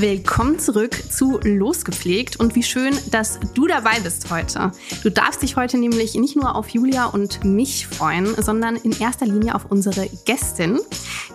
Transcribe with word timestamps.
Willkommen 0.00 0.58
zurück 0.58 0.94
zu 1.10 1.38
Losgepflegt 1.44 2.40
und 2.40 2.54
wie 2.54 2.62
schön, 2.62 2.94
dass 3.10 3.38
du 3.52 3.66
dabei 3.66 4.00
bist 4.00 4.30
heute. 4.30 4.72
Du 5.02 5.10
darfst 5.10 5.42
dich 5.42 5.56
heute 5.56 5.76
nämlich 5.76 6.14
nicht 6.14 6.36
nur 6.36 6.56
auf 6.56 6.70
Julia 6.70 7.04
und 7.04 7.44
mich 7.44 7.86
freuen, 7.86 8.34
sondern 8.42 8.76
in 8.76 8.98
erster 8.98 9.26
Linie 9.26 9.54
auf 9.54 9.66
unsere 9.66 10.08
Gästin, 10.24 10.78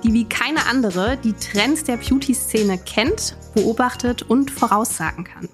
die 0.03 0.13
wie 0.13 0.27
keine 0.27 0.65
andere 0.65 1.15
die 1.23 1.33
Trends 1.33 1.83
der 1.83 1.97
Beauty-Szene 1.97 2.79
kennt, 2.79 3.37
beobachtet 3.53 4.23
und 4.23 4.49
voraussagen 4.49 5.25
kann. 5.25 5.47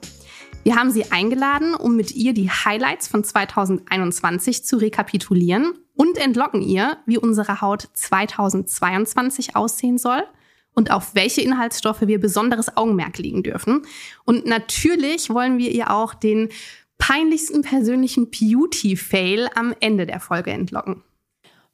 Wir 0.63 0.77
haben 0.77 0.91
sie 0.91 1.11
eingeladen, 1.11 1.75
um 1.75 1.97
mit 1.97 2.15
ihr 2.15 2.33
die 2.33 2.49
Highlights 2.49 3.09
von 3.09 3.25
2021 3.25 4.63
zu 4.63 4.77
rekapitulieren 4.77 5.73
und 5.97 6.17
entlocken 6.17 6.61
ihr, 6.61 6.95
wie 7.05 7.17
unsere 7.17 7.59
Haut 7.59 7.89
2022 7.91 9.57
aussehen 9.57 9.97
soll– 9.97 10.23
und 10.73 10.91
auf 10.91 11.15
welche 11.15 11.41
Inhaltsstoffe 11.41 12.01
wir 12.01 12.19
besonderes 12.19 12.75
Augenmerk 12.77 13.17
legen 13.17 13.43
dürfen. 13.43 13.83
Und 14.25 14.45
natürlich 14.45 15.29
wollen 15.29 15.57
wir 15.57 15.71
ihr 15.71 15.91
auch 15.91 16.13
den 16.13 16.49
peinlichsten 16.97 17.61
persönlichen 17.61 18.29
Beauty-Fail 18.29 19.49
am 19.55 19.73
Ende 19.79 20.05
der 20.05 20.19
Folge 20.19 20.51
entlocken. 20.51 21.03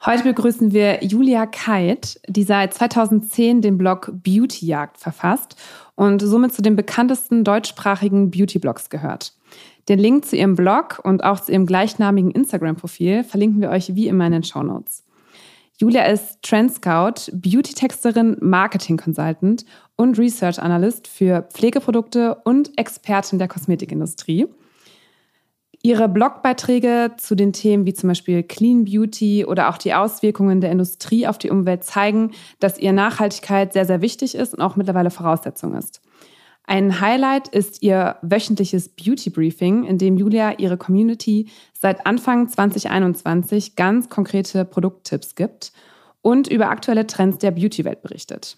Heute 0.05 0.23
begrüßen 0.23 0.73
wir 0.73 1.03
Julia 1.03 1.47
Keit, 1.47 2.21
die 2.27 2.43
seit 2.43 2.73
2010 2.73 3.61
den 3.61 3.77
Blog 3.77 4.11
Beautyjagd 4.13 4.97
verfasst 4.97 5.55
und 5.95 6.21
somit 6.21 6.53
zu 6.53 6.61
den 6.61 6.75
bekanntesten 6.75 7.43
deutschsprachigen 7.43 8.29
Beauty-Blogs 8.29 8.89
gehört. 8.89 9.33
Den 9.89 9.99
Link 9.99 10.25
zu 10.25 10.35
ihrem 10.35 10.55
Blog 10.55 11.01
und 11.03 11.23
auch 11.23 11.39
zu 11.39 11.51
ihrem 11.51 11.65
gleichnamigen 11.65 12.31
Instagram-Profil 12.31 13.23
verlinken 13.23 13.61
wir 13.61 13.69
euch 13.69 13.95
wie 13.95 14.07
immer 14.07 14.27
in 14.27 14.33
den 14.33 14.43
Show 14.43 14.61
Notes. 14.61 15.03
Julia 15.79 16.05
ist 16.05 16.41
Trend 16.41 16.73
Scout, 16.73 17.31
Beauty-Texterin, 17.33 18.37
Marketing-Consultant 18.41 19.63
und 19.95 20.17
Research 20.17 20.59
Analyst 20.59 21.07
für 21.07 21.43
Pflegeprodukte 21.53 22.33
und 22.45 22.75
Expertin 22.79 23.37
der 23.37 23.47
Kosmetikindustrie. 23.47 24.47
Ihre 25.83 26.09
Blogbeiträge 26.09 27.11
zu 27.17 27.35
den 27.35 27.53
Themen 27.53 27.85
wie 27.85 27.93
zum 27.93 28.07
Beispiel 28.09 28.41
Clean 28.41 28.85
Beauty 28.85 29.45
oder 29.45 29.69
auch 29.69 29.77
die 29.77 29.93
Auswirkungen 29.93 30.61
der 30.61 30.71
Industrie 30.71 31.27
auf 31.27 31.37
die 31.37 31.51
Umwelt 31.51 31.83
zeigen, 31.83 32.31
dass 32.59 32.79
ihr 32.79 32.91
Nachhaltigkeit 32.91 33.71
sehr, 33.71 33.85
sehr 33.85 34.01
wichtig 34.01 34.33
ist 34.33 34.55
und 34.55 34.61
auch 34.61 34.77
mittlerweile 34.77 35.11
Voraussetzung 35.11 35.75
ist. 35.75 36.01
Ein 36.69 36.99
Highlight 36.99 37.47
ist 37.47 37.81
ihr 37.81 38.17
wöchentliches 38.21 38.89
Beauty 38.89 39.29
Briefing, 39.29 39.85
in 39.85 39.97
dem 39.97 40.17
Julia 40.17 40.59
ihre 40.59 40.75
Community 40.75 41.47
seit 41.71 42.05
Anfang 42.05 42.49
2021 42.49 43.77
ganz 43.77 44.09
konkrete 44.09 44.65
Produkttipps 44.65 45.35
gibt 45.35 45.71
und 46.21 46.49
über 46.49 46.69
aktuelle 46.69 47.07
Trends 47.07 47.37
der 47.37 47.51
Beauty-Welt 47.51 48.01
berichtet. 48.01 48.57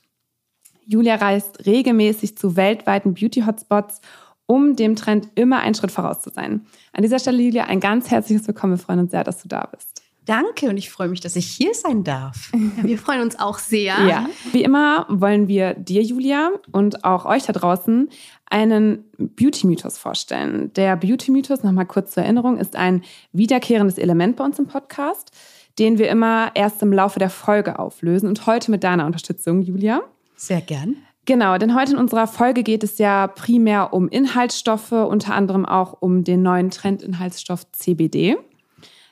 Julia 0.88 1.16
reist 1.16 1.68
regelmäßig 1.68 2.36
zu 2.36 2.56
weltweiten 2.56 3.14
Beauty-Hotspots, 3.14 4.02
um 4.48 4.76
dem 4.76 4.96
Trend 4.96 5.28
immer 5.36 5.60
einen 5.60 5.76
Schritt 5.76 5.92
voraus 5.92 6.22
zu 6.22 6.32
sein. 6.32 6.66
An 6.94 7.04
dieser 7.04 7.20
Stelle, 7.20 7.44
Julia, 7.44 7.66
ein 7.66 7.80
ganz 7.80 8.10
herzliches 8.10 8.48
Willkommen. 8.48 8.74
Wir 8.74 8.80
freuen 8.80 9.02
uns 9.02 9.12
sehr, 9.12 9.24
dass 9.24 9.44
du 9.44 9.48
da 9.48 9.70
bist. 9.72 9.99
Danke 10.30 10.70
und 10.70 10.78
ich 10.78 10.92
freue 10.92 11.08
mich, 11.08 11.22
dass 11.22 11.36
ich 11.36 11.48
hier 11.48 11.74
sein 11.74 12.04
darf. 12.04 12.52
Ja, 12.78 12.84
wir 12.84 12.98
freuen 13.00 13.22
uns 13.22 13.40
auch 13.40 13.58
sehr. 13.58 13.96
Ja, 14.06 14.30
wie 14.52 14.64
immer 14.64 15.08
wollen 15.10 15.48
wir 15.48 15.74
dir, 15.74 16.04
Julia, 16.04 16.52
und 16.72 17.04
auch 17.04 17.26
euch 17.26 17.44
da 17.44 17.54
draußen 17.54 18.10
einen 18.46 19.06
Beauty-Mythos 19.18 19.98
vorstellen. 19.98 20.72
Der 20.76 20.96
Beauty-Mythos, 20.96 21.64
nochmal 21.64 21.88
kurz 21.88 22.12
zur 22.12 22.24
Erinnerung, 22.24 22.58
ist 22.58 22.76
ein 22.76 23.04
wiederkehrendes 23.32 23.98
Element 23.98 24.36
bei 24.36 24.44
uns 24.44 24.60
im 24.60 24.68
Podcast, 24.68 25.32
den 25.80 25.98
wir 25.98 26.10
immer 26.10 26.52
erst 26.54 26.84
im 26.84 26.94
Laufe 26.94 27.18
der 27.18 27.32
Folge 27.32 27.80
auflösen 27.80 28.28
und 28.30 28.46
heute 28.46 28.70
mit 28.70 28.84
deiner 28.84 29.08
Unterstützung, 29.08 29.62
Julia. 29.62 30.02
Sehr 30.36 30.62
gern. 30.62 30.98
Genau, 31.26 31.58
denn 31.58 31.74
heute 31.76 31.94
in 31.94 31.98
unserer 31.98 32.28
Folge 32.28 32.62
geht 32.62 32.84
es 32.84 33.00
ja 33.00 33.28
primär 33.28 33.94
um 33.94 34.08
Inhaltsstoffe, 34.08 34.92
unter 34.92 35.34
anderem 35.34 35.66
auch 35.66 35.98
um 36.02 36.24
den 36.24 36.44
neuen 36.44 36.70
Trendinhaltsstoff 36.70 37.72
CBD. 37.72 38.38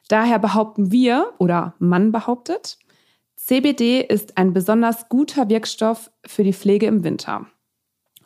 Daher 0.08 0.40
behaupten 0.40 0.92
wir 0.92 1.34
oder 1.38 1.76
man 1.80 2.12
behauptet, 2.12 2.78
CBD 3.36 4.02
ist 4.02 4.38
ein 4.38 4.54
besonders 4.54 5.10
guter 5.10 5.50
Wirkstoff 5.50 6.12
für 6.26 6.44
die 6.44 6.54
Pflege 6.54 6.86
im 6.88 7.04
Winter. 7.04 7.46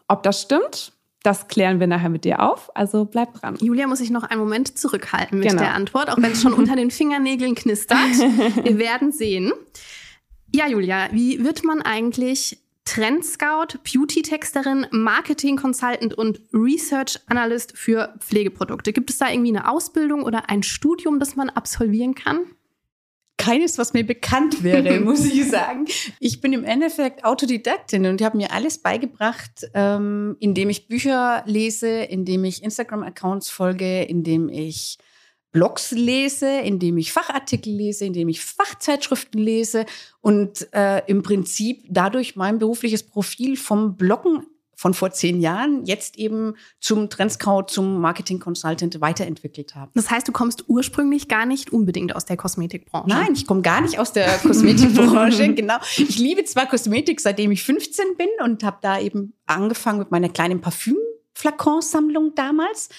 Ob 0.07 0.23
das 0.23 0.41
stimmt, 0.41 0.93
das 1.23 1.47
klären 1.47 1.79
wir 1.79 1.87
nachher 1.87 2.09
mit 2.09 2.25
dir 2.25 2.39
auf, 2.41 2.75
also 2.75 3.05
bleib 3.05 3.33
dran. 3.35 3.55
Julia 3.61 3.85
muss 3.87 3.99
sich 3.99 4.09
noch 4.09 4.23
einen 4.23 4.39
Moment 4.39 4.77
zurückhalten 4.79 5.39
mit 5.39 5.49
Genau. 5.49 5.61
der 5.61 5.75
Antwort, 5.75 6.09
auch 6.09 6.17
wenn 6.17 6.31
es 6.31 6.41
schon 6.41 6.53
unter 6.53 6.75
den 6.75 6.89
Fingernägeln 6.91 7.53
knistert. 7.55 7.97
Wir 8.63 8.79
werden 8.79 9.11
sehen. 9.11 9.51
Ja, 10.53 10.67
Julia, 10.67 11.09
wie 11.11 11.43
wird 11.43 11.63
man 11.63 11.81
eigentlich 11.81 12.57
Trendscout, 12.85 13.79
Beauty-Texterin, 13.83 14.87
Marketing-Consultant 14.91 16.13
und 16.13 16.41
Research-Analyst 16.51 17.77
für 17.77 18.15
Pflegeprodukte? 18.19 18.91
Gibt 18.91 19.09
es 19.09 19.17
da 19.17 19.29
irgendwie 19.29 19.55
eine 19.55 19.69
Ausbildung 19.69 20.23
oder 20.23 20.49
ein 20.49 20.63
Studium, 20.63 21.19
das 21.19 21.35
man 21.35 21.49
absolvieren 21.49 22.15
kann? 22.15 22.39
Keines, 23.37 23.77
was 23.77 23.93
mir 23.93 24.05
bekannt 24.05 24.61
wäre, 24.63 24.99
muss 25.03 25.25
ich 25.25 25.49
sagen. 25.49 25.85
Ich 26.19 26.41
bin 26.41 26.53
im 26.53 26.63
Endeffekt 26.63 27.23
Autodidaktin 27.23 28.05
und 28.05 28.21
habe 28.21 28.37
mir 28.37 28.51
alles 28.51 28.77
beigebracht, 28.77 29.67
ähm, 29.73 30.35
indem 30.39 30.69
ich 30.69 30.87
Bücher 30.87 31.43
lese, 31.47 31.87
indem 31.87 32.43
ich 32.43 32.63
Instagram-Accounts 32.63 33.49
folge, 33.49 34.03
indem 34.03 34.49
ich 34.49 34.99
Blogs 35.51 35.91
lese, 35.91 36.59
indem 36.59 36.97
ich 36.97 37.11
Fachartikel 37.11 37.73
lese, 37.73 38.05
indem 38.05 38.29
ich 38.29 38.41
Fachzeitschriften 38.41 39.41
lese 39.41 39.85
und 40.21 40.71
äh, 40.73 41.01
im 41.07 41.23
Prinzip 41.23 41.83
dadurch 41.89 42.35
mein 42.35 42.59
berufliches 42.59 43.03
Profil 43.03 43.57
vom 43.57 43.95
Bloggen 43.97 44.45
von 44.81 44.95
vor 44.95 45.11
zehn 45.11 45.39
Jahren 45.39 45.85
jetzt 45.85 46.17
eben 46.17 46.55
zum 46.79 47.07
Trendscout, 47.07 47.65
zum 47.67 48.01
Marketing 48.01 48.39
Consultant 48.39 48.99
weiterentwickelt 48.99 49.75
habe. 49.75 49.91
Das 49.93 50.09
heißt, 50.09 50.27
du 50.27 50.31
kommst 50.31 50.63
ursprünglich 50.69 51.27
gar 51.27 51.45
nicht 51.45 51.71
unbedingt 51.71 52.15
aus 52.15 52.25
der 52.25 52.35
Kosmetikbranche. 52.35 53.07
Nein, 53.07 53.33
ich 53.35 53.45
komme 53.45 53.61
gar 53.61 53.81
nicht 53.81 53.99
aus 53.99 54.11
der 54.11 54.39
Kosmetikbranche. 54.39 55.53
genau. 55.53 55.75
Ich 55.97 56.17
liebe 56.17 56.43
zwar 56.45 56.65
Kosmetik, 56.65 57.19
seitdem 57.19 57.51
ich 57.51 57.61
15 57.61 58.17
bin 58.17 58.27
und 58.43 58.63
habe 58.63 58.77
da 58.81 58.99
eben 58.99 59.33
angefangen 59.45 59.99
mit 59.99 60.09
meiner 60.09 60.29
kleinen 60.29 60.61
Parfüm-Flakonsammlung 60.61 62.33
damals. 62.33 62.89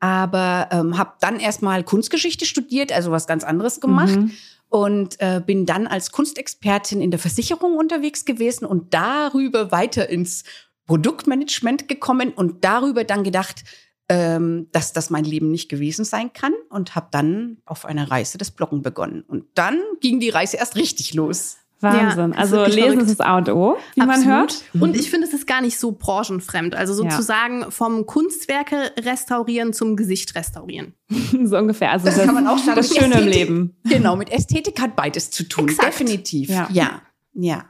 Aber 0.00 0.68
ähm, 0.72 0.98
habe 0.98 1.12
dann 1.20 1.38
erstmal 1.38 1.84
Kunstgeschichte 1.84 2.46
studiert, 2.46 2.90
also 2.92 3.10
was 3.10 3.26
ganz 3.26 3.44
anderes 3.44 3.80
gemacht. 3.80 4.16
Mhm. 4.16 4.32
Und 4.68 5.20
äh, 5.20 5.42
bin 5.44 5.66
dann 5.66 5.86
als 5.86 6.12
Kunstexpertin 6.12 7.00
in 7.00 7.10
der 7.10 7.18
Versicherung 7.18 7.76
unterwegs 7.76 8.24
gewesen 8.24 8.64
und 8.64 8.94
darüber 8.94 9.72
weiter 9.72 10.08
ins 10.08 10.44
Produktmanagement 10.86 11.88
gekommen 11.88 12.32
und 12.32 12.64
darüber 12.64 13.04
dann 13.04 13.24
gedacht, 13.24 13.64
ähm, 14.10 14.66
dass 14.72 14.92
das 14.92 15.08
mein 15.08 15.24
Leben 15.24 15.52
nicht 15.52 15.68
gewesen 15.68 16.04
sein 16.04 16.32
kann 16.32 16.52
und 16.68 16.96
habe 16.96 17.06
dann 17.12 17.58
auf 17.64 17.84
einer 17.84 18.10
Reise 18.10 18.38
des 18.38 18.50
Bloggen 18.50 18.82
begonnen. 18.82 19.22
Und 19.22 19.44
dann 19.54 19.80
ging 20.00 20.18
die 20.18 20.30
Reise 20.30 20.56
erst 20.56 20.74
richtig 20.74 21.14
los. 21.14 21.58
Wahnsinn. 21.80 22.32
Ja, 22.32 22.38
also 22.38 22.64
lesen 22.64 22.80
verrückt. 22.80 23.02
ist 23.02 23.20
das 23.20 23.26
A 23.26 23.38
und 23.38 23.48
O, 23.48 23.76
wie 23.94 24.04
man 24.04 24.24
hört. 24.26 24.64
Und 24.78 24.96
ich 24.96 25.10
finde, 25.10 25.26
es 25.26 25.32
ist 25.32 25.46
gar 25.46 25.60
nicht 25.60 25.78
so 25.78 25.92
branchenfremd. 25.92 26.74
Also 26.74 26.92
sozusagen 26.92 27.70
vom 27.70 28.06
Kunstwerke 28.06 28.92
restaurieren 28.98 29.72
zum 29.72 29.96
Gesicht 29.96 30.34
restaurieren. 30.34 30.94
so 31.44 31.56
ungefähr. 31.56 31.92
Also 31.92 32.06
Das 32.06 32.22
kann 32.22 32.34
man 32.34 32.46
auch 32.46 32.58
sagen. 32.58 32.76
Das 32.76 32.94
Schöne 32.94 33.06
im 33.06 33.12
Ästhetik. 33.12 33.34
Leben. 33.34 33.76
Genau, 33.84 34.16
mit 34.16 34.30
Ästhetik 34.30 34.80
hat 34.80 34.96
beides 34.96 35.30
zu 35.30 35.48
tun. 35.48 35.68
Exakt. 35.68 35.88
Definitiv. 35.88 36.50
Ja. 36.50 36.68
ja. 36.70 37.02
ja. 37.34 37.64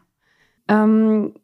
Ähm, 0.68 1.34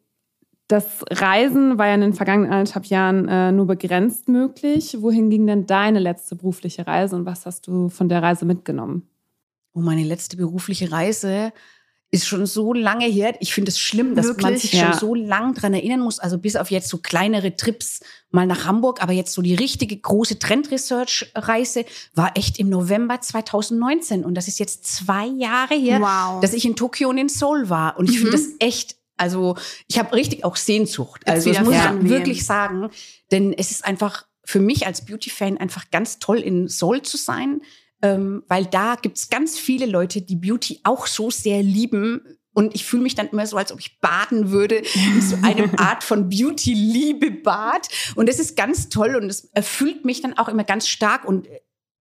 das 0.67 1.05
Reisen 1.09 1.77
war 1.77 1.87
ja 1.87 1.95
in 1.95 2.01
den 2.01 2.13
vergangenen 2.13 2.51
anderthalb 2.51 2.85
Jahren 2.87 3.27
äh, 3.29 3.51
nur 3.53 3.67
begrenzt 3.67 4.27
möglich. 4.27 4.97
Wohin 4.99 5.29
ging 5.29 5.47
denn 5.47 5.65
deine 5.65 5.99
letzte 5.99 6.35
berufliche 6.35 6.85
Reise 6.85 7.15
und 7.15 7.25
was 7.25 7.45
hast 7.45 7.67
du 7.67 7.87
von 7.87 8.09
der 8.09 8.21
Reise 8.21 8.45
mitgenommen? 8.45 9.07
Oh, 9.73 9.79
meine 9.79 10.03
letzte 10.03 10.35
berufliche 10.35 10.91
Reise 10.91 11.53
ist 12.09 12.25
schon 12.25 12.45
so 12.45 12.71
lange 12.73 13.05
her. 13.05 13.35
Ich 13.41 13.53
finde 13.53 13.69
es 13.69 13.79
schlimm, 13.79 14.15
dass 14.15 14.27
man 14.27 14.37
Wirklich? 14.37 14.61
sich 14.61 14.73
Ja. 14.73 14.91
schon 14.91 14.99
so 14.99 15.13
lang 15.15 15.53
dran 15.53 15.73
erinnern 15.73 15.99
muss. 15.99 16.19
Also 16.19 16.37
bis 16.37 16.55
auf 16.55 16.71
jetzt 16.71 16.87
so 16.87 16.99
kleinere 16.99 17.57
Trips 17.57 17.99
mal 18.31 18.45
nach 18.47 18.63
Hamburg, 18.65 19.03
aber 19.03 19.11
jetzt 19.11 19.33
so 19.33 19.41
die 19.41 19.55
richtige 19.55 19.97
große 19.97 20.39
Trend-Research-Reise 20.39 21.85
war 22.13 22.31
echt 22.35 22.59
im 22.59 22.69
November 22.69 23.19
2019. 23.21 24.23
Und 24.23 24.35
das 24.35 24.47
ist 24.47 24.59
jetzt 24.59 24.85
zwei 24.85 25.25
Jahre 25.27 25.75
her, 25.75 25.99
Wow. 26.01 26.41
dass 26.41 26.53
ich 26.53 26.65
in 26.65 26.75
Tokio 26.75 27.09
und 27.09 27.17
in 27.17 27.29
Seoul 27.29 27.69
war. 27.69 27.97
Und 27.97 28.09
ich 28.09 28.19
finde 28.19 28.37
Mhm. 28.37 28.41
das 28.41 28.47
echt, 28.59 28.95
also 29.17 29.55
ich 29.87 29.99
habe 29.99 30.15
richtig 30.15 30.43
auch 30.45 30.55
Sehnsucht. 30.55 31.27
Also 31.27 31.51
das 31.51 31.63
muss 31.63 31.75
ich 31.75 32.09
wirklich 32.09 32.45
sagen. 32.45 32.89
Denn 33.31 33.53
es 33.53 33.71
ist 33.71 33.83
einfach 33.83 34.25
für 34.45 34.59
mich 34.61 34.87
als 34.87 35.03
Beauty-Fan 35.05 35.57
einfach 35.57 35.91
ganz 35.91 36.19
toll, 36.19 36.39
in 36.39 36.69
Seoul 36.69 37.01
zu 37.01 37.17
sein. 37.17 37.61
Ähm, 38.01 38.43
weil 38.47 38.65
da 38.65 38.95
gibt's 38.95 39.29
ganz 39.29 39.57
viele 39.57 39.85
Leute, 39.85 40.21
die 40.21 40.35
Beauty 40.35 40.81
auch 40.83 41.07
so 41.07 41.31
sehr 41.31 41.63
lieben 41.63 42.21
Und 42.53 42.73
ich 42.73 42.85
fühle 42.85 43.03
mich 43.03 43.13
dann 43.13 43.29
immer 43.29 43.45
so, 43.45 43.55
als 43.55 43.71
ob 43.71 43.79
ich 43.79 43.99
baden 43.99 44.49
würde 44.49 44.77
in 44.77 45.21
so 45.21 45.35
einem 45.43 45.71
Art 45.77 46.03
von 46.03 46.27
Beauty-Liebe-Bad. 46.27 47.87
Und 48.15 48.27
das 48.27 48.39
ist 48.39 48.55
ganz 48.55 48.89
toll 48.89 49.15
und 49.15 49.29
es 49.29 49.45
erfüllt 49.53 50.05
mich 50.05 50.21
dann 50.21 50.37
auch 50.37 50.49
immer 50.49 50.63
ganz 50.63 50.87
stark 50.87 51.23
und 51.23 51.47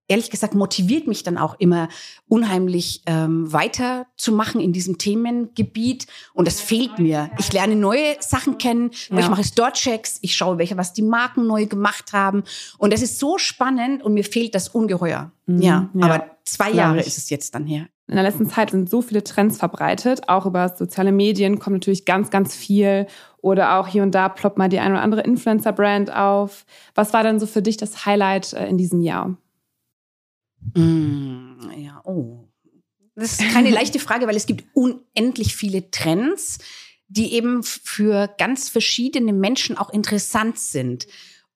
ehrlich 0.09 0.31
gesagt 0.31 0.55
motiviert 0.55 1.07
mich 1.07 1.23
dann 1.23 1.39
auch 1.39 1.57
immer 1.59 1.89
unheimlich 2.29 3.03
ähm, 3.07 3.53
weiterzumachen 3.53 4.61
in 4.61 4.73
diesem 4.73 4.99
Themengebiet 4.99 6.07
und 6.35 6.47
das 6.47 6.61
fehlt 6.61 6.99
mir. 6.99 7.31
Ich 7.39 7.53
lerne 7.53 7.77
neue 7.77 8.17
Sachen 8.21 8.59
kennen, 8.59 8.91
ja. 9.11 9.19
ich 9.19 9.29
mache 9.29 9.45
Store-Checks, 9.45 10.19
ich 10.23 10.35
schaue, 10.35 10.59
welche 10.59 10.77
was 10.77 10.93
die 10.93 11.03
Marken 11.03 11.47
neu 11.47 11.67
gemacht 11.67 12.13
haben 12.13 12.45
und 12.79 12.93
das 12.93 13.03
ist 13.03 13.19
so 13.19 13.39
spannend 13.39 14.03
und 14.03 14.15
mir 14.15 14.25
fehlt 14.25 14.55
das 14.55 14.69
ungeheuer. 14.69 15.33
Mhm, 15.47 15.63
ja, 15.63 15.91
ja, 15.95 16.05
aber 16.05 16.27
zwei 16.45 16.71
Jahre 16.71 17.01
ist 17.01 17.19
es 17.19 17.31
jetzt 17.31 17.55
dann 17.55 17.67
her. 17.67 17.87
In 18.09 18.15
der 18.15 18.23
letzten 18.23 18.49
Zeit 18.49 18.71
sind 18.71 18.89
so 18.89 19.03
viele 19.03 19.25
Trends 19.25 19.59
verbreitet, 19.59 20.29
auch 20.29 20.47
über 20.47 20.69
soziale 20.69 21.11
Medien 21.11 21.59
kommt 21.59 21.75
natürlich 21.75 22.05
ganz, 22.05 22.31
ganz 22.31 22.55
viel 22.55 23.09
oder 23.39 23.79
auch 23.79 23.89
hier 23.89 24.05
und 24.05 24.13
da 24.13 24.29
ploppt 24.29 24.59
mal 24.59 24.69
die 24.69 24.79
eine 24.79 24.95
oder 24.95 25.03
andere 25.03 25.23
Influencer-Brand 25.23 26.15
auf. 26.15 26.67
Was 26.95 27.13
war 27.13 27.25
dann 27.25 27.41
so 27.41 27.47
für 27.47 27.63
dich 27.63 27.77
das 27.77 28.07
Highlight 28.07 28.53
äh, 28.53 28.69
in 28.69 28.79
diesem 28.79 29.01
Jahr? 29.01 29.37
Mm, 30.75 31.71
ja, 31.77 32.01
oh. 32.05 32.49
Das 33.15 33.41
ist 33.41 33.53
keine 33.53 33.71
leichte 33.75 33.99
Frage, 33.99 34.27
weil 34.27 34.37
es 34.37 34.47
gibt 34.47 34.65
unendlich 34.75 35.57
viele 35.57 35.91
Trends, 35.91 36.59
die 37.09 37.33
eben 37.35 37.63
für 37.63 38.29
ganz 38.39 38.69
verschiedene 38.69 39.33
Menschen 39.33 39.79
auch 39.79 39.91
interessant 39.91 40.59
sind. 40.59 41.07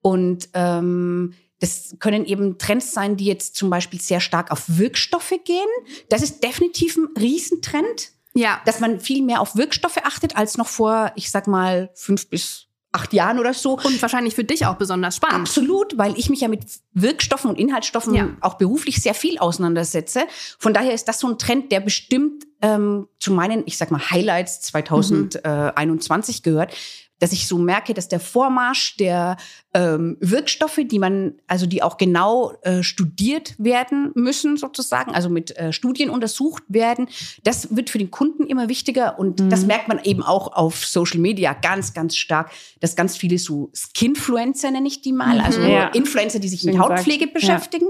Und 0.00 0.48
ähm, 0.54 1.34
das 1.58 1.96
können 1.98 2.24
eben 2.24 2.56
Trends 2.58 2.92
sein, 2.92 3.16
die 3.16 3.26
jetzt 3.26 3.54
zum 3.54 3.68
Beispiel 3.68 4.00
sehr 4.00 4.20
stark 4.20 4.50
auf 4.50 4.64
Wirkstoffe 4.66 5.34
gehen. 5.44 5.68
Das 6.08 6.22
ist 6.22 6.42
definitiv 6.42 6.96
ein 6.96 7.08
Riesentrend. 7.18 8.12
Ja. 8.32 8.62
Dass 8.64 8.80
man 8.80 9.00
viel 9.00 9.22
mehr 9.22 9.40
auf 9.40 9.56
Wirkstoffe 9.56 9.98
achtet 9.98 10.36
als 10.36 10.56
noch 10.56 10.68
vor, 10.68 11.12
ich 11.16 11.30
sag 11.30 11.46
mal, 11.46 11.90
fünf 11.94 12.28
bis 12.30 12.69
acht 12.92 13.12
Jahren 13.12 13.38
oder 13.38 13.54
so. 13.54 13.78
Und 13.78 14.00
wahrscheinlich 14.02 14.34
für 14.34 14.44
dich 14.44 14.66
auch 14.66 14.76
besonders 14.76 15.16
spannend. 15.16 15.48
Absolut, 15.48 15.96
weil 15.96 16.18
ich 16.18 16.28
mich 16.30 16.40
ja 16.40 16.48
mit 16.48 16.64
Wirkstoffen 16.92 17.50
und 17.50 17.58
Inhaltsstoffen 17.58 18.14
ja. 18.14 18.28
auch 18.40 18.54
beruflich 18.54 19.00
sehr 19.00 19.14
viel 19.14 19.38
auseinandersetze. 19.38 20.22
Von 20.58 20.74
daher 20.74 20.92
ist 20.92 21.06
das 21.06 21.20
so 21.20 21.28
ein 21.28 21.38
Trend, 21.38 21.72
der 21.72 21.80
bestimmt 21.80 22.44
ähm, 22.62 23.08
zu 23.18 23.32
meinen, 23.32 23.62
ich 23.66 23.78
sag 23.78 23.90
mal, 23.90 24.10
Highlights 24.10 24.60
2021 24.62 26.38
mhm. 26.38 26.42
gehört, 26.42 26.74
dass 27.20 27.32
ich 27.32 27.46
so 27.46 27.58
merke, 27.58 27.94
dass 27.94 28.08
der 28.08 28.18
Vormarsch 28.18 28.96
der 28.96 29.36
ähm, 29.72 30.16
Wirkstoffe, 30.20 30.80
die 30.84 30.98
man, 30.98 31.34
also 31.46 31.66
die 31.66 31.82
auch 31.82 31.96
genau 31.96 32.54
äh, 32.62 32.82
studiert 32.82 33.54
werden 33.58 34.10
müssen, 34.14 34.56
sozusagen, 34.56 35.14
also 35.14 35.28
mit 35.28 35.56
äh, 35.56 35.72
Studien 35.72 36.10
untersucht 36.10 36.64
werden, 36.68 37.08
das 37.44 37.76
wird 37.76 37.90
für 37.90 37.98
den 37.98 38.10
Kunden 38.10 38.46
immer 38.46 38.68
wichtiger 38.68 39.18
und 39.18 39.38
mhm. 39.38 39.50
das 39.50 39.66
merkt 39.66 39.86
man 39.86 40.02
eben 40.02 40.22
auch 40.22 40.52
auf 40.54 40.84
Social 40.84 41.20
Media 41.20 41.52
ganz, 41.52 41.94
ganz 41.94 42.16
stark, 42.16 42.50
dass 42.80 42.96
ganz 42.96 43.16
viele 43.16 43.38
so 43.38 43.70
Skinfluencer 43.74 44.70
nenne 44.70 44.88
ich 44.88 45.02
die 45.02 45.12
mal, 45.12 45.36
mhm. 45.36 45.44
also 45.44 45.60
ja. 45.60 45.88
Influencer, 45.88 46.40
die 46.40 46.48
sich 46.48 46.62
Schön 46.62 46.72
mit 46.72 46.80
Hautpflege 46.80 47.26
gesagt. 47.26 47.34
beschäftigen, 47.34 47.86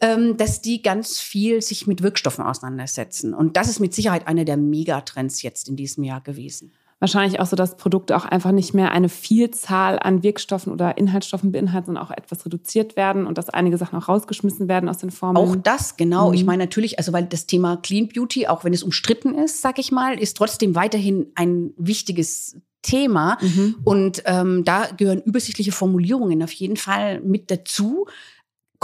ja. 0.00 0.12
ähm, 0.12 0.36
dass 0.36 0.60
die 0.60 0.82
ganz 0.82 1.18
viel 1.18 1.62
sich 1.62 1.86
mit 1.86 2.02
Wirkstoffen 2.02 2.44
auseinandersetzen 2.44 3.34
und 3.34 3.56
das 3.56 3.68
ist 3.68 3.80
mit 3.80 3.94
Sicherheit 3.94 4.28
einer 4.28 4.44
der 4.44 4.58
Megatrends 4.58 5.42
jetzt 5.42 5.68
in 5.68 5.76
diesem 5.76 6.04
Jahr 6.04 6.20
gewesen 6.20 6.72
wahrscheinlich 6.98 7.40
auch 7.40 7.46
so, 7.46 7.56
dass 7.56 7.76
Produkte 7.76 8.16
auch 8.16 8.24
einfach 8.24 8.52
nicht 8.52 8.72
mehr 8.72 8.90
eine 8.90 9.08
Vielzahl 9.08 9.98
an 9.98 10.22
Wirkstoffen 10.22 10.72
oder 10.72 10.96
Inhaltsstoffen 10.96 11.52
beinhalten, 11.52 11.86
sondern 11.86 12.04
auch 12.04 12.10
etwas 12.10 12.44
reduziert 12.46 12.96
werden 12.96 13.26
und 13.26 13.36
dass 13.36 13.50
einige 13.50 13.76
Sachen 13.76 13.98
auch 13.98 14.08
rausgeschmissen 14.08 14.68
werden 14.68 14.88
aus 14.88 14.98
den 14.98 15.10
Formen. 15.10 15.36
Auch 15.36 15.56
das, 15.56 15.96
genau. 15.96 16.28
Mhm. 16.28 16.34
Ich 16.34 16.44
meine 16.44 16.64
natürlich, 16.64 16.98
also 16.98 17.12
weil 17.12 17.24
das 17.24 17.46
Thema 17.46 17.76
Clean 17.76 18.08
Beauty, 18.08 18.46
auch 18.46 18.64
wenn 18.64 18.72
es 18.72 18.82
umstritten 18.82 19.34
ist, 19.34 19.60
sag 19.60 19.78
ich 19.78 19.92
mal, 19.92 20.18
ist 20.18 20.36
trotzdem 20.36 20.74
weiterhin 20.74 21.26
ein 21.34 21.72
wichtiges 21.76 22.56
Thema. 22.86 23.36
Mhm. 23.40 23.76
Und 23.84 24.22
ähm, 24.26 24.64
da 24.64 24.86
gehören 24.96 25.20
übersichtliche 25.20 25.72
Formulierungen 25.72 26.42
auf 26.42 26.52
jeden 26.52 26.76
Fall 26.76 27.20
mit 27.20 27.50
dazu 27.50 28.06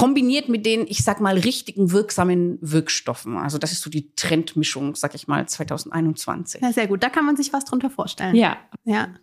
kombiniert 0.02 0.48
mit 0.48 0.66
den, 0.66 0.84
ich 0.88 1.04
sag 1.04 1.20
mal, 1.20 1.38
richtigen 1.38 1.92
wirksamen 1.92 2.58
Wirkstoffen. 2.60 3.36
Also 3.36 3.58
das 3.58 3.70
ist 3.70 3.82
so 3.82 3.88
die 3.88 4.12
Trendmischung, 4.16 4.96
sag 4.96 5.14
ich 5.14 5.28
mal, 5.28 5.46
2021. 5.46 6.60
Ja, 6.60 6.72
sehr 6.72 6.88
gut. 6.88 7.04
Da 7.04 7.08
kann 7.08 7.24
man 7.24 7.36
sich 7.36 7.52
was 7.52 7.64
drunter 7.64 7.88
vorstellen. 7.88 8.34
Ja. 8.34 8.56
Ja. 8.82 9.14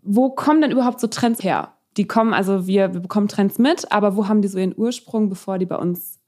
Wo 0.00 0.30
kommen 0.30 0.60
denn 0.60 0.70
überhaupt 0.70 1.00
so 1.00 1.08
Trends 1.08 1.42
her? 1.42 1.74
Die 1.96 2.06
kommen, 2.06 2.32
also 2.34 2.68
wir, 2.68 2.94
wir 2.94 3.00
bekommen 3.00 3.26
Trends 3.26 3.58
mit, 3.58 3.90
aber 3.90 4.14
wo 4.14 4.28
haben 4.28 4.42
die 4.42 4.48
so 4.48 4.58
ihren 4.58 4.78
Ursprung, 4.78 5.28
bevor 5.28 5.58
die 5.58 5.66
bei 5.66 5.76
uns 5.76 6.20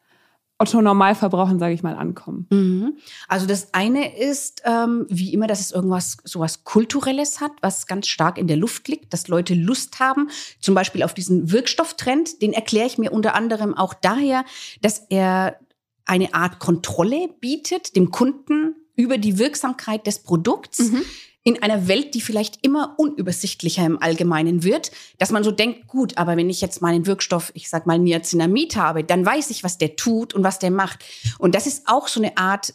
Otto 0.59 0.81
Normalverbrauchern, 0.81 1.59
sage 1.59 1.75
ich 1.75 1.83
mal, 1.83 1.97
ankommen. 1.97 2.47
Mhm. 2.51 2.97
Also 3.29 3.47
das 3.47 3.75
eine 3.75 4.19
ist, 4.19 4.63
ähm, 4.65 5.07
wie 5.09 5.35
immer, 5.35 5.47
dass 5.47 5.61
es 5.61 5.73
irgendwas 5.73 6.17
sowas 6.25 6.65
Kulturelles 6.65 7.41
hat, 7.41 7.53
was 7.61 7.87
ganz 7.87 8.09
stark 8.09 8.39
in 8.39 8.47
der 8.47 8.57
Luft 8.57 8.89
liegt, 8.89 9.13
dass 9.13 9.29
Leute 9.29 9.55
Lust 9.55 10.01
haben, 10.01 10.31
zum 10.61 10.75
Beispiel 10.75 11.03
auf 11.03 11.13
diesen 11.13 11.53
Wirkstofftrend. 11.53 12.41
Den 12.41 12.55
erkläre 12.55 12.87
ich 12.87 12.97
mir 12.97 13.13
unter 13.13 13.35
anderem 13.35 13.75
auch 13.75 13.93
daher, 13.93 14.45
dass 14.81 15.01
er 15.11 15.59
eine 16.07 16.35
Art 16.35 16.59
Kontrolle 16.59 17.29
bietet 17.41 17.95
dem 17.95 18.11
Kunden 18.11 18.77
über 18.95 19.19
die 19.19 19.39
Wirksamkeit 19.39 20.07
des 20.07 20.23
Produkts. 20.23 20.91
Mhm 20.91 21.03
in 21.47 21.63
einer 21.63 21.87
Welt, 21.87 22.15
die 22.15 22.21
vielleicht 22.21 22.67
immer 22.67 22.97
unübersichtlicher 22.99 23.87
im 23.87 24.03
Allgemeinen 24.03 24.65
wird, 24.65 24.91
dass 25.19 25.31
man 25.31 25.45
so 25.45 25.53
denkt, 25.53 25.87
gut, 25.87 26.19
aber 26.19 26.37
wenn 26.37 26.51
ich 26.51 26.61
jetzt 26.61 26.83
meinen 26.83 27.07
Wirkstoff, 27.07 27.53
ich 27.55 27.71
sag 27.71 27.87
mal 27.87 28.01
Niacinamid 28.01 28.75
habe, 28.75 29.05
dann 29.05 29.25
weiß 29.25 29.51
ich, 29.51 29.63
was 29.63 29.79
der 29.79 29.95
tut 29.95 30.35
und 30.35 30.43
was 30.43 30.59
der 30.59 30.73
macht. 30.73 31.05
Und 31.39 31.55
das 31.55 31.69
ist 31.69 31.85
auch 31.87 32.09
so 32.09 32.21
eine 32.21 32.37
Art 32.37 32.75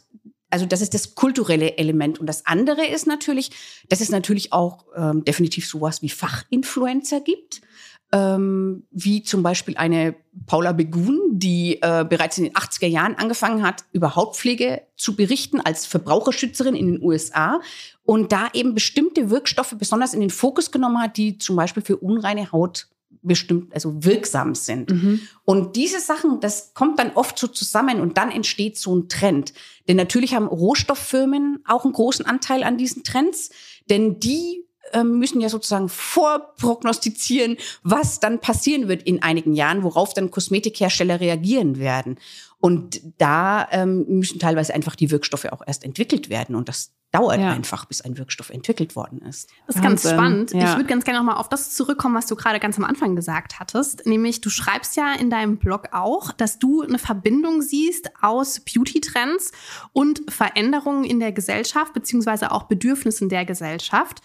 also 0.54 0.66
das 0.66 0.82
ist 0.82 0.94
das 0.94 1.16
kulturelle 1.16 1.78
Element. 1.78 2.20
Und 2.20 2.28
das 2.28 2.46
andere 2.46 2.86
ist 2.86 3.08
natürlich, 3.08 3.52
dass 3.88 4.02
es 4.02 4.10
natürlich 4.10 4.52
auch 4.52 4.86
ähm, 4.98 5.24
definitiv 5.24 5.66
sowas 5.66 6.02
wie 6.02 6.10
Fachinfluencer 6.10 7.22
gibt 7.22 7.62
ähm, 8.12 8.84
wie 8.92 9.24
zum 9.24 9.42
Beispiel 9.42 9.78
eine 9.78 10.16
Paula 10.46 10.74
Begun, 10.74 11.20
die 11.32 11.82
äh, 11.82 12.06
bereits 12.08 12.38
in 12.38 12.46
den 12.46 12.54
80er 12.54 12.88
Jahren 12.88 13.16
angefangen 13.16 13.64
hat, 13.64 13.86
über 13.94 14.16
Hautpflege 14.16 14.82
zu 14.96 15.16
berichten 15.16 15.62
als 15.62 15.86
Verbraucherschützerin 15.86 16.76
in 16.76 16.94
den 16.94 17.02
USA 17.02 17.62
und 18.04 18.32
da 18.32 18.50
eben 18.54 18.74
bestimmte 18.74 19.30
Wirkstoffe 19.30 19.76
besonders 19.78 20.14
in 20.14 20.22
den 20.22 20.30
Fokus 20.30 20.72
genommen 20.72 21.02
hat, 21.02 21.18
die 21.18 21.38
zum 21.38 21.56
Beispiel 21.56 21.84
für 21.84 21.98
unreine 21.98 22.52
Haut 22.52 22.88
bestimmt, 23.22 23.74
also 23.74 24.04
wirksam 24.04 24.56
sind. 24.56 24.92
Mhm. 24.92 25.22
Und 25.46 25.76
diese 25.76 26.00
Sachen, 26.00 26.40
das 26.40 26.74
kommt 26.74 27.00
dann 27.00 27.12
oft 27.14 27.38
so 27.38 27.48
zusammen 27.48 28.00
und 28.02 28.18
dann 28.18 28.32
entsteht 28.32 28.78
so 28.78 28.96
ein 28.96 29.10
Trend. 29.10 29.54
Denn 29.88 29.98
natürlich 29.98 30.34
haben 30.34 30.48
Rohstofffirmen 30.48 31.60
auch 31.66 31.84
einen 31.84 31.94
großen 31.94 32.26
Anteil 32.26 32.64
an 32.64 32.78
diesen 32.78 33.04
Trends, 33.04 33.52
denn 33.90 34.20
die 34.20 34.66
müssen 35.04 35.42
ja 35.42 35.50
sozusagen 35.50 35.90
vorprognostizieren, 35.90 37.58
was 37.84 38.20
dann 38.20 38.40
passieren 38.40 38.88
wird 38.88 39.04
in 39.04 39.24
einigen 39.24 39.54
Jahren, 39.54 39.84
worauf 39.84 40.14
dann 40.14 40.32
Kosmetikhersteller 40.32 41.20
reagieren 41.20 41.80
werden. 41.80 42.18
Und 42.60 43.02
da 43.18 43.68
ähm, 43.72 44.06
müssen 44.08 44.40
teilweise 44.40 44.74
einfach 44.74 44.96
die 44.96 45.12
Wirkstoffe 45.12 45.46
auch 45.46 45.62
erst 45.66 45.84
entwickelt 45.84 46.30
werden. 46.30 46.56
Und 46.56 46.70
das 46.70 46.94
dauert 47.12 47.40
ja. 47.40 47.52
einfach, 47.52 47.86
bis 47.86 48.02
ein 48.02 48.18
Wirkstoff 48.18 48.50
entwickelt 48.50 48.96
worden 48.96 49.20
ist. 49.20 49.50
Das 49.68 49.76
ist 49.76 49.82
ganz 49.82 50.10
spannend. 50.10 50.52
Ja. 50.52 50.72
Ich 50.72 50.76
würde 50.78 50.86
ganz 50.86 51.04
gerne 51.04 51.20
nochmal 51.20 51.38
auf 51.38 51.50
das 51.50 51.74
zurückkommen, 51.74 52.16
was 52.16 52.26
du 52.26 52.36
gerade 52.36 52.60
ganz 52.60 52.78
am 52.78 52.86
Anfang 52.86 53.16
gesagt 53.16 53.60
hattest. 53.60 54.06
Nämlich, 54.06 54.40
du 54.42 54.50
schreibst 54.50 54.96
ja 54.96 55.14
in 55.14 55.30
deinem 55.30 55.58
Blog 55.58 55.90
auch, 55.92 56.32
dass 56.32 56.58
du 56.58 56.82
eine 56.82 57.00
Verbindung 57.00 57.62
siehst 57.62 58.12
aus 58.22 58.62
Beauty-Trends 58.62 59.52
und 59.92 60.22
Veränderungen 60.32 61.04
in 61.04 61.20
der 61.20 61.34
Gesellschaft, 61.34 61.94
beziehungsweise 61.94 62.52
auch 62.52 62.64
Bedürfnissen 62.64 63.28
der 63.28 63.46
Gesellschaft. 63.46 64.22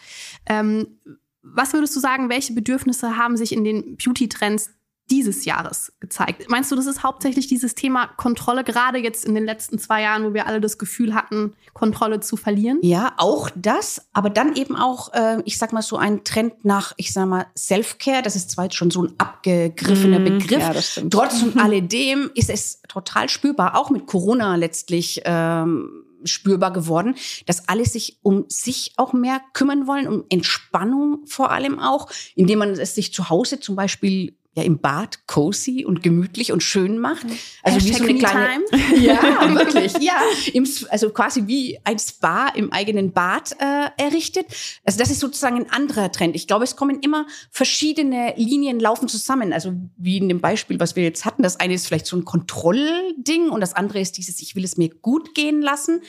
Ähm, 0.46 0.98
was 1.42 1.72
würdest 1.72 1.94
du 1.96 2.00
sagen, 2.00 2.28
welche 2.28 2.52
Bedürfnisse 2.52 3.16
haben 3.16 3.36
sich 3.36 3.52
in 3.52 3.64
den 3.64 3.96
Beauty-Trends 3.96 4.70
dieses 5.10 5.44
Jahres 5.44 5.92
gezeigt. 6.00 6.48
Meinst 6.48 6.70
du, 6.72 6.76
das 6.76 6.86
ist 6.86 7.02
hauptsächlich 7.02 7.46
dieses 7.46 7.74
Thema 7.74 8.06
Kontrolle, 8.06 8.64
gerade 8.64 8.98
jetzt 8.98 9.24
in 9.24 9.34
den 9.34 9.44
letzten 9.44 9.78
zwei 9.78 10.02
Jahren, 10.02 10.24
wo 10.24 10.34
wir 10.34 10.46
alle 10.46 10.60
das 10.60 10.78
Gefühl 10.78 11.14
hatten, 11.14 11.54
Kontrolle 11.74 12.20
zu 12.20 12.36
verlieren? 12.36 12.78
Ja, 12.82 13.12
auch 13.16 13.50
das, 13.54 14.08
aber 14.12 14.30
dann 14.30 14.56
eben 14.56 14.74
auch, 14.74 15.12
äh, 15.14 15.40
ich 15.44 15.58
sag 15.58 15.72
mal 15.72 15.82
so 15.82 15.96
ein 15.96 16.24
Trend 16.24 16.64
nach, 16.64 16.92
ich 16.96 17.12
sag 17.12 17.26
mal, 17.26 17.46
Self-Care. 17.56 18.22
Das 18.22 18.34
ist 18.34 18.50
zwar 18.50 18.64
jetzt 18.64 18.76
schon 18.76 18.90
so 18.90 19.04
ein 19.04 19.14
abgegriffener 19.18 20.18
mm, 20.18 20.24
Begriff. 20.24 20.60
Ja, 20.60 20.72
das 20.72 20.92
stimmt. 20.92 21.12
Trotz 21.12 21.42
und 21.42 21.58
alledem 21.58 22.30
ist 22.34 22.50
es 22.50 22.82
total 22.88 23.28
spürbar, 23.28 23.78
auch 23.78 23.90
mit 23.90 24.06
Corona 24.06 24.56
letztlich. 24.56 25.22
Ähm, 25.24 26.02
spürbar 26.24 26.72
geworden, 26.72 27.14
dass 27.46 27.68
alle 27.68 27.84
sich 27.84 28.18
um 28.22 28.46
sich 28.48 28.92
auch 28.96 29.12
mehr 29.12 29.40
kümmern 29.52 29.86
wollen, 29.86 30.08
um 30.08 30.24
Entspannung 30.28 31.24
vor 31.26 31.50
allem 31.50 31.78
auch, 31.78 32.10
indem 32.34 32.58
man 32.60 32.70
es 32.70 32.94
sich 32.94 33.12
zu 33.12 33.28
Hause 33.28 33.60
zum 33.60 33.76
Beispiel 33.76 34.35
ja 34.56 34.62
im 34.62 34.78
Bad 34.78 35.26
cozy 35.26 35.84
und 35.84 36.02
gemütlich 36.02 36.50
und 36.50 36.62
schön 36.62 36.98
macht. 36.98 37.26
Also 37.62 37.78
Hashtag 37.78 37.84
wie 37.84 37.92
so 37.92 38.04
eine 38.04 38.18
kleine 38.18 38.64
Time. 38.64 38.86
Ja, 39.06 39.22
wirklich. 39.54 39.92
Ja, 40.00 40.20
Im, 40.52 40.66
also 40.88 41.10
quasi 41.10 41.46
wie 41.46 41.78
ein 41.84 41.98
Spa 41.98 42.48
im 42.48 42.72
eigenen 42.72 43.12
Bad 43.12 43.52
äh, 43.60 44.02
errichtet. 44.02 44.46
Also 44.84 44.98
das 44.98 45.10
ist 45.10 45.20
sozusagen 45.20 45.56
ein 45.56 45.70
anderer 45.70 46.10
Trend. 46.10 46.34
Ich 46.34 46.46
glaube, 46.46 46.64
es 46.64 46.74
kommen 46.74 47.00
immer 47.00 47.26
verschiedene 47.50 48.32
Linien 48.36 48.80
laufen 48.80 49.08
zusammen. 49.08 49.52
Also 49.52 49.74
wie 49.98 50.16
in 50.16 50.28
dem 50.28 50.40
Beispiel, 50.40 50.80
was 50.80 50.96
wir 50.96 51.04
jetzt 51.04 51.26
hatten, 51.26 51.42
das 51.42 51.60
eine 51.60 51.74
ist 51.74 51.86
vielleicht 51.86 52.06
so 52.06 52.16
ein 52.16 52.24
Kontrollding 52.24 53.50
und 53.50 53.60
das 53.60 53.74
andere 53.74 54.00
ist 54.00 54.16
dieses 54.16 54.40
ich 54.40 54.56
will 54.56 54.64
es 54.64 54.76
mir 54.78 54.88
gut 54.88 55.34
gehen 55.34 55.60
lassen 55.60 56.00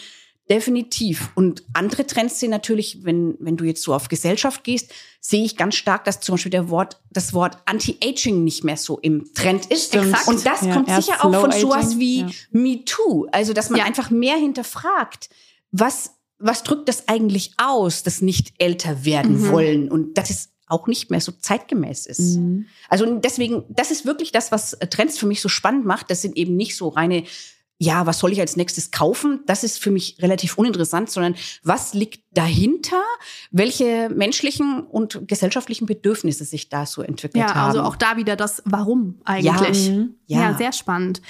Definitiv. 0.49 1.29
Und 1.35 1.63
andere 1.73 2.07
Trends 2.07 2.39
sind 2.39 2.51
natürlich, 2.51 3.03
wenn, 3.03 3.35
wenn 3.39 3.57
du 3.57 3.65
jetzt 3.65 3.83
so 3.83 3.93
auf 3.93 4.07
Gesellschaft 4.07 4.63
gehst, 4.63 4.91
sehe 5.19 5.43
ich 5.43 5.57
ganz 5.57 5.75
stark, 5.75 6.05
dass 6.05 6.21
zum 6.21 6.33
Beispiel 6.35 6.51
der 6.51 6.69
Wort, 6.69 7.01
das 7.11 7.33
Wort 7.33 7.57
Anti-Aging 7.65 8.43
nicht 8.45 8.63
mehr 8.63 8.77
so 8.77 8.97
im 8.99 9.33
Trend 9.33 9.65
ist. 9.65 9.93
Exakt. 9.93 10.27
Und 10.27 10.45
das 10.45 10.61
Ja, 10.61 10.73
kommt 10.73 10.89
sicher 10.89 11.25
auch 11.25 11.33
von 11.41 11.51
sowas 11.51 11.97
wie 11.99 12.21
ja. 12.21 12.29
Me 12.51 12.85
Too. 12.85 13.27
Also, 13.31 13.51
dass 13.53 13.69
man 13.69 13.79
Ja. 13.79 13.85
einfach 13.85 14.09
mehr 14.09 14.37
hinterfragt. 14.37 15.29
Was, 15.71 16.11
was 16.39 16.63
drückt 16.63 16.87
das 16.87 17.09
eigentlich 17.09 17.51
aus, 17.57 18.03
das 18.03 18.21
nicht 18.21 18.53
älter 18.57 19.03
werden 19.03 19.41
Mhm. 19.41 19.51
wollen? 19.51 19.91
Und 19.91 20.17
das 20.17 20.29
ist 20.29 20.51
auch 20.69 20.87
nicht 20.87 21.09
mehr 21.11 21.21
so 21.21 21.31
zeitgemäß 21.33 22.05
ist. 22.05 22.37
Mhm. 22.37 22.65
Also 22.89 23.05
deswegen, 23.19 23.63
das 23.69 23.91
ist 23.91 24.05
wirklich 24.05 24.31
das, 24.31 24.51
was 24.51 24.77
Trends 24.89 25.17
für 25.17 25.25
mich 25.25 25.41
so 25.41 25.49
spannend 25.49 25.85
macht. 25.85 26.09
Das 26.09 26.21
sind 26.21 26.37
eben 26.37 26.55
nicht 26.55 26.75
so 26.75 26.89
reine, 26.89 27.23
ja, 27.79 28.05
was 28.07 28.19
soll 28.19 28.31
ich 28.31 28.39
als 28.39 28.55
nächstes 28.55 28.89
kaufen? 28.91 29.41
Das 29.45 29.63
ist 29.63 29.79
für 29.79 29.91
mich 29.91 30.17
relativ 30.19 30.57
uninteressant, 30.57 31.09
sondern 31.11 31.35
was 31.63 31.93
liegt 31.93 32.21
dahinter? 32.33 33.01
Welche 33.51 34.09
menschlichen 34.09 34.81
und 34.81 35.27
gesellschaftlichen 35.27 35.85
Bedürfnisse 35.85 36.43
sich 36.43 36.69
da 36.69 36.85
so 36.87 37.01
entwickelt 37.03 37.43
Ja, 37.43 37.53
haben? 37.53 37.67
also 37.67 37.81
auch 37.83 37.95
da 37.95 38.17
wieder 38.17 38.35
das 38.35 38.61
Warum 38.65 39.19
eigentlich. 39.25 39.89
Mhm. 39.91 40.15
Ja, 40.25 40.51
Ja. 40.51 40.57
sehr 40.57 40.71
spannend. 40.73 41.21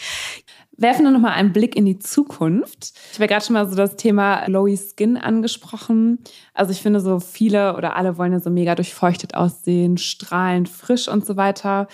Werfen 0.80 1.06
wir 1.06 1.12
nochmal 1.12 1.32
einen 1.34 1.54
Blick 1.54 1.76
in 1.76 1.86
die 1.86 1.98
Zukunft. 1.98 2.94
Ich 3.12 3.16
habe 3.16 3.24
ja 3.24 3.28
gerade 3.28 3.44
schon 3.46 3.56
mal 3.56 3.68
so 3.68 3.76
das 3.76 3.96
Thema 3.96 4.46
Glowy 4.46 4.78
Skin 4.78 5.18
angesprochen. 5.18 6.20
Also 6.54 6.72
ich 6.72 6.82
finde 6.84 7.00
so 7.00 7.20
viele 7.20 7.76
oder 7.76 7.96
alle 7.96 8.18
wollen 8.20 8.32
ja 8.32 8.40
so 8.40 8.52
mega 8.52 8.76
durchfeuchtet 8.76 9.34
aussehen, 9.34 9.98
strahlend, 9.98 10.70
frisch 10.70 11.08
und 11.08 11.26
so 11.26 11.36
weiter. 11.36 11.88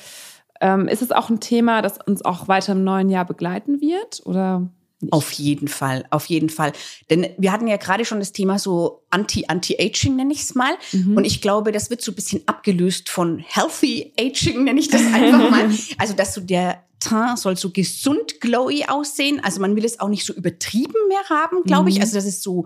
Ähm, 0.64 0.88
ist 0.88 1.02
es 1.02 1.12
auch 1.12 1.30
ein 1.30 1.42
Thema, 1.42 1.82
das 1.82 1.98
uns 2.08 2.24
auch 2.24 2.48
weiter 2.48 2.72
im 2.72 2.86
neuen 2.86 3.10
Jahr 3.10 3.26
begleiten 3.26 3.82
wird? 3.82 4.22
Oder 4.24 4.70
nicht? 5.02 5.12
Auf 5.12 5.32
jeden 5.34 5.68
Fall, 5.68 6.06
auf 6.10 6.28
jeden 6.28 6.50
Fall. 6.50 6.72
Denn 7.10 7.28
wir 7.38 7.52
hatten 7.52 7.68
ja 7.68 7.76
gerade 7.76 8.06
schon 8.06 8.20
das 8.20 8.32
Thema 8.32 8.58
so 8.58 9.04
Anti-Anti-Aging, 9.10 10.16
nenne 10.16 10.32
ich 10.32 10.44
es 10.44 10.56
mal. 10.56 10.74
Mhm. 10.94 11.18
Und 11.18 11.26
ich 11.26 11.42
glaube, 11.42 11.74
das 11.74 11.90
wird 11.90 12.02
so 12.02 12.14
ein 12.14 12.16
bisschen 12.16 12.44
abgelöst 12.46 13.10
von 13.10 13.40
Healthy 13.40 14.14
Aging, 14.18 14.64
nenne 14.64 14.80
ich 14.80 14.88
das 14.88 15.02
einfach 15.14 15.52
mal. 15.52 15.70
Also, 15.98 16.14
dass 16.14 16.34
so 16.34 16.40
der 16.40 16.82
Teint 17.02 17.40
soll 17.40 17.58
so 17.58 17.72
gesund 17.72 18.40
glowy 18.40 18.86
aussehen. 18.88 19.42
Also 19.44 19.60
man 19.60 19.76
will 19.76 19.84
es 19.84 20.00
auch 20.00 20.08
nicht 20.08 20.26
so 20.26 20.34
übertrieben 20.34 20.96
mehr 21.10 21.24
haben, 21.30 21.64
glaube 21.64 21.90
ich. 21.90 21.96
Mhm. 21.96 22.02
Also 22.02 22.16
das 22.16 22.26
ist 22.26 22.42
so, 22.42 22.66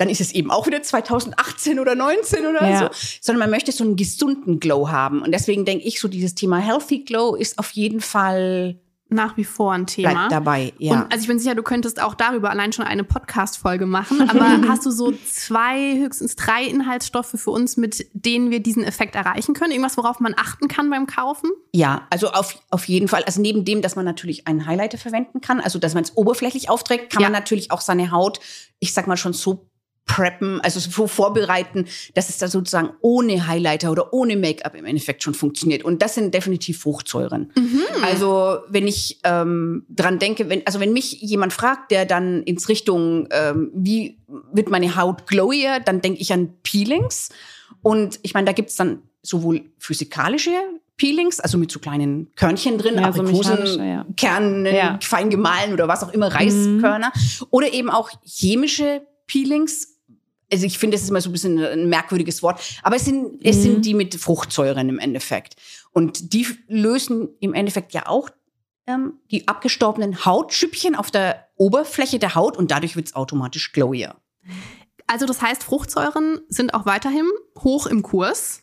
dann 0.00 0.08
ist 0.08 0.20
es 0.22 0.32
eben 0.32 0.50
auch 0.50 0.66
wieder 0.66 0.82
2018 0.82 1.78
oder 1.78 1.94
19 1.94 2.46
oder 2.46 2.68
Ja. 2.68 2.78
so. 2.78 2.88
Sondern 3.20 3.40
man 3.40 3.50
möchte 3.50 3.70
so 3.70 3.84
einen 3.84 3.96
gesunden 3.96 4.58
Glow 4.58 4.88
haben. 4.88 5.20
Und 5.22 5.32
deswegen 5.32 5.64
denke 5.66 5.84
ich 5.84 6.00
so, 6.00 6.08
dieses 6.08 6.34
Thema 6.34 6.56
Healthy 6.58 7.00
Glow 7.04 7.34
ist 7.34 7.58
auf 7.58 7.70
jeden 7.72 8.00
Fall 8.00 8.80
Nach 9.12 9.36
wie 9.36 9.42
vor 9.44 9.72
ein 9.72 9.86
Thema. 9.88 10.10
bleibt 10.12 10.32
dabei. 10.32 10.72
Ja. 10.78 10.92
Und 11.02 11.12
also 11.12 11.22
ich 11.22 11.26
bin 11.26 11.38
sicher, 11.40 11.56
du 11.56 11.64
könntest 11.64 12.00
auch 12.00 12.14
darüber 12.14 12.48
allein 12.50 12.72
schon 12.72 12.84
eine 12.84 13.02
Podcast-Folge 13.02 13.84
machen. 13.84 14.22
Aber 14.30 14.46
hast 14.68 14.86
du 14.86 14.90
so 14.92 15.12
zwei, 15.28 15.96
höchstens 15.98 16.36
drei 16.36 16.64
Inhaltsstoffe 16.64 17.34
für 17.34 17.50
uns, 17.50 17.76
mit 17.76 18.06
denen 18.12 18.50
wir 18.52 18.60
diesen 18.60 18.84
Effekt 18.84 19.16
erreichen 19.16 19.52
können? 19.52 19.72
Irgendwas, 19.72 19.96
worauf 19.96 20.20
man 20.20 20.34
achten 20.38 20.68
kann 20.68 20.88
beim 20.90 21.06
Kaufen? 21.08 21.50
Ja, 21.72 22.06
also 22.10 22.30
auf, 22.30 22.56
auf 22.70 22.84
jeden 22.84 23.08
Fall. 23.08 23.24
Also 23.24 23.40
neben 23.40 23.64
dem, 23.64 23.82
dass 23.82 23.96
man 23.96 24.04
natürlich 24.04 24.46
einen 24.46 24.64
Highlighter 24.64 24.96
verwenden 24.96 25.40
kann, 25.40 25.60
also 25.60 25.78
dass 25.80 25.94
man 25.94 26.04
es 26.04 26.16
oberflächlich 26.16 26.70
aufträgt, 26.70 27.12
kann 27.12 27.22
Ja. 27.22 27.26
man 27.30 27.32
natürlich 27.40 27.70
auch 27.72 27.80
seine 27.80 28.12
Haut, 28.12 28.38
ich 28.78 28.94
sag 28.94 29.08
mal 29.08 29.16
schon 29.16 29.32
so 29.32 29.66
preppen, 30.06 30.60
also 30.60 30.80
so 30.80 31.06
vorbereiten, 31.06 31.86
dass 32.14 32.28
es 32.28 32.38
da 32.38 32.48
sozusagen 32.48 32.90
ohne 33.00 33.46
Highlighter 33.46 33.92
oder 33.92 34.12
ohne 34.12 34.36
Make-up 34.36 34.74
im 34.74 34.84
Endeffekt 34.84 35.22
schon 35.22 35.34
funktioniert. 35.34 35.84
Und 35.84 36.02
das 36.02 36.14
sind 36.16 36.34
definitiv 36.34 36.80
Fruchtsäuren. 36.80 37.52
Also 38.02 38.58
wenn 38.68 38.88
ich 38.88 39.20
ähm, 39.24 39.84
dran 39.88 40.18
denke, 40.18 40.48
wenn 40.48 40.66
also 40.66 40.80
wenn 40.80 40.92
mich 40.92 41.20
jemand 41.20 41.52
fragt, 41.52 41.92
der 41.92 42.06
dann 42.06 42.42
ins 42.42 42.68
Richtung 42.68 43.28
ähm, 43.30 43.70
wie 43.74 44.18
wird 44.52 44.68
meine 44.70 44.96
Haut 44.96 45.26
glowier, 45.26 45.80
dann 45.80 46.00
denke 46.00 46.20
ich 46.20 46.32
an 46.32 46.54
Peelings. 46.62 47.28
Und 47.82 48.18
ich 48.22 48.34
meine, 48.34 48.46
da 48.46 48.52
gibt's 48.52 48.76
dann 48.76 49.02
sowohl 49.22 49.62
physikalische 49.78 50.50
Peelings, 50.96 51.40
also 51.40 51.56
mit 51.56 51.70
so 51.70 51.78
kleinen 51.78 52.30
Körnchen 52.36 52.76
drin, 52.76 52.96
Ja, 52.96 53.10
so 53.12 53.22
mechanische, 53.22 53.78
ja. 53.78 54.00
Aprikosenkernen, 54.00 54.66
Ja. 54.66 54.98
fein 55.02 55.30
gemahlen 55.30 55.72
oder 55.72 55.88
was 55.88 56.02
auch 56.02 56.12
immer, 56.12 56.28
Reiskörner. 56.34 57.10
Oder 57.50 57.72
eben 57.72 57.88
auch 57.88 58.10
chemische 58.24 59.02
Peelings. 59.30 59.96
Also 60.52 60.66
ich 60.66 60.78
finde, 60.80 60.96
das 60.96 61.04
ist 61.04 61.10
immer 61.10 61.20
so 61.20 61.28
ein 61.30 61.32
bisschen 61.32 61.58
ein 61.62 61.88
merkwürdiges 61.88 62.42
Wort, 62.42 62.60
aber 62.82 62.96
es 62.96 63.04
sind, 63.04 63.40
es 63.44 63.58
Mhm. 63.58 63.62
sind 63.62 63.84
die 63.86 63.94
mit 63.94 64.14
Fruchtsäuren 64.16 64.88
im 64.88 64.98
Endeffekt. 64.98 65.54
Und 65.92 66.32
die 66.32 66.44
lösen 66.66 67.28
im 67.38 67.54
Endeffekt 67.54 67.92
ja 67.92 68.06
auch 68.08 68.30
ähm, 68.88 69.14
die 69.30 69.46
abgestorbenen 69.46 70.24
Hautschüppchen 70.24 70.96
auf 70.96 71.12
der 71.12 71.46
Oberfläche 71.54 72.18
der 72.18 72.34
Haut 72.34 72.56
und 72.56 72.72
dadurch 72.72 72.96
wird's 72.96 73.14
automatisch 73.14 73.72
glowier. 73.72 74.16
Also 75.06 75.26
das 75.26 75.40
heißt, 75.40 75.62
Fruchtsäuren 75.62 76.40
sind 76.48 76.74
auch 76.74 76.84
weiterhin 76.86 77.26
hoch 77.58 77.86
im 77.86 78.02
Kurs. 78.02 78.62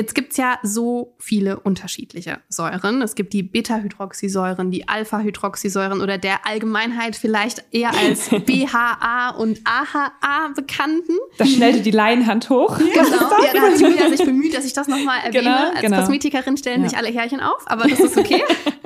Jetzt 0.00 0.14
gibt's 0.14 0.38
ja 0.38 0.58
so 0.62 1.14
viele 1.18 1.60
unterschiedliche 1.60 2.38
Säuren. 2.48 3.02
Es 3.02 3.14
gibt 3.14 3.34
die 3.34 3.42
Beta-Hydroxysäuren, 3.42 4.70
die 4.70 4.88
Alpha-Hydroxysäuren 4.88 6.00
oder 6.00 6.16
der 6.16 6.46
Allgemeinheit 6.46 7.16
vielleicht 7.16 7.62
eher 7.70 7.90
als 7.94 8.30
BHA 8.46 9.34
und 9.36 9.60
AHA 9.64 10.52
bekannten. 10.56 11.12
da 11.36 11.44
schnellte 11.44 11.82
die 11.82 11.90
Laienhand 11.90 12.48
hoch. 12.48 12.78
Genau. 12.78 12.94
Ja, 12.94 13.52
da 13.52 13.60
hat 13.60 13.78
Julia 13.78 14.08
sich 14.08 14.24
bemüht, 14.24 14.56
dass 14.56 14.64
ich 14.64 14.72
das 14.72 14.88
nochmal 14.88 15.18
erwähne. 15.18 15.42
Genau, 15.44 15.70
Als 15.72 15.80
genau. 15.82 15.96
Kosmetikerin 15.98 16.56
stellen 16.56 16.82
Ja. 16.82 16.88
sich 16.88 16.96
alle 16.96 17.08
Härchen 17.10 17.40
auf, 17.40 17.62
aber 17.66 17.86
das 17.86 18.00
ist 18.00 18.16
okay. 18.16 18.42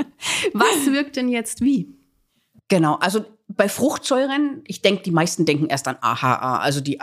Was 0.52 0.86
wirkt 0.92 1.14
denn 1.14 1.28
jetzt 1.28 1.60
wie? 1.60 1.94
Genau, 2.66 2.94
also 2.96 3.24
bei 3.46 3.68
Fruchtsäuren, 3.68 4.64
ich 4.66 4.82
denke, 4.82 5.04
die 5.04 5.12
meisten 5.12 5.44
denken 5.44 5.66
erst 5.66 5.86
an 5.86 5.96
AHA, 6.00 6.58
also 6.58 6.80
die 6.80 7.00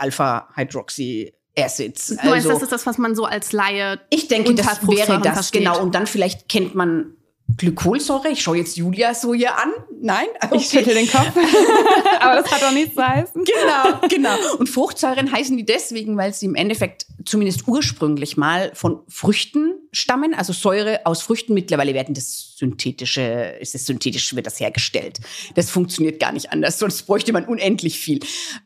Alpha-Hydroxy-Acids. 1.56 2.06
Du 2.08 2.14
meinst, 2.14 2.46
Also, 2.46 2.48
das 2.50 2.62
ist 2.62 2.72
das, 2.72 2.86
was 2.86 2.98
man 2.98 3.14
so 3.14 3.24
als 3.24 3.52
Laie 3.52 4.00
ich 4.10 4.28
denke, 4.28 4.50
unter 4.50 4.62
das 4.62 4.86
wäre 4.88 5.20
das, 5.20 5.34
versteht. 5.34 5.60
genau. 5.60 5.80
Und 5.80 5.94
dann 5.94 6.06
vielleicht 6.06 6.48
kennt 6.48 6.74
man 6.74 7.14
Glykolsäure. 7.56 8.28
Ich 8.30 8.42
schaue 8.42 8.56
jetzt 8.56 8.76
Julia 8.76 9.14
so 9.14 9.34
hier 9.34 9.56
an. 9.58 9.70
Nein? 10.00 10.26
Ich 10.52 10.66
schüttel 10.68 10.94
den 10.94 11.10
Kopf. 11.10 11.32
Aber 12.20 12.40
das 12.40 12.50
hat 12.50 12.62
doch 12.62 12.72
nichts 12.72 12.94
zu 12.94 13.06
heißen. 13.06 13.44
Genau, 13.44 13.98
genau. 14.08 14.34
Und 14.58 14.68
Fruchtsäuren 14.68 15.30
heißen 15.30 15.56
die 15.56 15.64
deswegen, 15.66 16.16
weil 16.16 16.32
sie 16.32 16.46
im 16.46 16.54
Endeffekt 16.54 17.06
zumindest 17.24 17.66
ursprünglich 17.66 18.36
mal 18.36 18.72
von 18.74 19.00
Früchten 19.08 19.74
stammen, 19.92 20.34
also 20.34 20.52
Säure 20.52 21.00
aus 21.04 21.22
Früchten. 21.22 21.54
Mittlerweile 21.54 21.94
werden 21.94 22.14
das 22.14 22.56
synthetische, 22.56 23.56
ist 23.60 23.74
es 23.74 23.86
synthetisch, 23.86 24.34
wird 24.34 24.46
das 24.46 24.60
hergestellt. 24.60 25.20
Das 25.54 25.70
funktioniert 25.70 26.20
gar 26.20 26.32
nicht 26.32 26.52
anders, 26.52 26.78
sonst 26.78 27.02
bräuchte 27.02 27.32
man 27.32 27.44
unendlich 27.44 27.98
viel. 27.98 28.20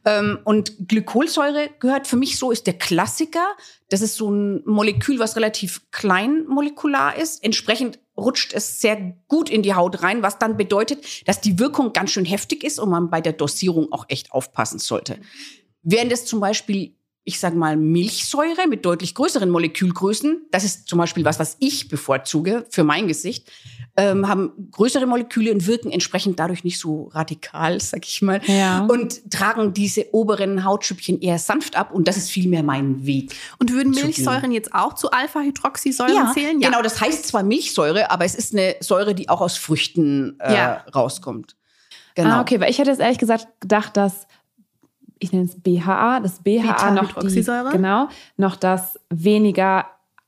Ähm, 0.05 0.39
und 0.45 0.89
Glykolsäure 0.89 1.71
gehört 1.81 2.07
für 2.07 2.17
mich 2.17 2.39
so, 2.39 2.51
ist 2.51 2.67
der 2.67 2.79
Klassiker. 2.79 3.47
Das 3.89 4.01
ist 4.01 4.17
so 4.17 4.31
ein 4.31 4.63
Molekül, 4.65 5.19
was 5.19 5.37
relativ 5.37 5.83
klein 5.91 6.45
molekular 6.47 7.17
ist. 7.17 7.43
Entsprechend 7.43 7.99
rutscht 8.17 8.53
es 8.53 8.81
sehr 8.81 9.15
gut 9.29 9.51
in 9.51 9.63
die 9.63 9.75
Haut 9.75 10.03
rein, 10.03 10.23
was 10.23 10.39
dann 10.39 10.57
bedeutet, 10.57 11.29
dass 11.29 11.41
die 11.41 11.59
Wirkung 11.59 11.93
ganz 11.93 12.13
schön 12.13 12.25
heftig 12.25 12.65
ist 12.65 12.79
und 12.79 12.91
man 12.91 13.11
bei 13.11 13.21
der 13.21 13.33
Dosierung 13.33 13.93
auch 13.93 14.07
echt 14.09 14.33
aufpassen 14.33 14.79
sollte. 14.79 15.19
Während 15.83 16.11
es 16.11 16.25
zum 16.25 16.41
Beispiel, 16.41 16.96
ich 17.29 17.41
sage 17.41 17.57
mal, 17.57 17.77
Milchsäure 17.77 18.69
mit 18.69 18.85
deutlich 18.87 19.13
größeren 19.17 19.51
Molekülgrößen, 19.51 20.47
das 20.53 20.63
ist 20.63 20.87
zum 20.89 20.99
Beispiel 21.01 21.25
was, 21.25 21.41
was 21.41 21.57
ich 21.59 21.89
bevorzuge 21.89 22.65
für 22.71 22.85
mein 22.85 23.09
Gesicht, 23.09 23.51
ähm, 23.97 24.29
haben 24.29 24.53
größere 24.71 25.07
Moleküle 25.07 25.51
und 25.53 25.67
wirken 25.67 25.91
entsprechend 25.91 26.39
dadurch 26.39 26.63
nicht 26.63 26.79
so 26.79 27.09
radikal, 27.13 27.81
sag 27.81 28.07
ich 28.07 28.23
mal, 28.23 28.41
Ja. 28.47 28.85
und 28.89 29.29
tragen 29.33 29.73
diese 29.73 30.15
oberen 30.15 30.63
Hautschüppchen 30.65 31.21
eher 31.21 31.41
sanft 31.41 31.75
ab 31.75 31.91
und 31.93 32.07
das 32.07 32.17
ist 32.17 32.31
vielmehr 32.31 32.63
mein 32.63 33.05
Weg. 33.07 33.35
Und 33.59 33.73
würden 33.73 33.91
Milchsäuren 33.93 34.53
jetzt 34.53 34.73
auch 34.73 34.95
zu 34.95 35.11
Alpha-Hydroxysäuren 35.11 36.33
zählen? 36.33 36.61
genau, 36.61 36.81
das 36.81 37.01
heißt 37.01 37.27
zwar 37.27 37.43
Milchsäure, 37.43 38.11
aber 38.13 38.25
es 38.25 38.37
ist 38.37 38.53
eine 38.53 38.77
Säure, 38.81 39.17
die 39.17 39.29
auch 39.29 39.41
aus 39.41 39.57
Früchten 39.57 40.39
äh, 40.41 40.55
Ja. 40.55 40.85
rauskommt. 40.95 41.57
Genau. 42.15 42.31
Ah, 42.37 42.41
okay, 42.41 42.61
weil 42.61 42.71
ich 42.71 42.79
hätte 42.79 42.91
jetzt 42.91 43.01
ehrlich 43.01 43.19
gesagt 43.19 43.47
gedacht, 43.61 43.97
dass 43.97 44.27
ich 45.19 45.33
nenne 45.33 45.45
es 45.47 45.61
BHA, 45.61 46.21
das 46.21 46.41
BHA 46.43 46.91
noch 46.93 47.13
die, 47.23 47.43
genau, 47.73 48.09
noch 48.37 48.57
das 48.57 48.99
weniger 49.11 49.87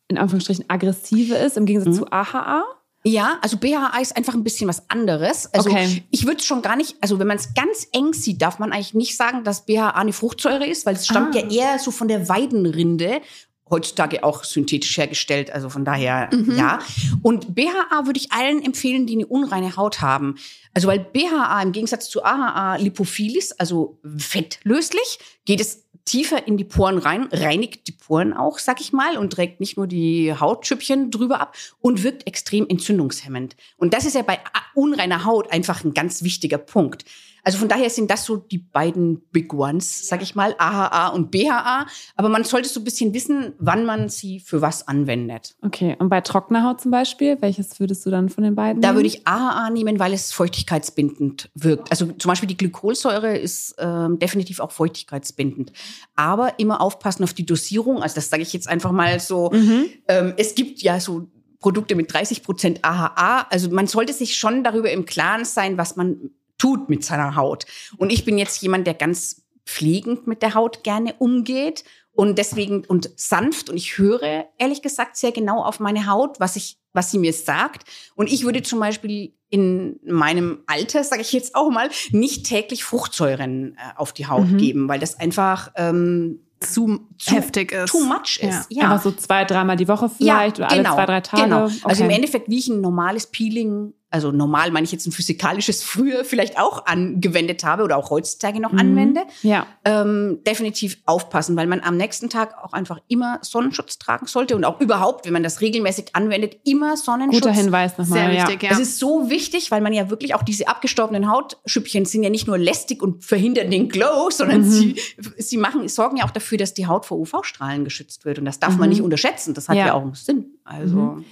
in 0.09 0.17
Anführungsstrichen 0.19 0.65
aggressive 0.69 1.35
ist 1.35 1.57
im 1.57 1.67
Gegensatz 1.67 1.97
Mhm. 1.97 1.99
zu 1.99 2.11
AHA. 2.13 2.65
Ja, 3.05 3.39
also 3.43 3.57
BHA 3.59 3.99
ist 4.01 4.17
einfach 4.17 4.35
ein 4.35 4.43
bisschen 4.43 4.69
was 4.69 4.91
anderes. 4.91 5.53
Also 5.55 5.71
Okay. 5.71 6.03
ich 6.11 6.27
würde 6.27 6.43
schon 6.43 6.63
gar 6.63 6.77
nicht, 6.77 6.97
also 7.01 7.19
wenn 7.19 7.27
man 7.27 7.37
es 7.37 7.55
ganz 7.55 7.87
eng 7.93 8.13
sieht, 8.13 8.43
darf 8.43 8.59
man 8.59 8.73
eigentlich 8.73 8.95
nicht 8.95 9.17
sagen, 9.17 9.45
dass 9.45 9.67
BHA 9.67 9.91
eine 9.91 10.13
Fruchtsäure 10.13 10.67
ist, 10.67 10.85
weil 10.85 10.95
es 10.97 11.07
stammt 11.07 11.37
Ah. 11.37 11.39
ja 11.41 11.49
eher 11.49 11.79
so 11.79 11.91
von 11.91 12.09
der 12.09 12.29
Weidenrinde. 12.29 13.21
Heutzutage 13.71 14.25
auch 14.25 14.45
synthetisch 14.45 14.97
hergestellt, 14.97 15.51
also 15.51 15.69
von 15.69 15.85
daher 15.85 16.31
ja. 16.57 16.79
Und 17.23 17.55
BHA 17.55 18.07
würde 18.07 18.19
ich 18.19 18.33
allen 18.33 18.63
empfehlen, 18.63 19.07
die 19.07 19.15
eine 19.15 19.27
unreine 19.27 19.77
Haut 19.77 20.01
haben. 20.01 20.37
Also 20.75 20.89
weil 20.89 21.01
BHA 21.01 21.63
im 21.63 21.73
Gegensatz 21.73 22.09
zu 22.09 22.25
AHA 22.25 22.77
lipophil 22.77 23.37
ist, 23.37 23.61
also 23.61 23.99
fettlöslich, 24.17 25.19
geht 25.45 25.61
es 25.61 25.85
tiefer 26.09 26.47
in 26.47 26.57
die 26.57 26.65
Poren 26.65 26.99
rein, 26.99 27.29
reinigt 27.31 27.87
die 27.87 27.93
Poren 27.93 28.33
auch, 28.33 28.59
sag 28.59 28.81
ich 28.81 28.93
mal, 28.93 29.19
und 29.19 29.33
trägt 29.33 29.61
nicht 29.61 29.77
nur 29.77 29.87
die 29.87 30.33
Hautschüppchen 30.33 31.11
drüber 31.11 31.41
ab 31.41 31.55
und 31.81 32.03
wirkt 32.03 32.27
extrem 32.27 32.67
entzündungshemmend. 32.67 33.57
Und 33.77 33.93
das 33.93 34.07
ist 34.07 34.15
ja 34.15 34.23
bei 34.23 34.41
unreiner 34.75 35.25
Haut 35.25 35.53
einfach 35.53 35.85
ein 35.85 35.93
ganz 35.93 36.23
wichtiger 36.23 36.59
Punkt. 36.59 37.05
Also 37.45 37.59
von 37.59 37.69
daher 37.69 37.91
sind 37.91 38.11
das 38.11 38.25
so 38.25 38.37
die 38.37 38.59
beiden 38.59 39.21
Big 39.31 39.53
Ones, 39.55 40.09
sag 40.09 40.23
ich 40.23 40.35
mal, 40.35 40.55
AHA 40.59 41.09
und 41.09 41.31
BHA. 41.31 41.87
Aber 42.17 42.29
man 42.29 42.45
sollte 42.45 42.69
so 42.69 42.81
ein 42.81 42.85
bisschen 42.85 43.15
wissen, 43.15 43.55
wann 43.59 43.85
man 43.85 44.09
sie 44.09 44.41
für 44.41 44.61
was 44.63 44.87
anwendet. 44.89 45.57
Okay, 45.63 45.97
und 45.99 46.09
bei 46.09 46.21
trockener 46.21 46.65
Haut 46.65 46.81
zum 46.81 46.91
Beispiel, 46.91 47.37
welches 47.41 47.79
würdest 47.81 48.05
du 48.07 48.11
dann 48.11 48.29
von 48.29 48.45
den 48.45 48.55
beiden 48.55 48.83
Da 48.83 48.89
nehmen? 48.89 48.99
würde 48.99 49.09
ich 49.09 49.27
AHA 49.27 49.71
nehmen, 49.71 49.99
weil 49.99 50.13
es 50.13 50.33
feuchtigkeitsbindend 50.33 51.51
wirkt. 51.55 51.91
Also 51.91 52.07
zum 52.07 52.29
Beispiel 52.29 52.49
die 52.49 52.57
Glykolsäure 52.57 53.37
ist 53.37 53.75
ähm, 53.79 54.19
definitiv 54.19 54.61
auch 54.61 54.73
feuchtigkeitsbindend. 54.73 55.73
Aber 56.15 56.59
immer 56.59 56.81
aufpassen 56.81 57.25
auf 57.25 57.35
die 57.35 57.47
Dosierung. 57.47 58.03
Also 58.03 58.17
das 58.17 58.31
sage 58.31 58.43
ich 58.43 58.53
jetzt 58.53 58.69
einfach 58.69 58.93
mal 58.93 59.21
so. 59.21 59.51
Ähm, 59.53 60.35
es 60.37 60.55
gibt 60.55 60.81
ja 60.83 61.01
so 61.01 61.29
Produkte 61.61 61.95
mit 61.95 62.13
30 62.13 62.43
Prozent 62.43 62.85
AHA. 62.85 63.47
Also 63.51 63.71
man 63.71 63.87
sollte 63.87 64.13
sich 64.13 64.37
schon 64.37 64.63
darüber 64.63 64.91
im 64.91 65.05
Klaren 65.07 65.45
sein, 65.45 65.77
was 65.79 65.97
man 65.97 66.31
tut 66.59 66.89
mit 66.89 67.05
seiner 67.05 67.37
Haut. 67.37 67.67
Und 67.97 68.11
ich 68.11 68.25
bin 68.25 68.37
jetzt 68.39 68.61
jemand, 68.63 68.87
der 68.87 68.95
ganz 68.95 69.43
pflegend 69.65 70.27
mit 70.27 70.43
der 70.43 70.55
Haut 70.55 70.83
gerne 70.85 71.15
umgeht 71.19 71.85
und 72.13 72.37
deswegen 72.39 72.85
und 72.85 73.11
sanft 73.17 73.71
und 73.71 73.77
ich 73.77 73.97
höre 73.99 74.47
ehrlich 74.59 74.83
gesagt 74.83 75.17
sehr 75.17 75.31
genau 75.31 75.63
auf 75.63 75.79
meine 75.79 76.07
Haut, 76.07 76.41
was 76.41 76.57
ich, 76.57 76.79
was 76.93 77.11
sie 77.11 77.19
mir 77.19 77.33
sagt. 77.33 77.85
Und 78.17 78.33
ich 78.33 78.45
würde 78.45 78.63
zum 78.63 78.81
Beispiel 78.81 79.35
in 79.51 80.01
meinem 80.05 80.63
Alter, 80.67 81.05
sage 81.05 81.23
ich 81.23 81.33
jetzt 81.33 81.55
auch 81.55 81.71
mal, 81.71 81.89
nicht 82.11 82.45
täglich 82.47 82.83
Fruchtsäuren 82.85 83.75
äh, 83.77 83.97
auf 83.97 84.13
die 84.13 84.27
Haut 84.27 84.59
geben, 84.59 84.89
weil 84.89 84.99
das 84.99 85.19
einfach 85.21 85.71
ähm, 85.77 86.41
Zu, 86.61 87.01
Zu- 87.19 87.35
heftig 87.37 87.73
ist. 87.73 87.91
too 87.93 88.05
much 88.05 88.41
ist. 88.43 88.67
Ja. 88.71 88.85
Einfach 88.85 89.03
so 89.03 89.13
zwei, 89.13 89.45
dreimal 89.45 89.77
die 89.77 89.87
Woche 89.89 90.09
vielleicht 90.11 90.59
oder 90.59 90.71
alle 90.71 90.83
zwei, 90.83 91.07
drei 91.07 91.21
Tage. 91.21 91.43
Genau. 91.45 91.63
Also 91.85 92.03
im 92.03 92.07
Okay. 92.09 92.15
Endeffekt, 92.17 92.49
wie 92.51 92.59
ich 92.59 92.69
ein 92.69 92.81
normales 92.81 93.27
Peeling, 93.29 93.95
also 94.11 94.33
normal 94.33 94.71
meine 94.71 94.85
ich 94.85 94.93
jetzt 94.93 95.07
ein 95.07 95.13
physikalisches, 95.13 95.83
früher 95.83 96.25
vielleicht 96.25 96.59
auch 96.59 96.87
angewendet 96.87 97.63
habe 97.65 97.83
oder 97.83 97.97
auch 97.99 98.09
heutzutage 98.11 98.59
noch 98.61 98.73
anwende, 98.73 99.21
Ja. 99.43 99.67
ähm, 99.85 100.39
definitiv 100.47 100.97
aufpassen, 101.05 101.57
weil 101.57 101.67
man 101.67 101.81
am 101.81 101.97
nächsten 101.99 102.31
Tag 102.31 102.55
auch 102.65 102.73
einfach 102.73 103.01
immer 103.09 103.39
Sonnenschutz 103.43 103.99
tragen 103.99 104.27
sollte 104.27 104.57
und 104.57 104.65
auch 104.65 104.81
überhaupt, 104.81 105.27
wenn 105.27 105.33
man 105.35 105.43
das 105.43 105.61
regelmäßig 105.61 106.15
anwendet, 106.17 106.57
immer 106.65 106.97
Sonnenschutz. 106.97 107.43
Guter 107.43 107.53
Hinweis 107.55 107.99
nochmal. 107.99 108.19
Sehr 108.21 108.33
ja. 108.33 108.49
wichtig, 108.49 108.63
ja. 108.63 108.71
Es 108.73 108.79
ist 108.79 108.99
so 108.99 109.29
wichtig, 109.29 109.71
weil 109.71 109.81
man 109.83 109.93
ja 109.93 110.09
wirklich 110.09 110.35
auch 110.35 110.43
diese 110.43 110.69
abgestorbenen 110.69 111.31
Hautschüppchen 111.31 112.05
sind 112.07 112.23
ja 112.23 112.31
nicht 112.31 112.47
nur 112.47 112.57
lästig 112.59 113.03
und 113.03 113.25
verhindern 113.25 113.71
den 113.71 113.89
Glow, 113.91 114.31
sondern 114.31 114.63
Mhm. 114.63 114.71
sie, 114.71 114.97
sie 115.37 115.57
machen, 115.59 115.87
sorgen 115.89 116.17
ja 116.17 116.25
auch 116.25 116.31
dafür, 116.31 116.57
dass 116.59 116.73
die 116.73 116.87
Haut 116.87 117.05
vor 117.05 117.19
UV-Strahlen 117.19 117.85
geschützt 117.85 118.25
wird. 118.25 118.39
Und 118.39 118.47
das 118.47 118.59
darf 118.59 118.77
man 118.79 118.89
nicht 118.89 119.03
unterschätzen. 119.03 119.53
Das 119.55 119.69
hat 119.69 119.75
Mhm. 119.75 119.81
Ja. 119.81 119.87
ja, 119.89 119.95
auch 119.95 120.03
einen 120.03 120.15
Sinn. 120.15 120.47
Also. 120.65 121.23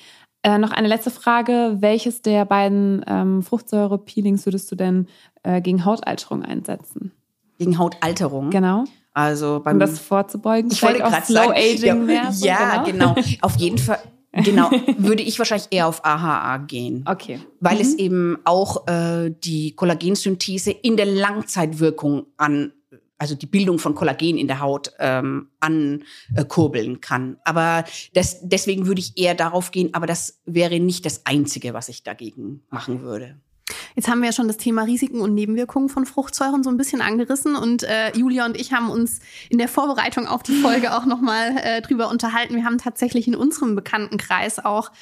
Äh, 0.47 0.59
noch 0.59 0.71
eine 0.71 0.87
letzte 0.87 1.11
Frage. 1.11 1.77
Welches 1.81 2.23
der 2.23 2.45
beiden 2.45 3.05
ähm, 3.09 3.43
Fruchtsäure-Peelings 3.43 4.47
würdest 4.47 4.71
du 4.71 4.77
denn 4.77 5.09
äh, 5.43 5.61
gegen 5.61 5.85
Hautalterung 5.85 6.45
einsetzen? 6.45 7.13
gegen 7.59 7.79
Hautalterung. 7.79 8.51
Genau. 8.51 8.85
Also 9.13 9.61
beim 9.65 9.77
Um 9.77 9.81
das 9.81 9.99
vorzubeugen. 9.99 10.71
ich 10.71 10.83
wollte 10.83 10.99
gerade 10.99 11.25
sagen, 11.27 11.53
Slow-Aging 11.55 12.09
ja, 12.11 12.33
so, 12.33 12.47
ja, 12.47 12.83
genau. 12.83 13.15
Auf 13.41 13.57
jeden 13.57 13.79
Fall, 13.79 13.99
genau, 14.33 14.71
würde 14.99 15.23
ich 15.23 15.39
wahrscheinlich 15.39 15.69
eher 15.71 15.87
auf 15.87 16.05
AHA 16.05 16.59
gehen. 16.59 17.05
Okay. 17.09 17.41
Weil 17.61 17.81
es 17.81 17.95
eben 17.95 18.39
auch 18.45 18.87
äh, 18.87 19.31
die 19.31 19.75
Kollagensynthese 19.75 20.71
in 20.71 20.97
der 20.99 21.07
Langzeitwirkung 21.07 22.27
an, 22.37 22.73
also 23.19 23.35
die 23.35 23.47
Bildung 23.47 23.79
von 23.79 23.95
Kollagen 23.95 24.39
in 24.39 24.47
der 24.47 24.61
Haut 24.61 24.93
ähm, 24.99 25.49
ankurbeln 25.61 27.01
kann. 27.01 27.39
Aber 27.45 27.85
das, 28.15 28.41
deswegen 28.43 28.87
würde 28.87 29.01
ich 29.01 29.17
eher 29.17 29.35
darauf 29.35 29.71
gehen, 29.71 29.95
aber 29.95 30.07
das 30.07 30.41
wäre 30.45 30.79
nicht 30.81 31.07
das 31.07 31.25
Einzige, 31.25 31.75
was 31.75 31.89
ich 31.89 32.03
dagegen 32.03 32.63
machen 32.71 33.03
würde. 33.03 33.41
Jetzt 33.97 34.09
haben 34.09 34.21
wir 34.21 34.27
ja 34.27 34.33
schon 34.33 34.47
das 34.47 34.59
Thema 34.59 34.83
Risiken 34.83 35.21
und 35.21 35.35
Nebenwirkungen 35.35 35.89
von 35.89 36.07
Fruchtsäuren 36.07 36.63
so 36.63 36.71
ein 36.71 36.77
bisschen 36.77 37.01
angerissen 37.01 37.57
und 37.57 37.83
äh, 37.83 38.17
Julia 38.17 38.45
und 38.47 38.57
ich 38.57 38.73
haben 38.73 38.91
uns 38.91 39.19
in 39.49 39.59
der 39.59 39.69
Vorbereitung 39.69 40.27
auf 40.29 40.43
die 40.45 40.55
Folge 40.61 40.95
auch 40.97 41.05
nochmal 41.05 41.57
äh, 41.63 41.83
drüber 41.83 42.09
unterhalten. 42.09 42.55
Wir 42.55 42.65
haben 42.65 42.79
tatsächlich 42.79 43.27
in 43.27 43.35
unserem 43.35 43.75
Bekanntenkreis 43.75 44.65
auch 44.65 44.93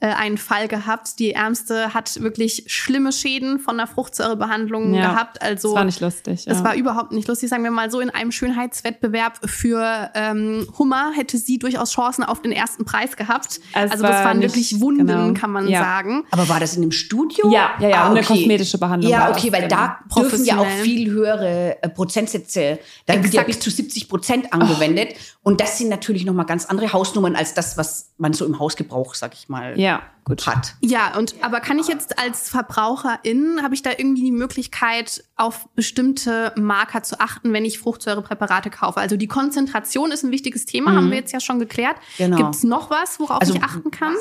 äh, 0.00 0.08
einen 0.08 0.36
Fall 0.36 0.68
gehabt. 0.68 1.18
Die 1.18 1.32
Ärmste 1.32 1.94
hat 1.94 2.20
wirklich 2.22 2.64
schlimme 2.66 3.12
Schäden 3.12 3.58
von 3.58 3.78
der 3.78 3.86
Fruchtsäurebehandlung 3.86 4.92
Ja, 4.94 5.12
gehabt. 5.12 5.40
Also 5.40 5.68
Das 5.68 5.76
war 5.76 5.84
nicht 5.84 6.00
lustig. 6.00 6.44
es 6.46 6.58
ja. 6.58 6.64
war 6.64 6.74
überhaupt 6.74 7.12
nicht 7.12 7.26
lustig, 7.26 7.48
sagen 7.48 7.64
wir 7.64 7.70
mal 7.70 7.90
so. 7.90 8.00
In 8.00 8.10
einem 8.10 8.32
Schönheitswettbewerb 8.32 9.38
für 9.48 10.10
ähm, 10.14 10.66
Hummer 10.78 11.12
hätte 11.14 11.38
sie 11.38 11.58
durchaus 11.58 11.92
Chancen 11.92 12.24
auf 12.24 12.42
den 12.42 12.52
ersten 12.52 12.84
Preis 12.84 13.16
gehabt. 13.16 13.60
Es 13.72 13.92
Also, 13.92 14.02
das 14.02 14.12
war 14.12 14.24
waren 14.26 14.38
nicht- 14.40 14.54
wirklich 14.54 14.80
Wunden, 14.80 15.06
genau. 15.06 15.32
kann 15.32 15.50
man 15.52 15.68
Ja. 15.68 15.80
sagen. 15.80 16.24
Aber 16.32 16.48
war 16.50 16.60
das 16.60 16.76
in 16.76 16.82
einem 16.82 16.92
Studio? 16.92 17.50
Ja, 17.50 17.70
ja, 17.80 17.88
ja, 17.88 18.09
Eine 18.10 18.20
okay. 18.20 18.34
kosmetische 18.38 18.78
Behandlung. 18.78 19.10
Ja, 19.10 19.30
okay, 19.30 19.52
weil 19.52 19.68
da 19.68 19.98
dürfen 20.16 20.44
ja 20.44 20.58
auch 20.58 20.66
viel 20.82 21.10
höhere 21.10 21.82
äh, 21.82 21.88
Prozentsätze, 21.88 22.78
da 23.06 23.22
wird 23.22 23.32
ja 23.34 23.42
bis 23.42 23.60
zu 23.60 23.70
70 23.70 24.08
Prozent 24.08 24.52
angewendet. 24.52 25.14
Und 25.42 25.60
das 25.60 25.78
sind 25.78 25.88
natürlich 25.88 26.24
nochmal 26.24 26.46
ganz 26.46 26.66
andere 26.66 26.92
Hausnummern 26.92 27.34
als 27.34 27.54
das, 27.54 27.78
was 27.78 28.12
man 28.18 28.32
so 28.32 28.44
im 28.44 28.58
Hausgebrauch, 28.58 29.14
sag 29.14 29.32
ich 29.34 29.48
mal, 29.48 29.78
Ja, 29.80 30.02
gut. 30.24 30.46
hat. 30.46 30.74
Ja, 30.80 31.16
und 31.16 31.34
aber 31.40 31.60
kann 31.60 31.78
ich 31.78 31.88
jetzt 31.88 32.18
als 32.18 32.50
Verbraucherin, 32.50 33.60
habe 33.62 33.74
ich 33.74 33.82
da 33.82 33.90
irgendwie 33.96 34.24
die 34.24 34.32
Möglichkeit, 34.32 35.24
auf 35.36 35.68
bestimmte 35.74 36.52
Marker 36.56 37.02
zu 37.02 37.20
achten, 37.20 37.52
wenn 37.52 37.64
ich 37.64 37.78
Fruchtsäurepräparate 37.78 38.70
kaufe? 38.70 39.00
Also 39.00 39.16
die 39.16 39.28
Konzentration 39.28 40.12
ist 40.12 40.22
ein 40.24 40.30
wichtiges 40.30 40.66
Thema, 40.66 40.92
haben 40.94 41.10
wir 41.10 41.18
jetzt 41.18 41.32
ja 41.32 41.40
schon 41.40 41.58
geklärt. 41.58 41.96
Genau. 42.18 42.36
Gibt 42.36 42.54
es 42.54 42.62
noch 42.62 42.90
was, 42.90 43.18
worauf 43.18 43.40
Also, 43.40 43.54
ich 43.54 43.62
achten 43.62 43.90
kann? 43.90 44.14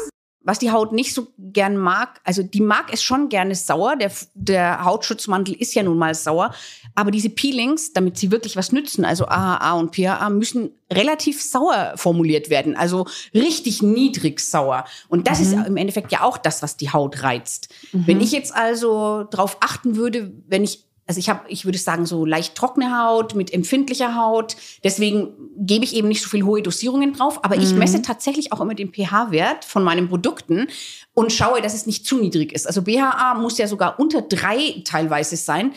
Was 0.50 0.58
die 0.58 0.72
Haut 0.72 0.94
nicht 0.94 1.14
so 1.14 1.28
gern 1.38 1.78
mag, 1.78 2.22
also 2.24 2.42
die 2.42 2.60
mag 2.60 2.92
es 2.92 3.04
schon 3.04 3.30
gerne 3.30 3.54
sauer, 3.54 3.96
der, 3.98 4.12
der 4.34 4.84
Hautschutzmantel 4.84 5.54
ist 5.54 5.76
ja 5.76 5.84
nun 5.84 6.00
mal 6.00 6.16
sauer, 6.16 6.56
aber 6.96 7.12
diese 7.12 7.30
Peelings, 7.30 7.94
damit 7.94 8.18
sie 8.18 8.32
wirklich 8.32 8.56
was 8.56 8.72
nützen, 8.72 9.06
also 9.06 9.28
AHA 9.28 9.74
und 9.74 9.96
PHA, 9.96 10.28
müssen 10.32 10.72
relativ 10.92 11.40
sauer 11.40 11.94
formuliert 11.98 12.50
werden, 12.50 12.76
also 12.76 13.06
richtig 13.32 13.84
niedrig 13.84 14.40
sauer. 14.40 14.86
Und 15.08 15.28
das 15.28 15.40
ist 15.40 15.54
im 15.54 15.78
Endeffekt 15.78 16.12
ja 16.12 16.24
auch 16.24 16.40
das, 16.40 16.64
was 16.64 16.78
die 16.78 16.90
Haut 16.92 17.22
reizt. 17.22 17.70
Wenn 17.92 18.20
ich 18.20 18.32
jetzt 18.32 18.52
also 18.56 19.26
darauf 19.26 19.58
achten 19.60 19.98
würde, 19.98 20.32
wenn 20.48 20.64
ich 20.64 20.89
also 21.10 21.18
ich 21.18 21.28
habe, 21.28 21.42
ich 21.48 21.66
würde 21.66 21.80
sagen, 21.80 22.06
so 22.06 22.24
leicht 22.24 22.54
trockene 22.54 22.96
Haut 22.96 23.34
mit 23.34 23.52
empfindlicher 23.52 24.14
Haut. 24.16 24.56
Deswegen 24.84 25.30
gebe 25.58 25.84
ich 25.84 25.96
eben 25.96 26.08
nicht 26.08 26.22
so 26.22 26.30
viel 26.30 26.44
hohe 26.44 26.62
Dosierungen 26.62 27.14
drauf. 27.14 27.44
Aber 27.44 27.56
ich 27.56 27.74
messe 27.74 28.04
tatsächlich 28.04 28.54
auch 28.54 28.62
immer 28.62 28.76
den 28.76 28.94
pH-Wert 28.94 29.66
von 29.66 29.84
meinen 29.84 30.08
Produkten 30.08 30.68
und 31.16 31.34
schaue, 31.34 31.64
dass 31.64 31.74
es 31.74 31.88
nicht 31.88 32.06
zu 32.06 32.20
niedrig 32.20 32.54
ist. 32.54 32.68
Also 32.68 32.84
BHA 32.84 33.34
muss 33.34 33.58
ja 33.58 33.68
sogar 33.68 34.00
unter 34.00 34.22
drei 34.22 34.84
teilweise 34.86 35.36
sein. 35.36 35.72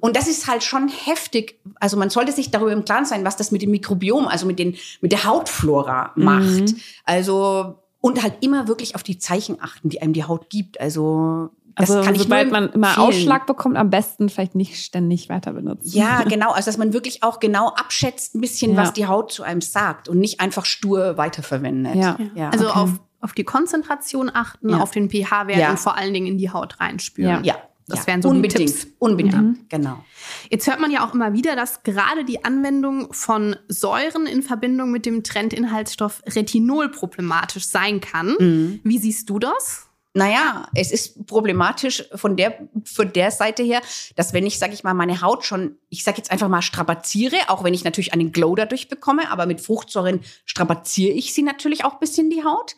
Und 0.00 0.16
das 0.16 0.26
ist 0.26 0.46
halt 0.46 0.64
schon 0.64 0.88
heftig. 0.88 1.60
Also 1.80 1.98
man 1.98 2.08
sollte 2.08 2.32
sich 2.32 2.50
darüber 2.50 2.72
im 2.72 2.86
Klaren 2.86 3.04
sein, 3.04 3.26
was 3.26 3.36
das 3.36 3.50
mit 3.50 3.60
dem 3.60 3.70
Mikrobiom, 3.72 4.26
also 4.26 4.46
mit, 4.46 4.58
den, 4.58 4.74
mit 5.02 5.12
der 5.12 5.24
Hautflora 5.24 6.12
macht. 6.16 6.74
Also 7.04 7.74
und 8.00 8.22
halt 8.22 8.36
immer 8.40 8.68
wirklich 8.68 8.94
auf 8.94 9.02
die 9.02 9.18
Zeichen 9.18 9.58
achten, 9.60 9.90
die 9.90 10.00
einem 10.00 10.14
die 10.14 10.24
Haut 10.24 10.48
gibt. 10.48 10.80
Also 10.80 11.50
Also 11.78 12.02
kann 12.02 12.14
ich 12.14 12.22
sobald 12.22 12.50
man 12.50 12.70
immer. 12.70 12.98
Ausschlag 12.98 13.46
bekommt, 13.46 13.76
am 13.76 13.90
besten 13.90 14.28
vielleicht 14.28 14.54
nicht 14.54 14.82
ständig 14.82 15.28
weiter 15.28 15.52
benutzen. 15.52 15.96
Ja, 15.96 16.22
genau. 16.28 16.50
Also, 16.52 16.66
dass 16.66 16.78
man 16.78 16.92
wirklich 16.92 17.22
auch 17.22 17.40
genau 17.40 17.68
abschätzt, 17.68 18.34
ein 18.34 18.40
bisschen, 18.40 18.72
Ja. 18.72 18.78
was 18.78 18.92
die 18.92 19.06
Haut 19.06 19.32
zu 19.32 19.42
einem 19.42 19.60
sagt 19.60 20.08
und 20.08 20.18
nicht 20.18 20.40
einfach 20.40 20.64
stur 20.64 21.16
weiterverwendet. 21.16 21.94
Ja. 21.96 22.18
ja. 22.34 22.50
Also 22.50 22.68
okay. 22.68 22.78
auf, 22.78 22.90
auf 23.20 23.32
die 23.32 23.44
Konzentration 23.44 24.30
achten, 24.32 24.70
Ja. 24.70 24.78
auf 24.78 24.90
den 24.90 25.08
pH-Wert 25.10 25.58
Ja. 25.58 25.70
und 25.70 25.78
vor 25.80 25.96
allen 25.96 26.12
Dingen 26.12 26.26
in 26.26 26.38
die 26.38 26.50
Haut 26.50 26.80
reinspüren. 26.80 27.44
ja. 27.44 27.54
Das 27.90 28.00
ja. 28.00 28.08
wären 28.08 28.20
so 28.20 28.28
unbedingt, 28.28 28.68
Tipps. 28.70 28.86
Unbedingt, 28.98 29.70
genau. 29.70 30.04
Jetzt 30.50 30.66
hört 30.66 30.78
man 30.78 30.90
ja 30.90 31.06
auch 31.08 31.14
immer 31.14 31.32
wieder, 31.32 31.56
dass 31.56 31.82
gerade 31.84 32.24
die 32.26 32.44
Anwendung 32.44 33.14
von 33.14 33.56
Säuren 33.68 34.26
in 34.26 34.42
Verbindung 34.42 34.90
mit 34.90 35.06
dem 35.06 35.24
Trendinhaltsstoff 35.24 36.22
Retinol 36.26 36.90
problematisch 36.90 37.66
sein 37.66 38.02
kann. 38.02 38.36
Mhm. 38.38 38.80
Wie 38.84 38.98
siehst 38.98 39.30
du 39.30 39.38
das? 39.38 39.87
Naja, 40.18 40.68
es 40.74 40.90
ist 40.90 41.26
problematisch 41.26 42.04
von 42.16 42.36
der, 42.36 42.58
von 42.84 43.12
der 43.12 43.30
Seite 43.30 43.62
her, 43.62 43.80
dass 44.16 44.32
wenn 44.32 44.44
ich, 44.46 44.58
sage 44.58 44.74
ich 44.74 44.82
mal, 44.82 44.92
meine 44.94 45.22
Haut 45.22 45.44
schon, 45.44 45.76
ich 45.90 46.02
sage 46.02 46.16
jetzt 46.16 46.32
einfach 46.32 46.48
mal 46.48 46.60
strapaziere, 46.60 47.36
auch 47.46 47.62
wenn 47.62 47.72
ich 47.72 47.84
natürlich 47.84 48.12
einen 48.12 48.32
Glow 48.32 48.56
dadurch 48.56 48.88
bekomme, 48.88 49.30
aber 49.30 49.46
mit 49.46 49.60
Fruchtsäuren 49.60 50.20
strapaziere 50.44 51.12
ich 51.14 51.32
sie 51.32 51.42
natürlich 51.42 51.84
auch 51.84 51.94
ein 51.94 52.00
bisschen 52.00 52.30
die 52.30 52.42
Haut. 52.42 52.74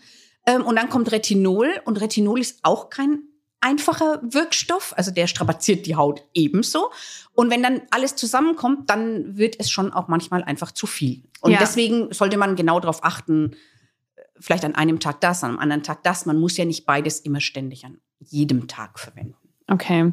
Ähm, 0.47 0.67
und 0.67 0.77
dann 0.77 0.91
kommt 0.91 1.11
Retinol 1.13 1.81
und 1.87 1.99
Retinol 2.01 2.41
ist 2.41 2.61
auch 2.63 2.91
kein 2.91 3.23
einfacher 3.63 4.21
Wirkstoff, 4.23 4.95
also 4.97 5.11
der 5.11 5.27
strapaziert 5.27 5.87
die 5.87 5.97
Haut 5.97 6.23
ebenso. 6.35 6.91
Und 7.33 7.51
wenn 7.51 7.63
dann 7.63 7.83
alles 7.91 8.17
zusammenkommt, 8.17 8.91
dann 8.91 9.37
wird 9.39 9.57
es 9.59 9.71
schon 9.71 9.93
auch 9.93 10.09
manchmal 10.09 10.43
einfach 10.45 10.73
zu 10.73 10.87
viel. 10.87 11.23
Und 11.41 11.53
Ja. 11.53 11.59
deswegen 11.59 12.13
sollte 12.13 12.37
man 12.37 12.57
genau 12.57 12.81
darauf 12.81 13.03
achten, 13.05 13.57
vielleicht 14.41 14.65
an 14.65 14.75
einem 14.75 14.99
Tag 15.01 15.21
das, 15.21 15.45
an 15.45 15.51
einem 15.51 15.59
anderen 15.59 15.83
Tag 15.83 16.03
das. 16.03 16.27
Man 16.27 16.39
muss 16.39 16.57
ja 16.57 16.65
nicht 16.65 16.87
beides 16.87 17.21
immer 17.21 17.41
ständig 17.41 17.85
an 17.85 17.99
jedem 18.19 18.69
Tag 18.69 18.99
verwenden. 18.99 19.37
Okay. 19.69 20.13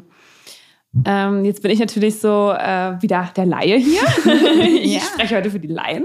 Ähm, 1.04 1.44
jetzt 1.44 1.62
bin 1.62 1.70
ich 1.70 1.78
natürlich 1.80 2.18
so 2.18 2.50
äh, 2.52 3.00
wieder 3.02 3.30
der 3.36 3.46
Laie 3.46 3.76
hier. 3.76 4.00
ich 4.82 4.94
Ja. 4.94 5.00
spreche 5.00 5.36
heute 5.36 5.50
für 5.50 5.60
die 5.60 5.68
Laien. 5.68 6.04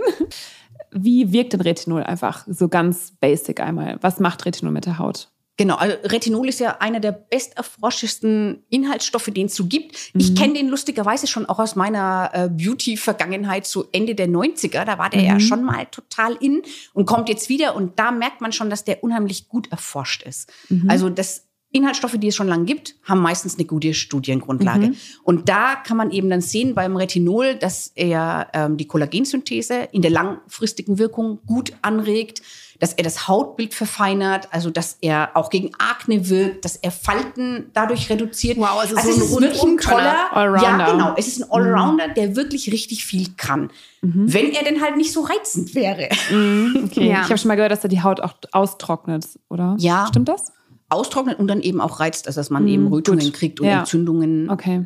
Wie 0.91 1.31
wirkt 1.31 1.53
denn 1.53 1.61
Retinol 1.61 2.03
einfach 2.03 2.45
so 2.47 2.67
ganz 2.67 3.11
basic 3.19 3.59
einmal? 3.61 3.97
Was 4.01 4.19
macht 4.19 4.45
Retinol 4.45 4.73
mit 4.73 4.85
der 4.85 4.99
Haut? 4.99 5.29
Genau, 5.57 5.75
also 5.75 5.95
Retinol 6.05 6.49
ist 6.49 6.59
ja 6.59 6.77
einer 6.79 6.99
der 6.99 7.11
besterforschesten 7.11 8.63
Inhaltsstoffe, 8.69 9.29
den 9.33 9.45
es 9.47 9.55
so 9.55 9.65
gibt. 9.65 9.95
Ich 10.15 10.31
Mhm. 10.31 10.35
kenne 10.35 10.53
den 10.55 10.69
lustigerweise 10.69 11.27
schon 11.27 11.45
auch 11.45 11.59
aus 11.59 11.75
meiner 11.75 12.31
äh, 12.33 12.49
Beauty-Vergangenheit 12.49 13.65
zu 13.67 13.85
Ende 13.91 14.15
der 14.15 14.27
90er. 14.27 14.83
Da 14.85 14.97
war 14.97 15.09
der 15.09 15.21
ja 15.21 15.35
Mhm. 15.35 15.39
schon 15.39 15.63
mal 15.63 15.85
total 15.87 16.35
in 16.39 16.61
und 16.93 17.05
kommt 17.05 17.29
jetzt 17.29 17.49
wieder. 17.49 17.75
Und 17.75 17.99
da 17.99 18.11
merkt 18.11 18.41
man 18.41 18.51
schon, 18.51 18.69
dass 18.69 18.83
der 18.83 19.03
unheimlich 19.03 19.47
gut 19.47 19.71
erforscht 19.71 20.23
ist. 20.23 20.51
Mhm. 20.69 20.89
Also 20.89 21.09
das 21.09 21.45
Inhaltsstoffe, 21.71 22.17
die 22.19 22.27
es 22.27 22.35
schon 22.35 22.47
lange 22.47 22.65
gibt, 22.65 22.95
haben 23.03 23.19
meistens 23.21 23.55
eine 23.55 23.65
gute 23.65 23.95
Studiengrundlage. 23.95 24.87
Mhm. 24.89 24.95
Und 25.23 25.49
da 25.49 25.75
kann 25.75 25.97
man 25.97 26.11
eben 26.11 26.29
dann 26.29 26.41
sehen 26.41 26.75
beim 26.75 26.95
Retinol, 26.95 27.55
dass 27.55 27.91
er 27.95 28.47
ähm, 28.53 28.77
die 28.77 28.85
Kollagensynthese 28.85 29.89
in 29.91 30.03
der 30.03 30.11
langfristigen 30.11 30.99
Wirkung 30.99 31.39
gut 31.47 31.73
anregt, 31.81 32.43
dass 32.79 32.93
er 32.93 33.03
das 33.03 33.27
Hautbild 33.27 33.73
verfeinert, 33.73 34.47
also 34.51 34.69
dass 34.69 34.97
er 35.01 35.31
auch 35.35 35.49
gegen 35.49 35.71
Akne 35.77 36.29
wirkt, 36.29 36.65
dass 36.65 36.75
er 36.77 36.91
Falten 36.91 37.69
dadurch 37.73 38.09
reduziert. 38.09 38.57
Wow, 38.57 38.79
also 38.79 38.95
so 38.95 38.99
es 39.01 39.05
ein 39.05 39.21
ist 39.23 39.31
wirklich 39.41 39.63
ein 39.63 39.77
toller, 39.77 40.35
Allrounder. 40.35 40.63
ja 40.63 40.91
genau, 40.91 41.13
es 41.17 41.27
ist 41.27 41.41
ein 41.43 41.51
Allrounder, 41.51 42.07
der 42.09 42.35
wirklich 42.35 42.71
richtig 42.71 43.05
viel 43.05 43.27
kann, 43.37 43.69
wenn 44.01 44.51
er 44.51 44.63
denn 44.63 44.81
halt 44.81 44.97
nicht 44.97 45.11
so 45.13 45.21
reizend 45.21 45.75
wäre. 45.75 46.09
Okay. 46.85 47.07
Ja. 47.09 47.21
Ich 47.23 47.29
habe 47.29 47.37
schon 47.37 47.47
mal 47.47 47.55
gehört, 47.55 47.71
dass 47.71 47.83
er 47.83 47.89
die 47.89 48.01
Haut 48.01 48.19
auch 48.21 48.33
austrocknet, 48.51 49.25
oder? 49.49 49.75
Ja. 49.79 50.05
Stimmt 50.07 50.29
das? 50.29 50.51
Austrocknet 50.89 51.39
und 51.39 51.47
dann 51.47 51.61
eben 51.61 51.81
auch 51.81 51.99
reizt, 51.99 52.27
also 52.27 52.39
dass 52.39 52.49
man 52.49 52.67
eben 52.67 52.87
Rötungen 52.87 53.19
gut. 53.25 53.33
kriegt 53.33 53.59
und 53.61 53.67
Ja. 53.67 53.79
Entzündungen 53.79 54.49
Okay. 54.49 54.85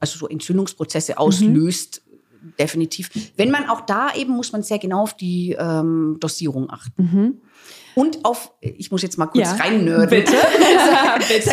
also 0.00 0.18
so 0.18 0.28
Entzündungsprozesse 0.28 1.18
auslöst, 1.18 2.02
definitiv. 2.58 3.10
Wenn 3.36 3.50
man 3.50 3.68
auch 3.68 3.82
da 3.82 4.14
eben, 4.14 4.32
muss 4.32 4.52
man 4.52 4.62
sehr 4.62 4.78
genau 4.78 5.02
auf 5.02 5.16
die 5.16 5.56
ähm, 5.58 6.16
Dosierung 6.20 6.70
achten. 6.70 7.40
Und 7.94 8.24
auf, 8.24 8.52
ich 8.60 8.90
muss 8.90 9.02
jetzt 9.02 9.16
mal 9.16 9.26
kurz 9.26 9.46
Ja. 9.46 9.54
reinnörden. 9.56 10.10
Bitte. 10.10 10.32
Bitte. 11.28 11.50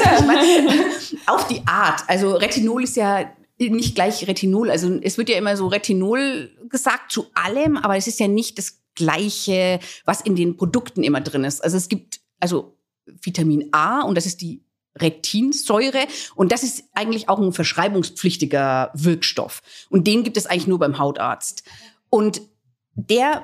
Auf 1.27 1.47
die 1.47 1.61
Art. 1.65 2.03
Also 2.07 2.35
Retinol 2.35 2.83
ist 2.83 2.97
ja 2.97 3.29
nicht 3.59 3.95
gleich 3.95 4.27
Retinol. 4.27 4.69
Also 4.69 4.99
es 5.01 5.17
wird 5.17 5.29
ja 5.29 5.37
immer 5.37 5.55
so 5.55 5.67
Retinol 5.67 6.49
gesagt 6.69 7.11
zu 7.11 7.27
allem, 7.33 7.77
aber 7.77 7.95
es 7.97 8.07
ist 8.07 8.19
ja 8.19 8.27
nicht 8.27 8.57
das 8.57 8.81
Gleiche, 8.95 9.79
was 10.05 10.21
in 10.21 10.35
den 10.35 10.57
Produkten 10.57 11.03
immer 11.03 11.21
drin 11.21 11.43
ist. 11.45 11.63
Also 11.63 11.77
es 11.77 11.87
gibt 11.87 12.19
also 12.39 12.77
Vitamin 13.05 13.69
A 13.71 14.01
und 14.01 14.15
das 14.15 14.25
ist 14.25 14.41
die 14.41 14.62
Retinsäure 14.97 16.07
und 16.35 16.51
das 16.51 16.63
ist 16.63 16.83
eigentlich 16.93 17.29
auch 17.29 17.39
ein 17.39 17.53
verschreibungspflichtiger 17.53 18.91
Wirkstoff. 18.93 19.61
Und 19.89 20.07
den 20.07 20.23
gibt 20.23 20.37
es 20.37 20.45
eigentlich 20.45 20.67
nur 20.67 20.79
beim 20.79 20.99
Hautarzt. 20.99 21.63
Und 22.09 22.41
der 22.95 23.43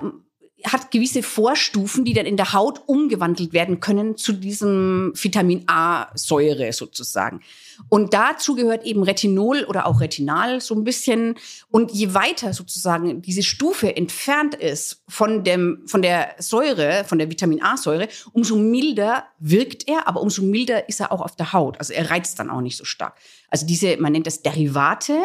hat 0.65 0.91
gewisse 0.91 1.23
Vorstufen, 1.23 2.05
die 2.05 2.13
dann 2.13 2.25
in 2.25 2.37
der 2.37 2.53
Haut 2.53 2.81
umgewandelt 2.87 3.53
werden 3.53 3.79
können 3.79 4.17
zu 4.17 4.33
diesem 4.33 5.13
Vitamin 5.15 5.63
A-Säure 5.67 6.73
sozusagen. 6.73 7.41
Und 7.87 8.13
dazu 8.13 8.55
gehört 8.55 8.85
eben 8.85 9.03
Retinol 9.03 9.63
oder 9.63 9.85
auch 9.85 10.01
Retinal 10.01 10.59
so 10.59 10.75
ein 10.75 10.83
bisschen. 10.83 11.35
Und 11.69 11.91
je 11.91 12.13
weiter 12.13 12.53
sozusagen 12.53 13.21
diese 13.21 13.43
Stufe 13.43 13.95
entfernt 13.95 14.55
ist 14.55 15.03
von 15.07 15.43
dem, 15.43 15.83
von 15.85 16.01
der 16.01 16.35
Säure, 16.39 17.05
von 17.05 17.19
der 17.19 17.29
Vitamin 17.29 17.63
A-Säure, 17.63 18.09
umso 18.33 18.57
milder 18.57 19.25
wirkt 19.39 19.87
er, 19.87 20.07
aber 20.07 20.21
umso 20.21 20.41
milder 20.41 20.89
ist 20.89 20.99
er 20.99 21.11
auch 21.11 21.21
auf 21.21 21.35
der 21.35 21.53
Haut. 21.53 21.79
Also 21.79 21.93
er 21.93 22.09
reizt 22.11 22.37
dann 22.39 22.49
auch 22.49 22.61
nicht 22.61 22.77
so 22.77 22.85
stark. 22.85 23.15
Also 23.49 23.65
diese, 23.65 23.97
man 23.97 24.11
nennt 24.11 24.27
das 24.27 24.41
Derivate, 24.41 25.17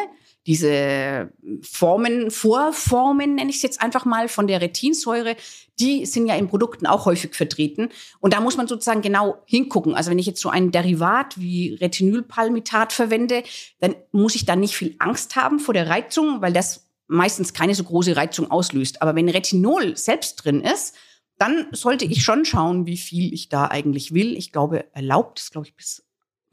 diese 0.47 1.33
Formen, 1.63 2.31
Vorformen, 2.31 3.37
nenne 3.37 3.51
ich 3.51 3.57
es 3.57 3.63
jetzt 3.63 3.81
einfach 3.81 4.05
mal, 4.05 4.29
von 4.29 4.47
der 4.47 4.61
Retinsäure, 4.61 5.37
die 5.81 6.07
sind 6.07 6.27
ja 6.27 6.37
in 6.37 6.49
Produkten 6.49 6.87
auch 6.87 7.07
häufig 7.07 7.35
vertreten. 7.35 7.89
Und 8.21 8.35
da 8.35 8.41
muss 8.41 8.57
man 8.57 8.69
sozusagen 8.69 9.03
genau 9.03 9.43
hingucken. 9.47 9.95
Also 9.95 10.11
wenn 10.11 10.19
ich 10.19 10.27
jetzt 10.27 10.41
so 10.41 10.51
ein 10.51 10.71
Derivat 10.71 11.41
wie 11.41 11.75
Retinylpalmitat 11.75 12.93
verwende, 12.93 13.43
dann 13.81 13.97
muss 14.13 14.35
ich 14.35 14.45
da 14.45 14.55
nicht 14.55 14.77
viel 14.77 14.95
Angst 14.99 15.37
haben 15.37 15.59
vor 15.59 15.75
der 15.75 15.89
Reizung, 15.89 16.43
weil 16.43 16.53
das 16.53 16.89
meistens 17.07 17.53
keine 17.53 17.75
so 17.75 17.85
große 17.85 18.17
Reizung 18.17 18.51
auslöst. 18.51 19.03
Aber 19.03 19.15
wenn 19.15 19.29
Retinol 19.29 19.97
selbst 19.97 20.37
drin 20.37 20.61
ist, 20.61 20.95
dann 21.39 21.67
sollte 21.73 22.05
ich 22.05 22.23
schon 22.23 22.45
schauen, 22.45 22.87
wie 22.87 22.97
viel 22.97 23.33
ich 23.35 23.49
da 23.49 23.67
eigentlich 23.67 24.15
will. 24.15 24.37
Ich 24.37 24.53
glaube, 24.53 24.85
erlaubt 24.95 25.41
ist, 25.41 25.51
glaube 25.51 25.67
ich, 25.67 25.75
bis 25.75 26.05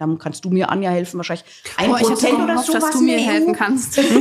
dann 0.01 0.17
kannst 0.17 0.43
du 0.43 0.49
mir, 0.49 0.69
Anja, 0.71 0.89
helfen, 0.89 1.17
wahrscheinlich 1.17 1.45
ein 1.77 1.93
hatte 1.93 2.05
Prozent 2.05 2.31
so 2.31 2.43
oder 2.43 2.47
gehofft, 2.53 2.67
sowas 2.67 2.81
dass 2.85 2.91
du 2.91 3.01
mir 3.01 3.19
helfen 3.19 3.53
kannst. 3.53 3.97
ja, 3.97 4.03
ich 4.03 4.15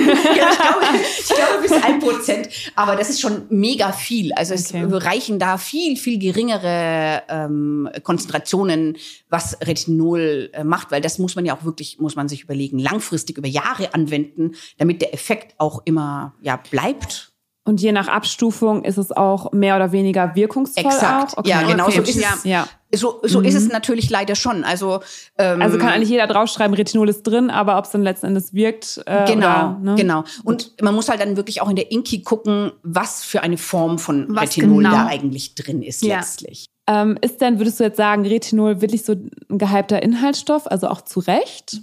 glaube, 0.58 0.86
ich 1.18 1.28
glaube 1.28 1.62
bis 1.62 1.72
ein 1.72 1.98
Prozent. 2.00 2.48
Aber 2.76 2.96
das 2.96 3.08
ist 3.08 3.20
schon 3.20 3.46
mega 3.48 3.92
viel. 3.92 4.32
Also 4.34 4.50
Okay. 4.54 4.84
es 4.84 5.04
reichen 5.06 5.38
da 5.38 5.56
viel, 5.58 5.96
viel 5.96 6.18
geringere 6.18 7.22
ähm, 7.28 7.88
Konzentrationen, 8.02 8.96
was 9.28 9.56
Retinol 9.62 10.50
äh, 10.52 10.64
macht, 10.64 10.90
weil 10.90 11.00
das 11.00 11.18
muss 11.18 11.34
man 11.36 11.46
ja 11.46 11.56
auch 11.56 11.64
wirklich, 11.64 11.98
muss 11.98 12.14
man 12.16 12.28
sich 12.28 12.42
überlegen, 12.42 12.78
langfristig 12.78 13.38
über 13.38 13.48
Jahre 13.48 13.94
anwenden, 13.94 14.52
damit 14.78 15.00
der 15.00 15.14
Effekt 15.14 15.54
auch 15.58 15.82
immer 15.86 16.34
ja 16.42 16.56
bleibt. 16.70 17.32
Und 17.64 17.80
je 17.80 17.92
nach 17.92 18.08
Abstufung 18.08 18.84
ist 18.84 18.98
es 18.98 19.12
auch 19.12 19.52
mehr 19.52 19.76
oder 19.76 19.92
weniger 19.92 20.34
wirkungsvoll 20.34 20.84
Exakt. 20.84 21.34
auch? 21.34 21.38
Okay. 21.38 21.50
Ja, 21.50 21.62
genau 21.62 21.86
Okay. 21.86 21.96
so 21.96 22.02
ist 22.02 22.16
es. 22.16 22.44
Ja. 22.44 22.66
So, 22.92 23.20
so 23.22 23.40
ist 23.40 23.54
es 23.54 23.68
natürlich 23.68 24.10
leider 24.10 24.34
schon. 24.34 24.64
Also, 24.64 25.00
ähm, 25.38 25.62
Also 25.62 25.78
kann 25.78 25.90
eigentlich 25.90 26.08
jeder 26.08 26.26
draufschreiben, 26.26 26.74
Retinol 26.74 27.08
ist 27.08 27.22
drin, 27.22 27.48
aber 27.50 27.78
ob 27.78 27.84
es 27.84 27.90
dann 27.92 28.02
letzten 28.02 28.26
Endes 28.26 28.52
wirkt. 28.52 29.00
Äh, 29.06 29.26
Genau, 29.26 29.46
oder, 29.46 29.78
ne? 29.80 29.94
genau. 29.96 30.24
Und 30.44 30.74
man 30.82 30.94
muss 30.94 31.08
halt 31.08 31.20
dann 31.20 31.36
wirklich 31.36 31.62
auch 31.62 31.68
in 31.70 31.76
der 31.76 31.92
Inki 31.92 32.22
gucken, 32.22 32.72
was 32.82 33.22
für 33.22 33.42
eine 33.42 33.58
Form 33.58 33.98
von 34.00 34.26
Was 34.30 34.42
Retinol 34.56 34.82
genau. 34.82 34.94
da 34.96 35.06
eigentlich 35.06 35.54
drin 35.54 35.82
ist 35.82 36.02
Ja. 36.02 36.16
letztlich. 36.16 36.66
Ähm, 36.88 37.16
ist 37.20 37.40
denn, 37.40 37.58
würdest 37.58 37.78
du 37.78 37.84
jetzt 37.84 37.96
sagen, 37.96 38.26
Retinol 38.26 38.80
wirklich 38.80 39.04
so 39.04 39.12
ein 39.12 39.30
gehypter 39.58 40.02
Inhaltsstoff, 40.02 40.66
also 40.66 40.88
auch 40.88 41.02
zu 41.02 41.20
Recht? 41.20 41.80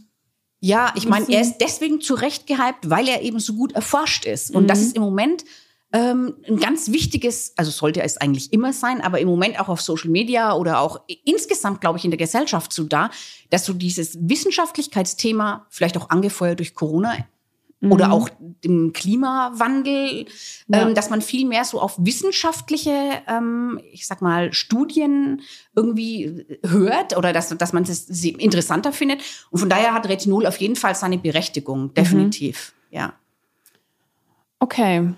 Ja, 0.59 0.91
ich 0.97 1.07
meine, 1.07 1.27
er 1.29 1.39
ist 1.41 1.59
deswegen 1.59 2.01
zu 2.01 2.15
Recht 2.15 2.47
gehypt, 2.47 2.89
weil 2.89 3.07
er 3.07 3.21
eben 3.21 3.39
so 3.39 3.53
gut 3.53 3.73
erforscht 3.73 4.25
ist. 4.25 4.53
Und 4.53 4.63
Mhm. 4.63 4.67
das 4.67 4.81
ist 4.81 4.95
im 4.97 5.03
Moment 5.03 5.45
ähm, 5.93 6.35
ein 6.47 6.57
ganz 6.57 6.91
wichtiges, 6.91 7.53
also 7.55 7.71
sollte 7.71 8.01
es 8.01 8.17
eigentlich 8.17 8.51
immer 8.51 8.73
sein, 8.73 9.01
aber 9.01 9.19
im 9.19 9.27
Moment 9.27 9.59
auch 9.59 9.69
auf 9.69 9.81
Social 9.81 10.09
Media 10.09 10.53
oder 10.53 10.81
auch 10.81 11.01
insgesamt, 11.23 11.79
glaube 11.81 11.97
ich, 11.97 12.05
in 12.05 12.11
der 12.11 12.17
Gesellschaft 12.17 12.73
so 12.73 12.83
da, 12.83 13.09
dass 13.49 13.65
so 13.65 13.73
dieses 13.73 14.17
Wissenschaftlichkeitsthema, 14.19 15.65
vielleicht 15.69 15.97
auch 15.97 16.09
angefeuert 16.09 16.59
durch 16.59 16.75
Corona, 16.75 17.15
oder 17.79 18.11
auch 18.11 18.27
dem 18.63 18.91
Klimawandel, 18.91 20.23
Mhm. 20.23 20.73
Ja. 20.73 20.87
ähm, 20.87 20.95
dass 20.95 21.11
man 21.11 21.21
viel 21.21 21.45
mehr 21.45 21.63
so 21.63 21.79
auf 21.79 21.95
wissenschaftliche, 21.99 23.21
ähm, 23.27 23.79
ich 23.91 24.07
sag 24.07 24.19
mal, 24.23 24.51
Studien 24.51 25.41
irgendwie 25.75 26.43
hört 26.65 27.15
oder 27.15 27.33
dass, 27.33 27.55
dass 27.55 27.73
man 27.73 27.83
es 27.83 28.07
sie 28.07 28.29
interessanter 28.31 28.91
findet. 28.91 29.21
Und 29.51 29.59
von 29.59 29.69
daher 29.69 29.93
hat 29.93 30.09
Retinol 30.09 30.47
auf 30.47 30.57
jeden 30.57 30.75
Fall 30.75 30.95
seine 30.95 31.19
Berechtigung, 31.19 31.93
definitiv. 31.93 32.73
Ja. 32.89 33.13
Okay. 34.59 35.13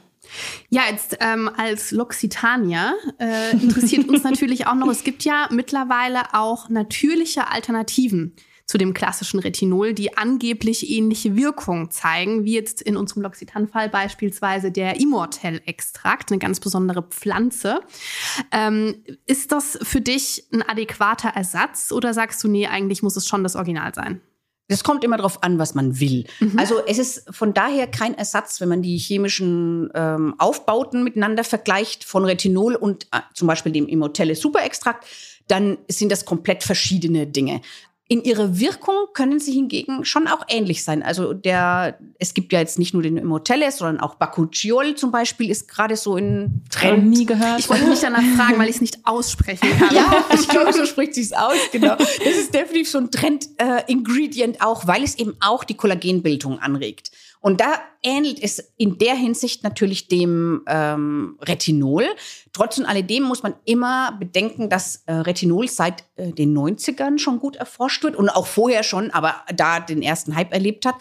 Ja, 0.69 0.83
jetzt 0.89 1.17
ähm, 1.19 1.49
als 1.57 1.91
L'Occitania 1.91 2.93
äh, 3.19 3.51
interessiert 3.51 4.07
uns 4.07 4.23
natürlich 4.23 4.67
auch 4.67 4.75
noch, 4.75 4.87
es 4.87 5.03
gibt 5.03 5.23
ja 5.23 5.47
mittlerweile 5.51 6.33
auch 6.33 6.69
natürliche 6.69 7.49
Alternativen 7.49 8.35
zu 8.69 8.77
dem 8.77 8.93
klassischen 8.93 9.39
Retinol, 9.39 9.93
die 9.93 10.15
angeblich 10.15 10.91
ähnliche 10.91 11.35
Wirkung 11.35 11.89
zeigen, 11.89 12.45
wie 12.45 12.53
jetzt 12.53 12.83
in 12.83 12.97
unserem 12.97 13.23
L'Occitane-Fall 13.23 13.89
beispielsweise 13.89 14.71
der 14.71 14.99
Immortel-Extrakt, 14.99 16.31
eine 16.31 16.37
ganz 16.37 16.59
besondere 16.59 17.01
Pflanze. 17.01 17.81
Ähm, 18.51 19.03
ist 19.25 19.51
das 19.51 19.79
für 19.81 20.01
dich 20.01 20.45
ein 20.53 20.61
adäquater 20.61 21.29
Ersatz 21.29 21.91
oder 21.91 22.13
sagst 22.13 22.43
du, 22.43 22.47
nee, 22.47 22.67
eigentlich 22.67 23.01
muss 23.01 23.15
es 23.15 23.27
schon 23.27 23.41
das 23.41 23.55
Original 23.55 23.95
sein? 23.95 24.21
Das 24.69 24.83
kommt 24.83 25.03
immer 25.03 25.17
darauf 25.17 25.43
an, 25.43 25.57
was 25.59 25.73
man 25.73 25.99
will. 25.99 26.25
Mhm. 26.39 26.57
Also 26.57 26.75
es 26.85 26.99
ist 26.99 27.23
von 27.31 27.53
daher 27.53 27.87
kein 27.87 28.13
Ersatz, 28.13 28.61
wenn 28.61 28.69
man 28.69 28.81
die 28.81 28.97
chemischen 28.97 29.89
ähm, 29.95 30.35
Aufbauten 30.37 31.03
miteinander 31.03 31.43
vergleicht 31.43 32.03
von 32.03 32.23
Retinol 32.23 32.75
und 32.75 33.05
äh, 33.11 33.19
zum 33.33 33.47
Beispiel 33.47 33.71
dem 33.71 33.87
Immortelle 33.87 34.35
Superextrakt, 34.35 35.05
dann 35.47 35.79
sind 35.87 36.11
das 36.11 36.25
komplett 36.25 36.63
verschiedene 36.63 37.25
Dinge. 37.25 37.61
In 38.11 38.23
ihrer 38.23 38.57
Wirkung 38.57 38.95
können 39.13 39.39
sie 39.39 39.51
hingegen 39.51 40.03
schon 40.03 40.27
auch 40.27 40.43
ähnlich 40.49 40.83
sein. 40.83 41.03
Also 41.03 41.33
der, 41.35 41.99
es 42.17 42.33
gibt 42.33 42.51
ja 42.51 42.59
jetzt 42.59 42.79
nicht 42.79 42.91
nur 42.91 43.03
den 43.03 43.17
Immortelle, 43.17 43.71
sondern 43.71 43.99
auch 43.99 44.15
Bakuchiol 44.15 44.95
zum 44.95 45.11
Beispiel 45.11 45.51
ist 45.51 45.67
gerade 45.67 45.95
so 45.95 46.17
in 46.17 46.63
Trend. 46.71 47.05
nie 47.07 47.27
gehört. 47.27 47.59
Ich 47.59 47.69
wollte 47.69 47.85
mich 47.85 47.99
danach 47.99 48.23
fragen, 48.35 48.57
weil 48.57 48.67
ich 48.67 48.77
es 48.77 48.81
nicht 48.81 48.97
aussprechen 49.03 49.69
kann. 49.77 49.89
Ja, 49.95 50.25
ich 50.33 50.47
glaube, 50.47 50.73
so 50.73 50.85
spricht 50.85 51.13
sich's 51.13 51.33
aus, 51.33 51.57
genau. 51.71 51.95
Das 51.97 52.35
ist 52.35 52.51
definitiv 52.51 52.89
so 52.89 52.97
ein 52.97 53.11
Trend-Ingredient 53.11 54.61
auch, 54.61 54.87
weil 54.87 55.03
es 55.03 55.17
eben 55.19 55.35
auch 55.39 55.63
die 55.63 55.75
Kollagenbildung 55.75 56.57
anregt. 56.57 57.11
Und 57.41 57.61
da 57.61 57.79
ähnelt 58.03 58.41
es 58.41 58.73
in 58.77 58.97
der 58.97 59.15
Hinsicht 59.15 59.63
natürlich 59.63 60.07
dem 60.07 60.61
ähm, 60.67 61.37
Retinol. 61.41 62.05
Trotz 62.51 62.77
und 62.77 62.85
alledem 62.85 63.23
muss 63.23 63.43
man 63.43 63.53
immer 63.65 64.17
bedenken, 64.19 64.69
dass 64.69 65.03
äh, 65.05 65.13
Retinol 65.13 65.67
seit 65.69 66.03
äh, 66.17 66.31
den 66.31 66.57
90ern 66.57 67.17
schon 67.17 67.39
gut 67.39 67.55
erforscht 67.55 68.03
wird 68.03 68.15
und 68.15 68.29
auch 68.29 68.45
vorher 68.47 68.83
schon, 68.83 69.11
aber 69.11 69.35
da 69.55 69.79
den 69.79 70.01
ersten 70.01 70.35
Hype 70.35 70.53
erlebt 70.53 70.85
hat. 70.85 70.95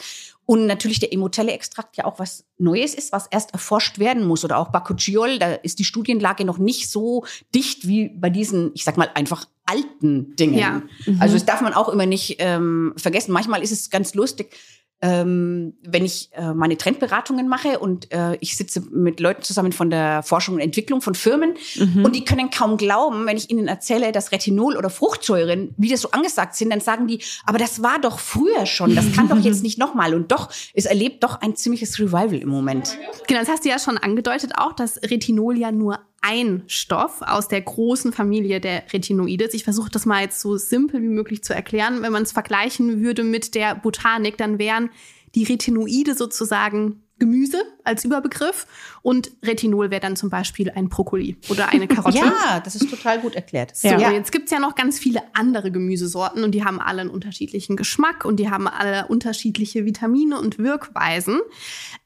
Und 0.46 0.66
natürlich 0.66 0.98
der 0.98 1.12
Immotelle-Extrakt 1.12 1.98
ja 1.98 2.06
auch 2.06 2.18
was 2.18 2.46
Neues 2.56 2.94
ist, 2.94 3.12
was 3.12 3.26
erst 3.26 3.52
erforscht 3.52 3.98
werden 3.98 4.26
muss. 4.26 4.46
Oder 4.46 4.56
auch 4.56 4.68
Bakuchiol, 4.68 5.38
da 5.38 5.52
ist 5.52 5.78
die 5.78 5.84
Studienlage 5.84 6.46
noch 6.46 6.56
nicht 6.56 6.90
so 6.90 7.26
dicht 7.54 7.86
wie 7.86 8.08
bei 8.08 8.30
diesen, 8.30 8.70
ich 8.74 8.84
sag 8.84 8.96
mal, 8.96 9.10
einfach 9.14 9.44
alten 9.66 10.36
Dingen. 10.36 10.54
Ja. 10.54 10.82
Also 11.18 11.34
das 11.34 11.44
darf 11.44 11.60
man 11.60 11.74
auch 11.74 11.90
immer 11.90 12.06
nicht 12.06 12.36
ähm, 12.38 12.94
vergessen. 12.96 13.32
Manchmal 13.32 13.62
ist 13.62 13.72
es 13.72 13.90
ganz 13.90 14.14
lustig, 14.14 14.56
ähm, 15.00 15.74
wenn 15.82 16.04
ich 16.04 16.30
äh, 16.32 16.52
meine 16.52 16.76
Trendberatungen 16.76 17.48
mache 17.48 17.78
und 17.78 18.12
äh, 18.12 18.36
ich 18.40 18.56
sitze 18.56 18.80
mit 18.90 19.20
Leuten 19.20 19.42
zusammen 19.42 19.72
von 19.72 19.90
der 19.90 20.22
Forschung 20.22 20.56
und 20.56 20.60
Entwicklung 20.60 21.00
von 21.00 21.14
Firmen 21.14 21.54
und 22.02 22.16
die 22.16 22.24
können 22.24 22.50
kaum 22.50 22.76
glauben, 22.76 23.26
wenn 23.26 23.36
ich 23.36 23.50
ihnen 23.50 23.68
erzähle, 23.68 24.10
dass 24.10 24.32
Retinol 24.32 24.76
oder 24.76 24.90
Fruchtsäuren 24.90 25.74
wieder 25.76 25.96
so 25.96 26.10
angesagt 26.10 26.56
sind, 26.56 26.70
dann 26.70 26.80
sagen 26.80 27.06
die, 27.06 27.20
aber 27.46 27.58
das 27.58 27.82
war 27.82 28.00
doch 28.00 28.18
früher 28.18 28.66
schon, 28.66 28.94
das 28.96 29.12
kann 29.12 29.28
doch 29.28 29.38
jetzt 29.38 29.62
nicht 29.68 29.78
nochmal. 29.78 30.14
Und 30.14 30.32
doch, 30.32 30.50
es 30.74 30.86
erlebt 30.86 31.22
doch 31.22 31.40
ein 31.40 31.54
ziemliches 31.54 31.98
Revival 31.98 32.36
im 32.36 32.48
Moment. 32.48 32.98
Genau, 33.26 33.40
das 33.40 33.48
hast 33.48 33.64
du 33.64 33.68
ja 33.68 33.78
schon 33.78 33.98
angedeutet 33.98 34.52
auch, 34.56 34.72
dass 34.72 35.00
Retinol 35.02 35.56
ja 35.58 35.70
nur 35.70 36.00
ein 36.20 36.64
Stoff 36.66 37.22
aus 37.22 37.48
der 37.48 37.60
großen 37.60 38.12
Familie 38.12 38.60
der 38.60 38.84
Retinoide 38.92 39.44
ist. 39.44 39.54
Ich 39.54 39.64
versuche 39.64 39.90
das 39.90 40.06
mal 40.06 40.22
jetzt 40.22 40.40
so 40.40 40.56
simpel 40.56 41.02
wie 41.02 41.08
möglich 41.08 41.44
zu 41.44 41.54
erklären. 41.54 42.02
Wenn 42.02 42.12
man 42.12 42.24
es 42.24 42.32
vergleichen 42.32 43.02
würde 43.02 43.24
mit 43.24 43.54
der 43.54 43.74
Botanik, 43.74 44.36
dann 44.36 44.58
wären 44.58 44.90
die 45.34 45.44
Retinoide 45.44 46.14
sozusagen 46.14 47.02
Gemüse 47.18 47.58
als 47.84 48.04
Überbegriff 48.04 48.66
und 49.02 49.30
Retinol 49.44 49.90
wäre 49.90 50.00
dann 50.00 50.16
zum 50.16 50.30
Beispiel 50.30 50.70
ein 50.70 50.88
Brokkoli 50.88 51.36
oder 51.48 51.68
eine 51.70 51.86
Karotte. 51.88 52.18
Ja, 52.18 52.60
das 52.60 52.74
ist 52.76 52.90
total 52.90 53.20
gut 53.20 53.34
erklärt. 53.34 53.76
So, 53.76 53.88
jetzt 53.88 54.32
gibt's 54.32 54.50
ja 54.50 54.58
noch 54.58 54.74
ganz 54.74 54.98
viele 54.98 55.20
andere 55.34 55.70
Gemüsesorten 55.70 56.44
und 56.44 56.52
die 56.52 56.64
haben 56.64 56.80
alle 56.80 57.00
einen 57.02 57.10
unterschiedlichen 57.10 57.76
Geschmack 57.76 58.24
und 58.24 58.36
die 58.36 58.50
haben 58.50 58.68
alle 58.68 59.06
unterschiedliche 59.08 59.84
Vitamine 59.84 60.38
und 60.38 60.58
Wirkweisen. 60.58 61.40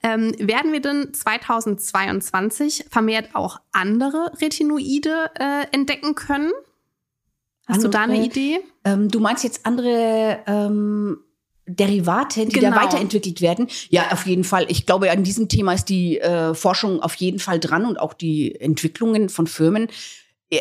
Ähm, 0.02 0.34
werden 0.38 0.72
wir 0.72 0.80
denn 0.80 1.12
2022 1.12 2.86
vermehrt 2.90 3.30
auch 3.34 3.60
andere 3.72 4.32
Retinoide 4.40 5.30
äh, 5.38 5.66
entdecken 5.72 6.14
können? 6.14 6.52
Hast 7.66 7.84
du 7.84 7.88
da 7.88 8.00
eine 8.02 8.14
Andere- 8.14 8.26
Idee? 8.28 8.60
Ähm, 8.84 9.08
du 9.08 9.20
meinst 9.20 9.44
jetzt 9.44 9.64
andere 9.64 10.40
ähm, 10.46 11.18
Derivate, 11.66 12.46
die 12.46 12.52
Genau. 12.58 12.74
da 12.76 12.82
weiterentwickelt 12.84 13.40
werden? 13.40 13.68
Ja, 13.88 14.10
auf 14.12 14.26
jeden 14.26 14.44
Fall. 14.44 14.66
Ich 14.68 14.84
glaube, 14.86 15.10
an 15.10 15.22
diesem 15.22 15.48
Thema 15.48 15.74
ist 15.74 15.86
die 15.88 16.18
äh, 16.20 16.54
Forschung 16.54 17.00
auf 17.02 17.14
jeden 17.14 17.38
Fall 17.38 17.60
dran 17.60 17.86
und 17.86 17.98
auch 18.00 18.14
die 18.14 18.60
Entwicklungen 18.60 19.28
von 19.28 19.46
Firmen. 19.46 19.88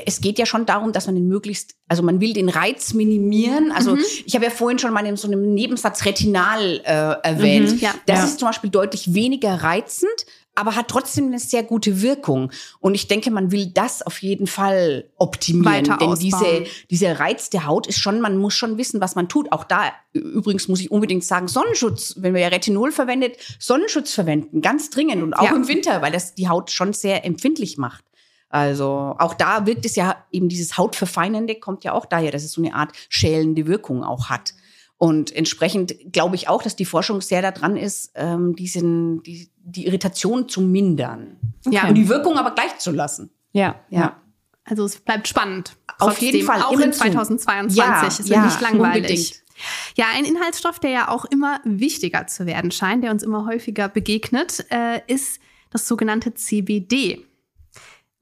Es 0.06 0.22
geht 0.22 0.40
ja 0.40 0.46
schon 0.46 0.66
darum, 0.66 0.94
dass 0.94 1.08
man 1.08 1.16
den 1.16 1.28
möglichst, 1.28 1.76
also 1.90 2.02
man 2.02 2.22
will 2.22 2.32
den 2.32 2.48
Reiz 2.48 2.94
minimieren. 2.94 3.74
Also 3.74 3.98
ich 4.26 4.34
habe 4.36 4.46
ja 4.46 4.52
vorhin 4.52 4.80
schon 4.80 4.94
mal 4.94 5.06
in 5.06 5.18
so 5.18 5.28
einem 5.28 5.54
Nebensatz 5.54 6.06
Retinal 6.06 6.80
äh, 6.86 7.28
erwähnt. 7.28 7.74
Mhm, 7.74 7.80
ja. 7.80 7.94
Das 8.06 8.20
Ja. 8.20 8.24
ist 8.26 8.40
zum 8.40 8.48
Beispiel 8.48 8.70
deutlich 8.70 9.14
weniger 9.14 9.54
reizend, 9.54 10.26
aber 10.62 10.76
hat 10.76 10.88
trotzdem 10.88 11.26
eine 11.26 11.40
sehr 11.40 11.64
gute 11.64 12.02
Wirkung. 12.02 12.52
Und 12.80 12.94
ich 12.94 13.08
denke, 13.08 13.32
man 13.32 13.52
will 13.52 13.66
das 13.74 14.02
auf 14.04 14.22
jeden 14.22 14.46
Fall 14.48 15.10
optimieren. 15.18 15.66
Weiter 15.66 15.98
denn 15.98 16.10
ausbauen. 16.10 16.64
diese, 16.64 16.72
dieser 16.90 17.20
Reiz 17.20 17.50
der 17.50 17.66
Haut 17.66 17.88
ist 17.88 17.98
schon, 17.98 18.22
man 18.22 18.38
muss 18.38 18.54
schon 18.54 18.78
wissen, 18.78 19.02
was 19.02 19.16
man 19.16 19.28
tut. 19.28 19.52
Auch 19.52 19.64
da 19.64 19.92
übrigens 20.14 20.68
muss 20.68 20.80
ich 20.80 20.92
unbedingt 20.92 21.24
sagen, 21.24 21.48
Sonnenschutz, 21.48 22.16
wenn 22.20 22.34
man 22.34 22.42
ja 22.42 22.50
Retinol 22.50 22.92
verwendet, 22.92 23.38
Sonnenschutz 23.60 24.14
verwenden, 24.14 24.62
ganz 24.62 24.90
dringend 24.92 25.24
und 25.24 25.34
auch 25.34 25.46
Ja. 25.46 25.56
im 25.56 25.68
Winter, 25.68 26.02
weil 26.02 26.12
das 26.12 26.36
die 26.36 26.48
Haut 26.48 26.70
schon 26.72 26.94
sehr 26.94 27.26
empfindlich 27.26 27.78
macht. 27.78 28.06
Also 28.50 29.16
auch 29.18 29.34
da 29.34 29.66
wirkt 29.66 29.86
es 29.86 29.96
ja 29.96 30.16
eben 30.32 30.48
dieses 30.50 30.78
Hautverfeinernde 30.78 31.56
kommt 31.56 31.84
ja 31.84 31.94
auch 31.94 32.06
daher, 32.06 32.32
dass 32.32 32.44
es 32.44 32.52
so 32.52 32.62
eine 32.62 32.76
Art 32.76 32.92
schälende 33.10 33.66
Wirkung 33.66 34.04
auch 34.04 34.30
hat. 34.30 34.54
Und 34.98 35.36
entsprechend 35.36 35.96
glaube 36.14 36.36
ich 36.36 36.48
auch, 36.48 36.62
dass 36.62 36.76
die 36.76 36.86
Forschung 36.86 37.22
sehr 37.22 37.42
daran 37.42 37.76
ist, 37.76 38.12
ähm, 38.14 38.56
diesen, 38.56 39.24
die, 39.24 39.50
die 39.64 39.86
Irritation 39.86 40.50
zu 40.50 40.62
mindern. 40.62 41.38
Ja. 41.66 41.88
Und 41.88 41.96
die 41.96 42.10
Wirkung 42.10 42.38
aber 42.38 42.52
gleich 42.52 42.78
zu 42.80 42.92
lassen. 42.92 43.32
Ja. 43.54 43.76
Ja. 43.90 44.18
Also 44.64 44.86
es 44.86 44.98
bleibt 45.00 45.28
spannend. 45.28 45.76
Auf 46.00 46.20
jeden 46.20 46.46
Fall, 46.46 46.62
Auch 46.62 46.80
in 46.80 46.94
zu. 46.94 47.00
2022. 47.00 47.78
Ja, 47.78 48.08
es 48.08 48.20
wird 48.20 48.30
ja, 48.30 48.46
nicht 48.46 48.62
langweilig. 48.62 49.02
unbedingt. 49.02 49.44
Ja, 49.96 50.06
ein 50.16 50.26
Inhaltsstoff, 50.26 50.80
der 50.80 50.90
ja 50.90 51.08
auch 51.10 51.26
immer 51.26 51.60
wichtiger 51.64 52.26
zu 52.28 52.46
werden 52.46 52.72
scheint, 52.72 53.04
der 53.04 53.12
uns 53.12 53.22
immer 53.22 53.46
häufiger 53.46 53.90
begegnet, 53.90 54.66
äh, 54.72 55.02
ist 55.08 55.40
das 55.70 55.88
sogenannte 55.88 56.34
CBD. 56.34 57.26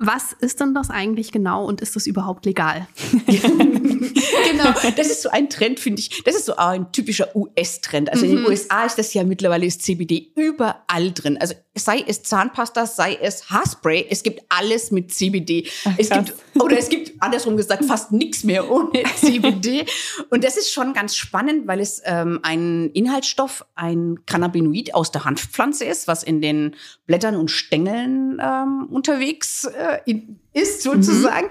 Was 0.02 0.32
ist 0.40 0.62
denn 0.62 0.74
das 0.74 0.90
eigentlich 0.90 1.34
genau 1.34 1.66
und 1.66 1.82
ist 1.82 1.98
das 1.98 2.08
überhaupt 2.08 2.46
legal? 2.46 2.88
genau, 3.28 4.74
das 4.96 5.08
ist 5.08 5.22
so 5.22 5.30
ein 5.30 5.50
Trend, 5.50 5.78
finde 5.82 6.00
ich. 6.00 6.24
Das 6.24 6.36
ist 6.36 6.46
so 6.46 6.56
ein 6.56 6.90
typischer 6.94 7.36
US-Trend. 7.36 8.10
Also 8.10 8.26
in 8.26 8.38
den 8.38 8.46
USA 8.46 8.86
ist 8.86 8.98
das 8.98 9.14
ja 9.14 9.26
mittlerweile 9.26 9.66
ist 9.66 9.82
CBD 9.82 10.32
überall 10.38 11.12
drin. 11.12 11.38
Also 11.38 11.54
sei 11.76 12.02
es 12.08 12.24
Zahnpasta, 12.24 12.86
sei 12.86 13.18
es 13.22 13.50
Haarspray, 13.50 14.08
es 14.10 14.24
gibt 14.24 14.42
alles 14.48 14.92
mit 14.92 15.14
CBD. 15.14 15.68
es 15.98 16.10
krass. 16.10 16.26
gibt 16.28 16.49
oder 16.62 16.78
es 16.78 16.90
gibt 16.90 17.22
andersrum 17.22 17.58
gesagt 17.58 17.86
fast 17.86 18.12
nichts 18.12 18.44
mehr 18.44 18.70
ohne 18.70 19.04
CBD. 19.16 19.86
Und 20.30 20.44
das 20.44 20.58
ist 20.58 20.72
schon 20.72 20.94
ganz 20.94 21.16
spannend, 21.16 21.68
weil 21.68 21.80
es 21.80 22.02
ähm, 22.06 22.40
ein 22.44 22.90
Inhaltsstoff, 22.92 23.66
ein 23.76 24.20
Cannabinoid 24.26 24.94
aus 24.94 25.12
der 25.12 25.26
Hanfpflanze 25.26 25.86
ist, 25.86 26.08
was 26.08 26.24
in 26.24 26.42
den 26.42 26.76
Blättern 27.06 27.36
und 27.36 27.50
Stängeln 27.52 28.42
ähm, 28.42 28.88
unterwegs 28.90 29.66
äh, 29.66 30.00
in, 30.06 30.40
ist 30.54 30.82
sozusagen. 30.82 31.48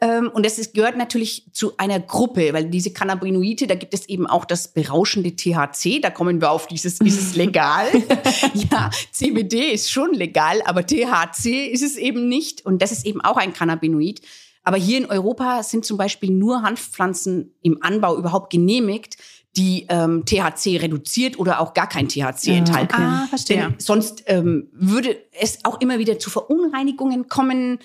Ähm, 0.00 0.30
und 0.32 0.44
das 0.44 0.58
ist, 0.58 0.74
gehört 0.74 0.96
natürlich 0.96 1.46
zu 1.52 1.76
einer 1.76 2.00
Gruppe, 2.00 2.52
weil 2.52 2.66
diese 2.66 2.92
Cannabinoide, 2.92 3.66
da 3.66 3.74
gibt 3.74 3.94
es 3.94 4.08
eben 4.08 4.26
auch 4.26 4.44
das 4.44 4.68
berauschende 4.68 5.36
THC. 5.36 6.00
Da 6.00 6.10
kommen 6.10 6.40
wir 6.40 6.50
auf 6.50 6.66
dieses, 6.66 7.00
ist 7.00 7.20
es 7.20 7.34
legal? 7.36 7.86
ja, 8.54 8.90
CBD 9.12 9.70
ist 9.72 9.90
schon 9.90 10.12
legal, 10.14 10.62
aber 10.64 10.84
THC 10.84 11.66
ist 11.66 11.82
es 11.82 11.96
eben 11.96 12.28
nicht. 12.28 12.66
Und 12.66 12.82
das 12.82 12.92
ist 12.92 13.06
eben 13.06 13.20
auch 13.20 13.36
ein 13.36 13.52
Cannabinoid. 13.52 14.20
Aber 14.62 14.76
hier 14.76 14.98
in 14.98 15.06
Europa 15.06 15.62
sind 15.62 15.84
zum 15.84 15.96
Beispiel 15.96 16.30
nur 16.30 16.62
Hanfpflanzen 16.62 17.54
im 17.62 17.82
Anbau 17.82 18.16
überhaupt 18.16 18.50
genehmigt, 18.50 19.16
die 19.56 19.86
ähm, 19.88 20.24
THC 20.24 20.80
reduziert 20.80 21.38
oder 21.38 21.60
auch 21.60 21.74
gar 21.74 21.88
kein 21.88 22.08
THC 22.08 22.48
enthalten. 22.48 22.94
Ah, 22.94 23.26
verstehe. 23.28 23.56
Denn 23.56 23.74
sonst 23.78 24.24
ähm, 24.26 24.68
würde 24.72 25.16
es 25.32 25.64
auch 25.64 25.80
immer 25.80 25.98
wieder 25.98 26.18
zu 26.18 26.30
Verunreinigungen 26.30 27.28
kommen. 27.28 27.78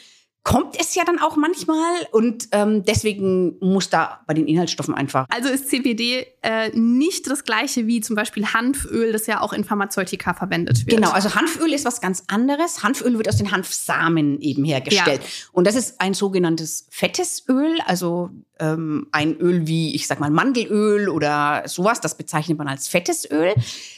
Kommt 0.45 0.79
es 0.79 0.93
ja 0.93 1.03
dann 1.03 1.17
auch 1.17 1.37
manchmal 1.37 2.05
und 2.11 2.49
ähm, 2.51 2.85
deswegen 2.85 3.57
muss 3.61 3.89
da 3.89 4.21
bei 4.27 4.35
den 4.35 4.47
Inhaltsstoffen 4.47 4.93
einfach. 4.93 5.25
Also 5.29 5.49
ist 5.49 5.69
CBD 5.69 6.27
äh, 6.43 6.69
nicht 6.69 7.27
das 7.27 7.45
gleiche 7.45 7.87
wie 7.87 7.99
zum 7.99 8.15
Beispiel 8.15 8.45
Hanföl, 8.45 9.11
das 9.11 9.25
ja 9.25 9.41
auch 9.41 9.53
in 9.53 9.63
Pharmazeutika 9.63 10.35
verwendet 10.35 10.85
wird. 10.85 10.97
Genau, 10.97 11.09
also 11.09 11.33
Hanföl 11.33 11.73
ist 11.73 11.83
was 11.83 11.99
ganz 11.99 12.25
anderes. 12.27 12.83
Hanföl 12.83 13.17
wird 13.17 13.27
aus 13.27 13.37
den 13.37 13.51
Hanfsamen 13.51 14.39
eben 14.39 14.63
hergestellt. 14.63 15.21
Und 15.51 15.65
das 15.65 15.73
ist 15.73 15.99
ein 15.99 16.13
sogenanntes 16.13 16.85
fettes 16.91 17.43
Öl, 17.49 17.79
also 17.87 18.29
ähm, 18.59 19.07
ein 19.11 19.37
Öl 19.37 19.67
wie, 19.67 19.95
ich 19.95 20.07
sag 20.07 20.19
mal, 20.19 20.29
Mandelöl 20.29 21.09
oder 21.09 21.63
sowas, 21.65 22.01
das 22.01 22.17
bezeichnet 22.17 22.57
man 22.57 22.67
als 22.67 22.87
fettes 22.87 23.29
Öl. 23.29 23.53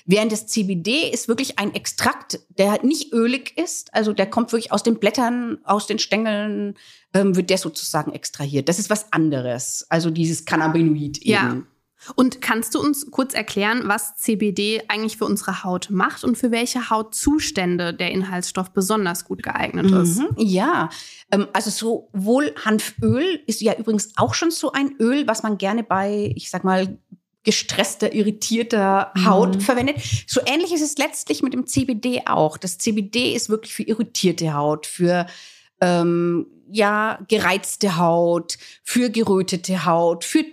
Während 0.05 0.31
das 0.31 0.47
CBD 0.47 1.09
ist 1.11 1.27
wirklich 1.27 1.59
ein 1.59 1.73
Extrakt, 1.75 2.39
der 2.57 2.83
nicht 2.83 3.13
ölig 3.13 3.57
ist, 3.57 3.93
also 3.93 4.13
der 4.13 4.29
kommt 4.29 4.51
wirklich 4.51 4.71
aus 4.71 4.83
den 4.83 4.99
Blättern, 4.99 5.59
aus 5.63 5.87
den 5.87 5.99
Stängeln, 5.99 6.75
ähm, 7.13 7.35
wird 7.35 7.49
der 7.49 7.57
sozusagen 7.57 8.11
extrahiert. 8.11 8.69
Das 8.69 8.79
ist 8.79 8.89
was 8.89 9.11
anderes, 9.13 9.85
also 9.89 10.09
dieses 10.09 10.45
Cannabinoid 10.45 11.19
eben. 11.19 11.31
Ja. 11.31 11.61
Und 12.15 12.41
kannst 12.41 12.75
du 12.75 12.79
uns 12.79 13.09
kurz 13.11 13.33
erklären, 13.33 13.83
was 13.85 14.17
CBD 14.17 14.83
eigentlich 14.87 15.17
für 15.17 15.25
unsere 15.25 15.63
Haut 15.63 15.89
macht 15.89 16.23
und 16.23 16.37
für 16.37 16.51
welche 16.51 16.89
Hautzustände 16.89 17.93
der 17.93 18.11
Inhaltsstoff 18.11 18.71
besonders 18.71 19.25
gut 19.25 19.43
geeignet 19.43 19.91
ist? 19.91 20.19
Mhm, 20.19 20.29
Ja, 20.37 20.89
ähm, 21.31 21.47
also 21.53 21.69
sowohl 21.69 22.53
Hanföl 22.63 23.41
ist 23.47 23.61
ja 23.61 23.73
übrigens 23.73 24.11
auch 24.15 24.33
schon 24.33 24.51
so 24.51 24.71
ein 24.71 24.95
Öl, 24.99 25.27
was 25.27 25.43
man 25.43 25.57
gerne 25.57 25.83
bei, 25.83 26.31
ich 26.35 26.49
sag 26.49 26.63
mal, 26.63 26.97
gestresster, 27.43 28.13
irritierter 28.13 29.13
Haut 29.25 29.63
verwendet. 29.63 30.01
So 30.27 30.41
ähnlich 30.45 30.73
ist 30.73 30.81
es 30.81 30.97
letztlich 30.97 31.41
mit 31.41 31.53
dem 31.53 31.65
CBD 31.65 32.23
auch. 32.25 32.57
Das 32.57 32.77
CBD 32.77 33.33
ist 33.33 33.49
wirklich 33.49 33.73
für 33.73 33.83
irritierte 33.83 34.53
Haut, 34.53 34.85
für 34.85 35.27
ähm, 35.79 36.47
ja 36.69 37.19
gereizte 37.29 37.97
Haut, 37.97 38.57
für 38.83 39.09
gerötete 39.09 39.85
Haut, 39.85 40.25
für 40.25 40.43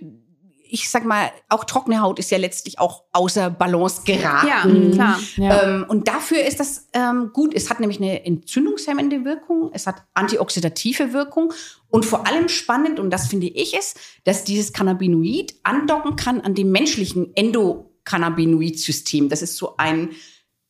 ich 0.74 0.90
sag 0.90 1.04
mal, 1.04 1.30
auch 1.48 1.62
trockene 1.62 2.00
Haut 2.00 2.18
ist 2.18 2.32
ja 2.32 2.38
letztlich 2.38 2.80
auch 2.80 3.04
außer 3.12 3.48
Balance 3.48 4.02
geraten. 4.04 4.90
Ja, 4.90 4.92
klar. 4.92 5.20
Ja. 5.36 5.62
Ähm, 5.62 5.86
und 5.86 6.08
dafür 6.08 6.44
ist 6.44 6.58
das 6.58 6.88
ähm, 6.94 7.30
gut. 7.32 7.54
Es 7.54 7.70
hat 7.70 7.78
nämlich 7.78 8.00
eine 8.00 8.26
entzündungshemmende 8.26 9.24
Wirkung, 9.24 9.70
es 9.72 9.86
hat 9.86 10.02
antioxidative 10.14 11.12
Wirkung 11.12 11.52
und 11.90 12.04
vor 12.04 12.26
allem 12.26 12.48
spannend, 12.48 12.98
und 12.98 13.10
das 13.10 13.28
finde 13.28 13.46
ich 13.46 13.78
es, 13.78 13.94
dass 14.24 14.42
dieses 14.42 14.72
Cannabinoid 14.72 15.54
andocken 15.62 16.16
kann 16.16 16.40
an 16.40 16.56
dem 16.56 16.72
menschlichen 16.72 17.36
Endokannabinoid-System. 17.36 19.28
Das 19.28 19.42
ist 19.42 19.56
so 19.56 19.76
ein 19.76 20.10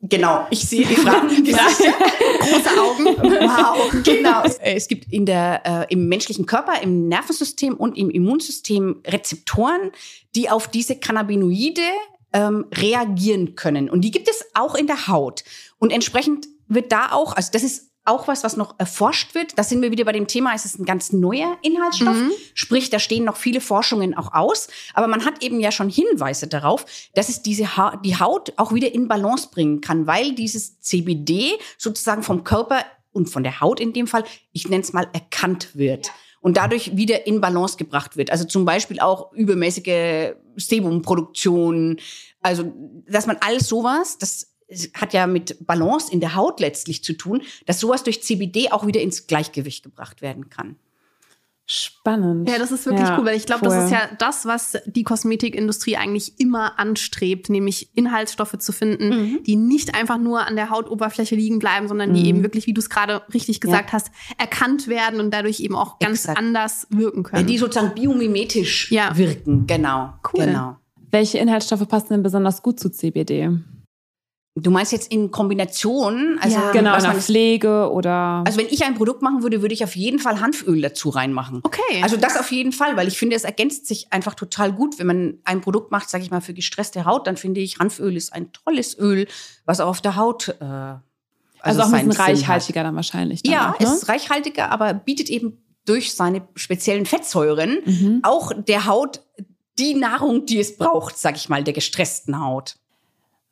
Genau, 0.06 0.46
ich 0.50 0.68
sehe 0.68 0.84
die 0.84 0.96
Frage. 0.96 1.28
Große 1.42 2.78
Augen. 2.78 3.06
Wow, 3.06 4.02
genau. 4.04 4.42
Es 4.60 4.86
gibt 4.86 5.10
in 5.10 5.24
der, 5.24 5.62
äh, 5.88 5.92
im 5.92 6.08
menschlichen 6.08 6.44
Körper, 6.44 6.82
im 6.82 7.08
Nervensystem 7.08 7.74
und 7.74 7.96
im 7.96 8.10
Immunsystem 8.10 9.00
Rezeptoren, 9.06 9.92
die 10.34 10.50
auf 10.50 10.68
diese 10.68 10.96
Cannabinoide 10.96 11.80
ähm, 12.34 12.66
reagieren 12.70 13.54
können. 13.54 13.88
Und 13.88 14.02
die 14.02 14.10
gibt 14.10 14.28
es 14.28 14.44
auch 14.52 14.74
in 14.74 14.86
der 14.86 15.08
Haut. 15.08 15.42
Und 15.78 15.90
entsprechend 15.90 16.48
wird 16.68 16.92
da 16.92 17.12
auch, 17.12 17.34
also 17.34 17.48
das 17.52 17.62
ist 17.62 17.90
auch 18.04 18.28
was, 18.28 18.44
was 18.44 18.56
noch 18.56 18.74
erforscht 18.78 19.34
wird. 19.34 19.58
Da 19.58 19.62
sind 19.62 19.80
wir 19.80 19.90
wieder 19.90 20.04
bei 20.04 20.12
dem 20.12 20.26
Thema, 20.26 20.54
es 20.54 20.64
ist 20.64 20.78
ein 20.78 20.84
ganz 20.84 21.12
neuer 21.12 21.56
Inhaltsstoff. 21.62 22.16
Mhm. 22.16 22.32
Sprich, 22.52 22.90
da 22.90 22.98
stehen 22.98 23.24
noch 23.24 23.36
viele 23.36 23.60
Forschungen 23.60 24.14
auch 24.16 24.32
aus. 24.34 24.68
Aber 24.92 25.06
man 25.06 25.24
hat 25.24 25.42
eben 25.42 25.58
ja 25.60 25.72
schon 25.72 25.88
Hinweise 25.88 26.46
darauf, 26.46 26.84
dass 27.14 27.28
es 27.28 27.42
diese 27.42 27.76
ha 27.76 27.96
die 27.96 28.18
Haut 28.18 28.52
auch 28.56 28.72
wieder 28.74 28.92
in 28.92 29.08
Balance 29.08 29.48
bringen 29.50 29.80
kann, 29.80 30.06
weil 30.06 30.34
dieses 30.34 30.80
CBD 30.80 31.58
sozusagen 31.78 32.22
vom 32.22 32.44
Körper 32.44 32.84
und 33.12 33.30
von 33.30 33.42
der 33.42 33.60
Haut 33.60 33.80
in 33.80 33.92
dem 33.92 34.06
Fall, 34.06 34.24
ich 34.52 34.68
nenne 34.68 34.82
es 34.82 34.92
mal, 34.92 35.08
erkannt 35.12 35.70
wird. 35.74 36.10
Und 36.40 36.58
dadurch 36.58 36.94
wieder 36.94 37.26
in 37.26 37.40
Balance 37.40 37.78
gebracht 37.78 38.18
wird. 38.18 38.30
Also 38.30 38.44
zum 38.44 38.66
Beispiel 38.66 39.00
auch 39.00 39.32
übermäßige 39.32 40.34
Sebumproduktion. 40.56 41.98
Also, 42.42 42.70
dass 43.08 43.26
man 43.26 43.38
alles 43.40 43.66
sowas, 43.66 44.18
das 44.18 44.53
hat 44.94 45.12
ja 45.12 45.26
mit 45.26 45.66
Balance 45.66 46.12
in 46.12 46.20
der 46.20 46.34
Haut 46.34 46.60
letztlich 46.60 47.04
zu 47.04 47.12
tun, 47.12 47.42
dass 47.66 47.80
sowas 47.80 48.02
durch 48.02 48.22
CBD 48.22 48.70
auch 48.72 48.86
wieder 48.86 49.00
ins 49.00 49.26
Gleichgewicht 49.26 49.84
gebracht 49.84 50.22
werden 50.22 50.48
kann. 50.50 50.76
Spannend. 51.66 52.46
Ja, 52.46 52.58
das 52.58 52.72
ist 52.72 52.84
wirklich 52.84 53.08
Ja, 53.08 53.18
cool, 53.18 53.24
weil 53.24 53.38
ich 53.38 53.46
glaube, 53.46 53.64
das 53.64 53.84
ist 53.84 53.90
ja 53.90 54.02
das, 54.18 54.44
was 54.44 54.76
die 54.84 55.02
Kosmetikindustrie 55.02 55.96
eigentlich 55.96 56.38
immer 56.38 56.78
anstrebt, 56.78 57.48
nämlich 57.48 57.88
Inhaltsstoffe 57.94 58.58
zu 58.58 58.70
finden, 58.70 59.08
Mhm. 59.08 59.42
die 59.44 59.56
nicht 59.56 59.94
einfach 59.94 60.18
nur 60.18 60.46
an 60.46 60.56
der 60.56 60.68
Hautoberfläche 60.68 61.34
liegen 61.34 61.60
bleiben, 61.60 61.88
sondern 61.88 62.12
die 62.12 62.26
eben 62.28 62.42
wirklich, 62.42 62.66
wie 62.66 62.74
du 62.74 62.80
es 62.80 62.90
gerade 62.90 63.22
richtig 63.32 63.62
gesagt 63.62 63.94
hast, 63.94 64.10
erkannt 64.36 64.88
werden 64.88 65.20
und 65.20 65.30
dadurch 65.32 65.60
eben 65.60 65.74
auch 65.74 65.98
ganz 65.98 66.20
Exakt. 66.20 66.38
anders 66.38 66.86
wirken 66.90 67.22
Ja, 67.24 67.30
können. 67.30 67.46
die 67.46 67.56
sozusagen 67.56 67.94
biomimetisch 67.94 68.90
Ja. 68.92 69.16
wirken. 69.16 69.66
Genau. 69.66 70.12
Cool. 70.34 70.44
Genau. 70.44 70.76
Welche 71.10 71.38
Inhaltsstoffe 71.38 71.88
passen 71.88 72.08
denn 72.10 72.22
besonders 72.22 72.60
gut 72.62 72.78
zu 72.78 72.90
CBD? 72.90 73.50
Du 74.56 74.70
meinst 74.70 74.92
jetzt 74.92 75.10
in 75.10 75.32
Kombination? 75.32 76.38
Also, 76.40 76.56
Ja. 76.58 76.70
Genau, 76.70 76.92
was 76.92 76.98
in 76.98 77.02
der 77.04 77.12
man- 77.14 77.20
Pflege 77.22 77.90
oder. 77.90 78.44
also 78.46 78.56
wenn 78.58 78.68
ich 78.68 78.84
ein 78.84 78.94
Produkt 78.94 79.20
machen 79.20 79.42
würde, 79.42 79.62
würde 79.62 79.74
ich 79.74 79.82
auf 79.82 79.96
jeden 79.96 80.20
Fall 80.20 80.40
Hanföl 80.40 80.80
dazu 80.80 81.08
reinmachen. 81.08 81.60
okay. 81.64 82.00
Also 82.02 82.16
das 82.16 82.36
auf 82.36 82.52
jeden 82.52 82.70
Fall, 82.70 82.96
weil 82.96 83.08
ich 83.08 83.18
finde, 83.18 83.34
es 83.34 83.42
ergänzt 83.42 83.86
sich 83.88 84.12
einfach 84.12 84.34
total 84.34 84.72
gut. 84.72 84.98
Wenn 85.00 85.08
man 85.08 85.38
ein 85.44 85.60
Produkt 85.60 85.90
macht, 85.90 86.08
sage 86.08 86.22
ich 86.22 86.30
mal, 86.30 86.40
für 86.40 86.54
gestresste 86.54 87.04
Haut, 87.04 87.26
dann 87.26 87.36
finde 87.36 87.60
ich, 87.62 87.80
Hanföl 87.80 88.16
ist 88.16 88.32
ein 88.32 88.52
tolles 88.52 88.96
Öl, 88.96 89.26
was 89.64 89.80
auch 89.80 89.88
auf 89.88 90.00
der 90.00 90.14
Haut. 90.14 90.48
Äh, 90.60 90.64
also 90.64 91.00
also 91.60 91.82
auch 91.82 91.92
ein 91.92 92.06
bisschen 92.08 92.22
reichhaltiger 92.24 92.84
dann 92.84 92.94
wahrscheinlich. 92.94 93.42
Dann 93.42 93.52
Ja, 93.52 93.72
auch, 93.74 93.80
ne? 93.80 93.86
es 93.86 93.92
ist 93.94 94.08
reichhaltiger, 94.08 94.70
aber 94.70 94.94
bietet 94.94 95.30
eben 95.30 95.58
durch 95.84 96.14
seine 96.14 96.46
speziellen 96.54 97.06
Fettsäuren 97.06 97.78
Mhm. 97.84 98.20
auch 98.22 98.52
der 98.56 98.86
Haut 98.86 99.20
die 99.80 99.94
Nahrung, 99.94 100.46
die 100.46 100.60
es 100.60 100.76
braucht, 100.76 101.18
sag 101.18 101.34
ich 101.36 101.48
mal, 101.48 101.64
der 101.64 101.72
gestressten 101.74 102.38
Haut. 102.38 102.76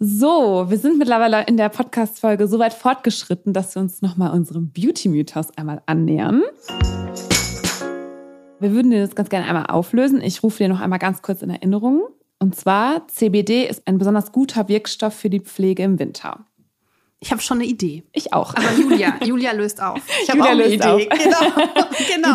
So, 0.04 0.68
wir 0.68 0.78
sind 0.78 0.98
mittlerweile 0.98 1.44
in 1.46 1.56
der 1.56 1.68
Podcast-Folge 1.68 2.48
so 2.48 2.58
weit 2.58 2.74
fortgeschritten, 2.74 3.52
dass 3.52 3.76
wir 3.76 3.82
uns 3.82 4.02
nochmal 4.02 4.32
unserem 4.32 4.72
Beauty-Mythos 4.72 5.56
einmal 5.56 5.80
annähern. 5.86 6.42
Wir 8.58 8.72
würden 8.72 8.90
den 8.90 8.98
jetzt 8.98 9.14
ganz 9.14 9.28
gerne 9.28 9.46
einmal 9.46 9.66
auflösen. 9.66 10.20
Ich 10.20 10.42
rufe 10.42 10.58
dir 10.58 10.68
noch 10.68 10.80
einmal 10.80 10.98
ganz 10.98 11.22
kurz 11.22 11.42
in 11.42 11.50
Erinnerung. 11.50 12.02
Und 12.40 12.56
zwar, 12.56 13.06
CBD 13.06 13.64
ist 13.68 13.86
ein 13.86 13.98
besonders 13.98 14.32
guter 14.32 14.66
Wirkstoff 14.66 15.14
für 15.14 15.30
die 15.30 15.38
Pflege 15.38 15.84
im 15.84 16.00
Winter. 16.00 16.46
ich 17.20 17.30
habe 17.30 17.40
schon 17.40 17.58
eine 17.58 17.68
Idee. 17.68 18.02
Ich 18.12 18.32
auch. 18.32 18.56
Aber 18.56 18.72
Julia, 18.72 19.20
Julia 19.24 19.52
löst 19.52 19.80
auf. 19.80 20.00
Ich 20.24 20.30
habe 20.30 20.42
auch 20.42 20.46
eine 20.46 20.64
löst 20.64 20.74
Idee. 20.74 20.84
auf. 20.84 21.00
Genau, 21.10 22.34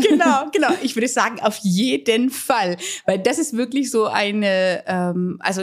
Genau, 0.08 0.50
genau. 0.50 0.68
Ich 0.82 0.96
würde 0.96 1.06
sagen, 1.06 1.38
auf 1.40 1.58
jeden 1.62 2.30
Fall. 2.30 2.76
Weil 3.06 3.20
das 3.20 3.38
ist 3.38 3.56
wirklich 3.56 3.92
so 3.92 4.06
eine, 4.06 4.82
ähm, 4.88 5.38
also 5.38 5.62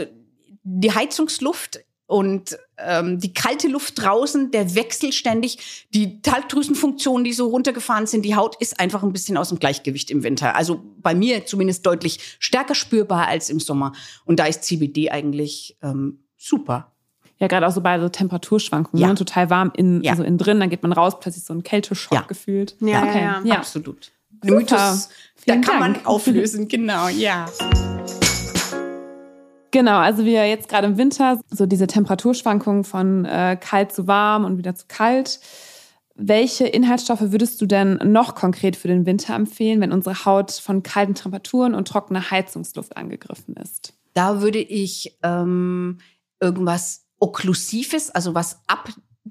die 0.62 0.92
Heizungsluft 0.94 1.80
und 2.06 2.58
ähm, 2.76 3.18
die 3.20 3.32
kalte 3.32 3.68
Luft 3.68 4.02
draußen, 4.02 4.50
der 4.50 4.74
Wechsel 4.74 5.12
ständig, 5.12 5.86
die 5.94 6.20
Talgdrüsenfunktionen, 6.20 7.24
die 7.24 7.32
so 7.32 7.46
runtergefahren 7.48 8.06
sind, 8.06 8.22
die 8.24 8.36
Haut 8.36 8.56
ist 8.60 8.78
einfach 8.78 9.02
ein 9.02 9.12
bisschen 9.12 9.36
aus 9.38 9.48
dem 9.48 9.58
Gleichgewicht 9.58 10.10
im 10.10 10.22
Winter. 10.22 10.54
Also 10.54 10.82
bei 10.98 11.14
mir 11.14 11.46
zumindest 11.46 11.86
deutlich 11.86 12.36
stärker 12.38 12.74
spürbar 12.74 13.28
als 13.28 13.48
im 13.48 13.60
Sommer. 13.60 13.92
Und 14.26 14.40
da 14.40 14.44
ist 14.46 14.64
CBD 14.64 15.10
eigentlich 15.10 15.76
ähm, 15.82 16.24
super. 16.36 16.92
Ja, 17.38 17.46
gerade 17.48 17.66
auch 17.66 17.72
so 17.72 17.80
bei 17.80 17.98
so 17.98 18.08
Temperaturschwankungen. 18.08 19.00
Ja. 19.00 19.08
Ne? 19.08 19.14
Total 19.14 19.48
warm 19.50 19.72
in, 19.74 20.02
Ja. 20.02 20.12
also 20.12 20.22
innen 20.22 20.38
drin, 20.38 20.60
dann 20.60 20.68
geht 20.70 20.82
man 20.82 20.92
raus, 20.92 21.18
plötzlich 21.18 21.44
so 21.44 21.54
ein 21.54 21.62
Kälteschock 21.62 22.12
Ja. 22.12 22.20
gefühlt. 22.22 22.76
Ja, 22.80 23.02
okay. 23.04 23.18
ja, 23.20 23.24
ja. 23.24 23.42
ja. 23.44 23.54
Absolut. 23.56 24.12
Super. 24.42 24.54
Mythos, 24.56 25.08
da 25.46 25.54
Vielen 25.54 25.60
kann 25.62 25.80
man 25.80 25.94
Dank. 25.94 26.06
auflösen, 26.06 26.68
genau, 26.68 27.08
ja. 27.08 27.46
Genau, 29.72 29.98
also 29.98 30.24
wir 30.26 30.46
jetzt 30.46 30.68
gerade 30.68 30.86
im 30.86 30.98
Winter, 30.98 31.40
so 31.50 31.64
diese 31.64 31.86
Temperaturschwankungen 31.86 32.84
von 32.84 33.24
äh, 33.24 33.56
kalt 33.58 33.90
zu 33.92 34.06
warm 34.06 34.44
und 34.44 34.58
wieder 34.58 34.74
zu 34.74 34.84
kalt. 34.86 35.40
Welche 36.14 36.66
Inhaltsstoffe 36.66 37.32
würdest 37.32 37.58
du 37.60 37.66
denn 37.66 37.98
noch 38.04 38.34
konkret 38.34 38.76
für 38.76 38.88
den 38.88 39.06
Winter 39.06 39.34
empfehlen, 39.34 39.80
wenn 39.80 39.90
unsere 39.90 40.26
Haut 40.26 40.52
von 40.52 40.82
kalten 40.82 41.14
Temperaturen 41.14 41.74
und 41.74 41.88
trockener 41.88 42.30
Heizungsluft 42.30 42.98
angegriffen 42.98 43.56
ist? 43.56 43.94
Da 44.12 44.42
würde 44.42 44.58
ich 44.58 45.16
ähm, 45.22 45.98
irgendwas 46.38 47.06
Okklusives, 47.18 48.10
also 48.10 48.34
was 48.34 48.60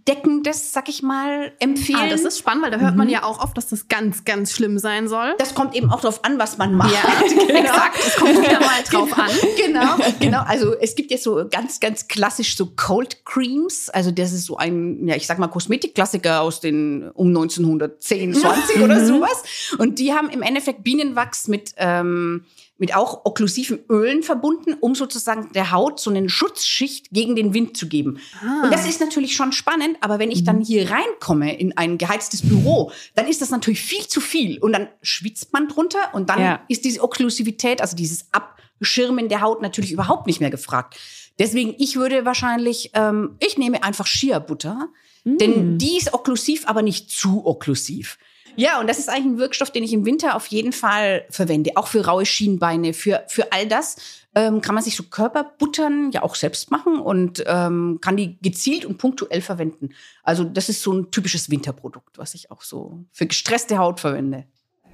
Abdeckendes, 0.06 0.74
sag 0.74 0.90
ich 0.90 1.04
mal, 1.04 1.52
empfehlen. 1.60 2.00
Ah, 2.02 2.10
das 2.10 2.22
ist 2.22 2.40
spannend, 2.40 2.64
weil 2.64 2.72
da 2.72 2.80
hört 2.80 2.96
man 2.96 3.08
Mhm. 3.08 3.14
ja 3.14 3.24
auch 3.24 3.40
oft, 3.44 3.56
dass 3.56 3.68
das 3.68 3.88
ganz, 3.88 4.26
ganz 4.26 4.52
schlimm 4.52 4.80
sein 4.80 5.08
soll. 5.08 5.36
das 5.38 5.54
kommt 5.54 5.76
eben 5.76 5.92
auch 5.92 6.02
darauf 6.02 6.26
an, 6.26 6.40
was 6.40 6.58
man 6.58 6.74
macht. 6.74 6.92
Ja, 6.94 7.02
exakt. 7.56 8.00
Es 8.06 8.16
kommt 8.16 8.42
wieder 8.42 8.60
mal 8.60 8.82
drauf 8.90 9.14
an. 9.18 9.30
Genau, 9.58 9.96
genau. 10.20 10.42
Also 10.48 10.76
es 10.80 10.96
gibt 10.96 11.12
jetzt 11.12 11.24
so 11.24 11.46
ganz, 11.50 11.80
ganz 11.80 12.08
klassisch 12.08 12.56
so 12.58 12.72
Cold 12.76 13.26
Creams. 13.26 13.90
Also 13.90 14.10
das 14.12 14.32
ist 14.34 14.46
so 14.46 14.58
ein, 14.58 15.08
ja, 15.08 15.16
ich 15.16 15.28
sag 15.28 15.38
mal 15.38 15.48
Kosmetikklassiker 15.48 16.42
aus 16.42 16.60
den 16.62 17.10
um 17.12 17.28
1910, 17.28 18.34
20 18.34 18.78
Mhm. 18.78 18.84
oder 18.84 19.06
sowas. 19.06 19.44
Und 19.78 20.00
die 20.00 20.14
haben 20.14 20.30
im 20.30 20.42
Endeffekt 20.42 20.84
Bienenwachs 20.84 21.48
mit 21.48 21.74
ähm, 21.78 22.46
mit 22.82 22.96
auch 22.96 23.26
okklusiven 23.26 23.80
Ölen 23.90 24.24
verbunden, 24.24 24.74
um 24.80 24.96
sozusagen 24.96 25.52
der 25.54 25.70
Haut 25.72 26.00
so 26.00 26.10
eine 26.10 26.28
Schutzschicht 26.28 27.12
gegen 27.12 27.36
den 27.36 27.54
Wind 27.54 27.78
zu 27.78 27.88
geben. 27.88 28.20
Ah. 28.44 28.64
Und 28.64 28.74
das 28.74 28.88
ist 28.90 29.00
natürlich 29.00 29.36
schon 29.36 29.52
spannend, 29.52 29.98
aber 30.02 30.18
wenn 30.18 30.32
ich 30.32 30.44
dann 30.44 30.62
hier 30.62 30.90
reinkomme 30.90 31.56
in 31.60 31.78
ein 31.78 32.00
geheiztes 32.00 32.42
Büro, 32.42 32.92
dann 33.14 33.28
ist 33.28 33.40
das 33.40 33.52
natürlich 33.52 33.82
viel 33.82 34.08
zu 34.08 34.20
viel 34.20 34.58
und 34.58 34.74
dann 34.74 34.88
schwitzt 35.04 35.54
man 35.54 35.68
drunter 35.68 36.00
und 36.14 36.30
dann 36.30 36.40
Ja. 36.42 36.62
ist 36.70 36.84
diese 36.84 37.04
Okklusivität, 37.04 37.82
also 37.82 37.96
dieses 37.96 38.26
Abschirmen 38.32 39.30
der 39.30 39.42
Haut 39.42 39.62
natürlich 39.62 39.92
überhaupt 39.92 40.26
nicht 40.26 40.40
mehr 40.42 40.50
gefragt. 40.50 40.98
Deswegen, 41.38 41.76
ich 41.78 41.98
würde 41.98 42.26
wahrscheinlich, 42.26 42.90
ähm, 42.96 43.36
ich 43.40 43.60
nehme 43.60 43.84
einfach 43.84 44.08
Shea-Butter, 44.08 44.90
denn 45.24 45.78
die 45.78 45.98
ist 45.98 46.16
okklusiv, 46.16 46.68
aber 46.68 46.82
nicht 46.82 47.12
zu 47.12 47.46
okklusiv. 47.46 48.18
Ja, 48.56 48.80
und 48.80 48.88
das 48.88 49.00
ist 49.00 49.10
eigentlich 49.10 49.26
ein 49.26 49.38
Wirkstoff, 49.38 49.72
den 49.72 49.84
ich 49.84 49.94
im 49.94 50.06
Winter 50.06 50.36
auf 50.36 50.48
jeden 50.48 50.74
Fall 50.74 51.26
verwende. 51.30 51.72
Auch 51.76 51.88
für 51.88 52.06
raue 52.06 52.26
Schienbeine, 52.26 52.94
für, 52.94 53.24
für 53.28 53.52
all 53.52 53.68
das 53.68 53.98
ähm, 54.36 54.62
kann 54.62 54.76
man 54.76 54.84
sich 54.84 54.96
so 54.96 55.04
Körperbuttern 55.04 56.12
ja 56.12 56.24
auch 56.24 56.36
selbst 56.36 56.72
machen 56.72 57.00
und 57.00 57.44
ähm, 57.48 58.00
kann 58.02 58.18
die 58.18 58.38
gezielt 58.42 58.86
und 58.86 58.98
punktuell 58.98 59.42
verwenden. 59.42 59.90
Also 60.24 60.44
das 60.44 60.70
ist 60.70 60.82
so 60.82 60.94
ein 60.94 61.12
typisches 61.12 61.50
Winterprodukt, 61.50 62.18
was 62.18 62.34
ich 62.34 62.52
auch 62.52 62.62
so 62.62 63.04
für 63.12 63.28
gestresste 63.28 63.78
Haut 63.78 64.00
verwende. 64.00 64.46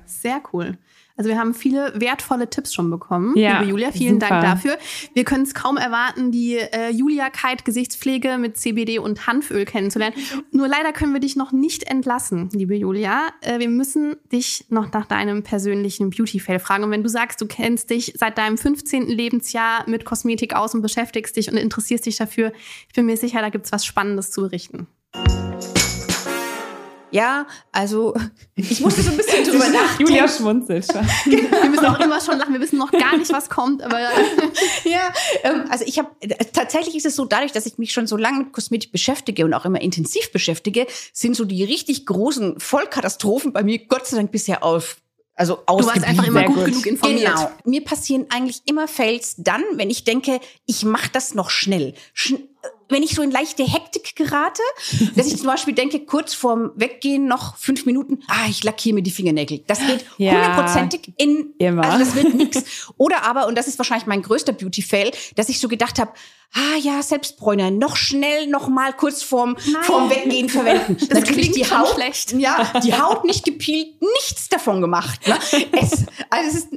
Sehr 0.05 0.41
cool. 0.53 0.77
Also 1.17 1.31
wir 1.31 1.39
haben 1.39 1.55
viele 1.55 1.91
wertvolle 1.99 2.49
Tipps 2.49 2.73
schon 2.73 2.89
bekommen. 2.91 3.35
Ja, 3.35 3.59
Liebe 3.59 3.71
Julia, 3.71 3.91
vielen 3.91 4.21
super. 4.21 4.29
Dank 4.29 4.43
dafür. 4.43 4.77
Wir 5.13 5.23
können 5.23 5.43
es 5.43 5.55
kaum 5.55 5.77
erwarten, 5.77 6.31
die 6.31 6.57
äh, 6.57 6.91
Julia 6.91 7.29
Kite 7.31 7.63
Gesichtspflege 7.63 8.37
mit 8.37 8.57
CBD 8.57 8.99
und 8.99 9.25
Hanföl 9.25 9.65
kennenzulernen. 9.65 10.15
Nur 10.51 10.67
leider 10.67 10.93
können 10.93 11.13
wir 11.13 11.19
dich 11.19 11.35
noch 11.35 11.51
nicht 11.51 11.83
entlassen, 11.83 12.49
liebe 12.53 12.75
Julia. 12.75 13.29
Äh, 13.41 13.59
wir 13.59 13.69
müssen 13.69 14.15
dich 14.31 14.65
noch 14.69 14.91
nach 14.93 15.07
deinem 15.07 15.41
persönlichen 15.41 16.11
Beauty-Fail 16.11 16.59
fragen. 16.59 16.83
Und 16.83 16.91
wenn 16.91 17.03
du 17.03 17.09
sagst, 17.09 17.41
du 17.41 17.47
kennst 17.47 17.89
dich 17.89 18.13
seit 18.15 18.37
deinem 18.37 18.57
15. 18.57 19.07
Lebensjahr 19.07 19.89
mit 19.89 20.05
Kosmetik 20.05 20.55
aus 20.55 20.75
und 20.75 20.83
beschäftigst 20.83 21.35
dich 21.35 21.51
und 21.51 21.57
interessierst 21.57 22.05
dich 22.05 22.17
dafür, 22.17 22.51
ich 22.87 22.93
bin 22.93 23.07
mir 23.07 23.17
sicher, 23.17 23.41
da 23.41 23.49
gibt's 23.49 23.71
was 23.71 23.85
Spannendes 23.85 24.29
zu 24.29 24.41
berichten. 24.41 24.87
Ja, 27.11 27.47
also 27.71 28.13
ich 28.55 28.79
musste 28.81 29.01
so 29.01 29.11
ein 29.11 29.17
bisschen 29.17 29.43
drüber 29.45 29.69
nachdenken. 29.69 30.11
Julia 30.11 30.27
schmunzelt 30.27 30.91
schon. 30.91 31.05
Wir 31.25 31.69
müssen 31.69 31.85
auch 31.85 31.99
immer 31.99 32.19
schon 32.21 32.37
lachen. 32.37 32.53
Wir 32.53 32.61
wissen 32.61 32.77
noch 32.77 32.91
gar 32.91 33.17
nicht, 33.17 33.31
was 33.31 33.49
kommt, 33.49 33.81
aber 33.81 33.99
Ja, 33.99 35.13
ähm, 35.43 35.65
also 35.69 35.85
ich 35.85 35.99
habe 35.99 36.09
tatsächlich 36.53 36.95
ist 36.95 37.05
es 37.05 37.15
so, 37.15 37.25
dadurch, 37.25 37.51
dass 37.51 37.65
ich 37.65 37.77
mich 37.77 37.93
schon 37.93 38.07
so 38.07 38.17
lange 38.17 38.39
mit 38.39 38.53
Kosmetik 38.53 38.91
beschäftige 38.91 39.45
und 39.45 39.53
auch 39.53 39.65
immer 39.65 39.81
intensiv 39.81 40.31
beschäftige, 40.31 40.87
sind 41.13 41.35
so 41.35 41.45
die 41.45 41.63
richtig 41.63 42.05
großen 42.05 42.59
Vollkatastrophen 42.59 43.53
bei 43.53 43.63
mir 43.63 43.79
Gott 43.87 44.07
sei 44.07 44.17
Dank 44.17 44.31
bisher 44.31 44.63
auf. 44.63 44.97
Also 45.37 45.59
du 45.67 45.85
warst 45.85 46.03
einfach 46.03 46.25
immer 46.25 46.43
gut, 46.43 46.55
gut. 46.55 46.65
genug 46.65 46.85
informiert. 46.87 47.35
Genau. 47.35 47.51
Mir 47.63 47.83
passieren 47.83 48.25
eigentlich 48.29 48.63
immer 48.65 48.87
Fails 48.87 49.35
dann, 49.37 49.63
wenn 49.75 49.91
ich 49.91 50.03
denke, 50.03 50.39
ich 50.65 50.83
mache 50.83 51.09
das 51.13 51.35
noch 51.35 51.51
schnell. 51.51 51.93
Schn 52.13 52.39
wenn 52.89 53.03
ich 53.03 53.15
so 53.15 53.21
in 53.21 53.31
leichte 53.31 53.63
Hektik 53.63 54.15
gerate, 54.15 54.61
dass 55.15 55.27
ich 55.27 55.37
zum 55.37 55.47
Beispiel 55.47 55.73
denke, 55.73 55.99
kurz 56.05 56.33
vorm 56.33 56.71
Weggehen 56.75 57.27
noch 57.27 57.57
fünf 57.57 57.85
Minuten, 57.85 58.23
ah, 58.27 58.47
ich 58.49 58.63
lackiere 58.63 58.95
mir 58.95 59.01
die 59.01 59.11
Fingernägel. 59.11 59.63
Das 59.67 59.79
geht 59.79 60.05
Ja. 60.17 60.31
hundertprozentig 60.33 61.13
in, 61.17 61.53
Immer. 61.57 61.83
also 61.83 61.99
das 61.99 62.15
wird 62.15 62.33
nix. 62.33 62.63
Oder 62.97 63.23
aber, 63.23 63.47
und 63.47 63.57
das 63.57 63.67
ist 63.67 63.77
wahrscheinlich 63.77 64.07
mein 64.07 64.21
größter 64.21 64.53
Beauty-Fail, 64.53 65.11
dass 65.35 65.49
ich 65.49 65.59
so 65.59 65.67
gedacht 65.67 65.99
habe, 65.99 66.11
ah 66.53 66.77
ja, 66.81 67.03
Selbstbräuner, 67.03 67.71
noch 67.71 67.97
schnell 67.97 68.47
noch 68.47 68.69
mal 68.69 68.93
kurz 68.93 69.21
vorm, 69.21 69.57
vorm 69.81 70.09
Weggehen 70.09 70.49
verwenden. 70.49 70.95
Das 71.09 71.19
Natürlich 71.19 71.51
klingt 71.51 71.67
schon 71.67 71.85
schlecht. 71.93 72.33
Ja, 72.33 72.71
die 72.83 72.93
Haut 72.93 73.25
nicht 73.25 73.43
gepielt, 73.43 74.01
nichts 74.01 74.47
davon 74.49 74.81
gemacht. 74.81 75.27
Ne? 75.27 75.37
Es, 75.73 76.05
also 76.29 76.49
es 76.49 76.55
ist 76.55 76.67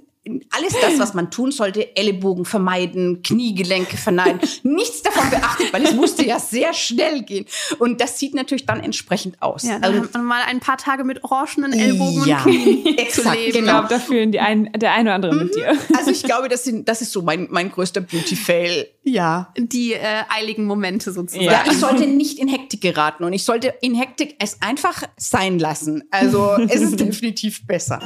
alles 0.50 0.74
das, 0.80 0.98
was 0.98 1.14
man 1.14 1.30
tun 1.30 1.52
sollte, 1.52 1.96
Ellenbogen 1.96 2.44
vermeiden, 2.44 3.22
Kniegelenke 3.22 3.96
verneiden, 3.96 4.40
nichts 4.62 5.02
davon 5.02 5.30
beachtet, 5.30 5.72
weil 5.72 5.84
es 5.84 5.94
musste 5.94 6.24
ja 6.24 6.38
sehr 6.38 6.72
schnell 6.74 7.22
gehen. 7.22 7.46
Und 7.78 8.00
das 8.00 8.18
sieht 8.18 8.34
natürlich 8.34 8.66
dann 8.66 8.80
entsprechend 8.80 9.40
aus. 9.42 9.62
Ja, 9.64 9.78
dann 9.78 9.84
Also, 9.84 10.02
hat 10.04 10.14
man 10.14 10.24
mal 10.24 10.42
ein 10.46 10.60
paar 10.60 10.76
Tage 10.76 11.04
mit 11.04 11.24
orangenen 11.24 11.72
Ellbogen 11.72 12.24
Ja, 12.26 12.42
und 12.44 12.52
Knien 12.52 12.82
zu 12.84 12.98
exakt, 12.98 13.36
leben. 13.36 13.48
Ich 13.48 13.54
genau. 13.54 13.72
glaube, 13.72 13.88
da 13.88 13.98
fühlen 13.98 14.32
die 14.32 14.40
ein, 14.40 14.70
der 14.76 14.92
eine 14.92 15.10
oder 15.10 15.14
andere 15.14 15.34
mit 15.34 15.54
dir. 15.54 15.76
also 15.96 16.10
ich 16.10 16.22
glaube, 16.22 16.48
das, 16.48 16.64
sind, 16.64 16.88
das 16.88 17.02
ist 17.02 17.12
so 17.12 17.22
mein, 17.22 17.48
mein 17.50 17.70
größter 17.70 18.00
Beauty-Fail. 18.00 18.88
Ja. 19.02 19.52
Die 19.56 19.94
äh, 19.94 19.98
eiligen 20.28 20.64
Momente 20.66 21.12
sozusagen. 21.12 21.44
Ja, 21.44 21.64
ich 21.66 21.78
sollte 21.78 22.06
nicht 22.06 22.38
in 22.38 22.48
Hektik 22.48 22.80
geraten 22.80 23.24
und 23.24 23.32
ich 23.32 23.44
sollte 23.44 23.74
in 23.80 23.94
Hektik 23.94 24.36
es 24.38 24.60
einfach 24.62 25.02
sein 25.16 25.58
lassen. 25.58 26.04
Also 26.10 26.56
es 26.68 26.80
ist 26.80 27.00
definitiv 27.00 27.66
besser. 27.66 28.00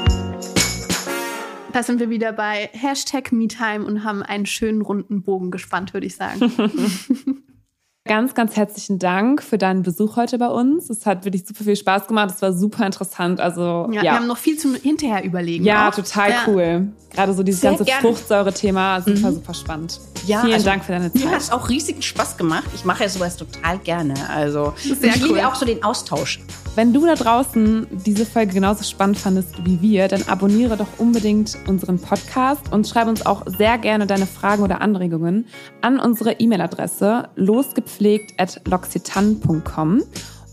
Da 1.75 1.83
sind 1.83 1.99
wir 1.99 2.09
wieder 2.09 2.33
bei 2.33 2.71
Hashtag 2.73 3.33
MeTime 3.33 3.85
und 3.85 4.05
haben 4.05 4.23
einen 4.23 4.47
schönen 4.47 4.81
runden 4.81 5.25
Bogen 5.25 5.51
gespannt, 5.51 5.93
würde 5.93 6.07
ich 6.07 6.15
sagen. 6.17 6.53
Ganz, 8.07 8.35
ganz 8.35 8.55
herzlichen 8.55 8.99
Dank 8.99 9.43
für 9.43 9.57
deinen 9.57 9.83
Besuch 9.83 10.17
heute 10.17 10.37
bei 10.37 10.49
uns. 10.49 10.91
Es 10.91 11.07
hat 11.07 11.25
wirklich 11.25 11.47
super 11.47 11.65
viel 11.65 11.75
Spaß 11.75 12.07
gemacht. 12.07 12.35
Es 12.37 12.43
war 12.43 12.53
super 12.53 12.85
interessant. 12.85 13.41
Also, 13.41 13.89
Ja, 13.91 13.95
ja. 13.95 14.03
Wir 14.03 14.13
haben 14.17 14.27
noch 14.27 14.37
viel 14.37 14.59
zum 14.59 14.75
hinterher 14.75 15.25
überlegen. 15.25 15.65
ja, 15.65 15.89
auch. 15.89 15.95
total 15.95 16.29
Ja. 16.31 16.37
cool. 16.47 16.89
Gerade 17.15 17.33
so 17.33 17.43
dieses 17.43 17.63
Sehr 17.63 17.71
ganze. 17.73 17.87
Fruchtsäure-Thema, 17.87 19.01
super, 19.01 19.33
super 19.33 19.55
spannend. 19.55 20.01
Ja, 20.27 20.43
Vielen 20.43 20.53
also, 20.53 20.67
Dank 20.67 20.85
für 20.85 20.93
deine 20.93 21.11
Mir 21.15 21.25
hat 21.25 21.31
Zeit. 21.31 21.41
es 21.41 21.51
auch 21.51 21.67
riesigen 21.71 22.03
Spaß 22.03 22.37
gemacht. 22.37 22.65
Ich 22.75 22.85
mache 22.85 23.05
ja 23.05 23.09
sowas 23.09 23.39
total 23.39 23.79
gerne. 23.79 24.13
Also 24.29 24.75
Sehr 24.77 25.15
ich 25.15 25.23
cool. 25.23 25.29
liebe 25.29 25.49
auch 25.49 25.55
so 25.55 25.65
den 25.65 25.83
Austausch. 25.83 26.41
Wenn 26.77 26.93
du 26.93 27.07
da 27.07 27.15
draußen 27.15 27.87
diese 28.05 28.27
Folge 28.27 28.55
genauso 28.55 28.83
spannend 28.83 29.17
fandest 29.17 29.65
wie 29.65 29.81
wir, 29.81 30.09
dann 30.09 30.25
abonniere 30.25 30.77
doch 30.77 30.89
unbedingt 30.99 31.57
unseren 31.69 32.01
Podcast 32.01 32.73
und 32.73 32.89
schreib 32.89 33.07
uns 33.07 33.25
auch 33.25 33.45
sehr 33.47 33.79
gerne 33.79 34.09
deine 34.09 34.27
Fragen 34.27 34.65
oder 34.65 34.81
Anregungen 34.81 35.47
an 35.83 36.01
unsere 36.01 36.33
E-Mail-Adresse 36.33 37.29
losgepflegt.loxitan.com 37.37 40.03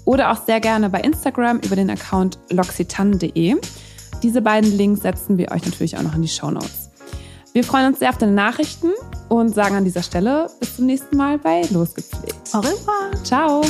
oder 0.06 0.32
auch 0.32 0.46
sehr 0.46 0.60
gerne 0.60 0.92
bei 0.92 1.02
Instagram 1.02 1.58
über 1.60 1.76
den 1.76 1.90
Account 1.90 2.38
loxitan.de. 2.52 3.56
Diese 4.22 4.42
beiden 4.44 4.78
Links 4.78 5.02
setzen 5.02 5.40
wir 5.40 5.52
euch 5.52 5.66
natürlich 5.66 5.98
auch 5.98 6.04
noch 6.04 6.14
in 6.14 6.22
die 6.22 6.28
Show 6.28 6.52
Notes. 6.52 6.92
Wir 7.54 7.64
freuen 7.64 7.88
uns 7.88 7.98
sehr 8.00 8.10
auf 8.10 8.20
deine 8.20 8.34
Nachrichten 8.34 8.92
und 9.28 9.56
sagen 9.56 9.76
an 9.76 9.86
dieser 9.86 10.04
Stelle 10.04 10.52
bis 10.60 10.76
zum 10.76 10.86
nächsten 10.86 11.18
Mal 11.18 11.40
bei 11.40 11.64
Losgepflegt. 11.72 12.54
Au 12.54 12.60
revoir. 12.60 13.10
Ciao! 13.24 13.64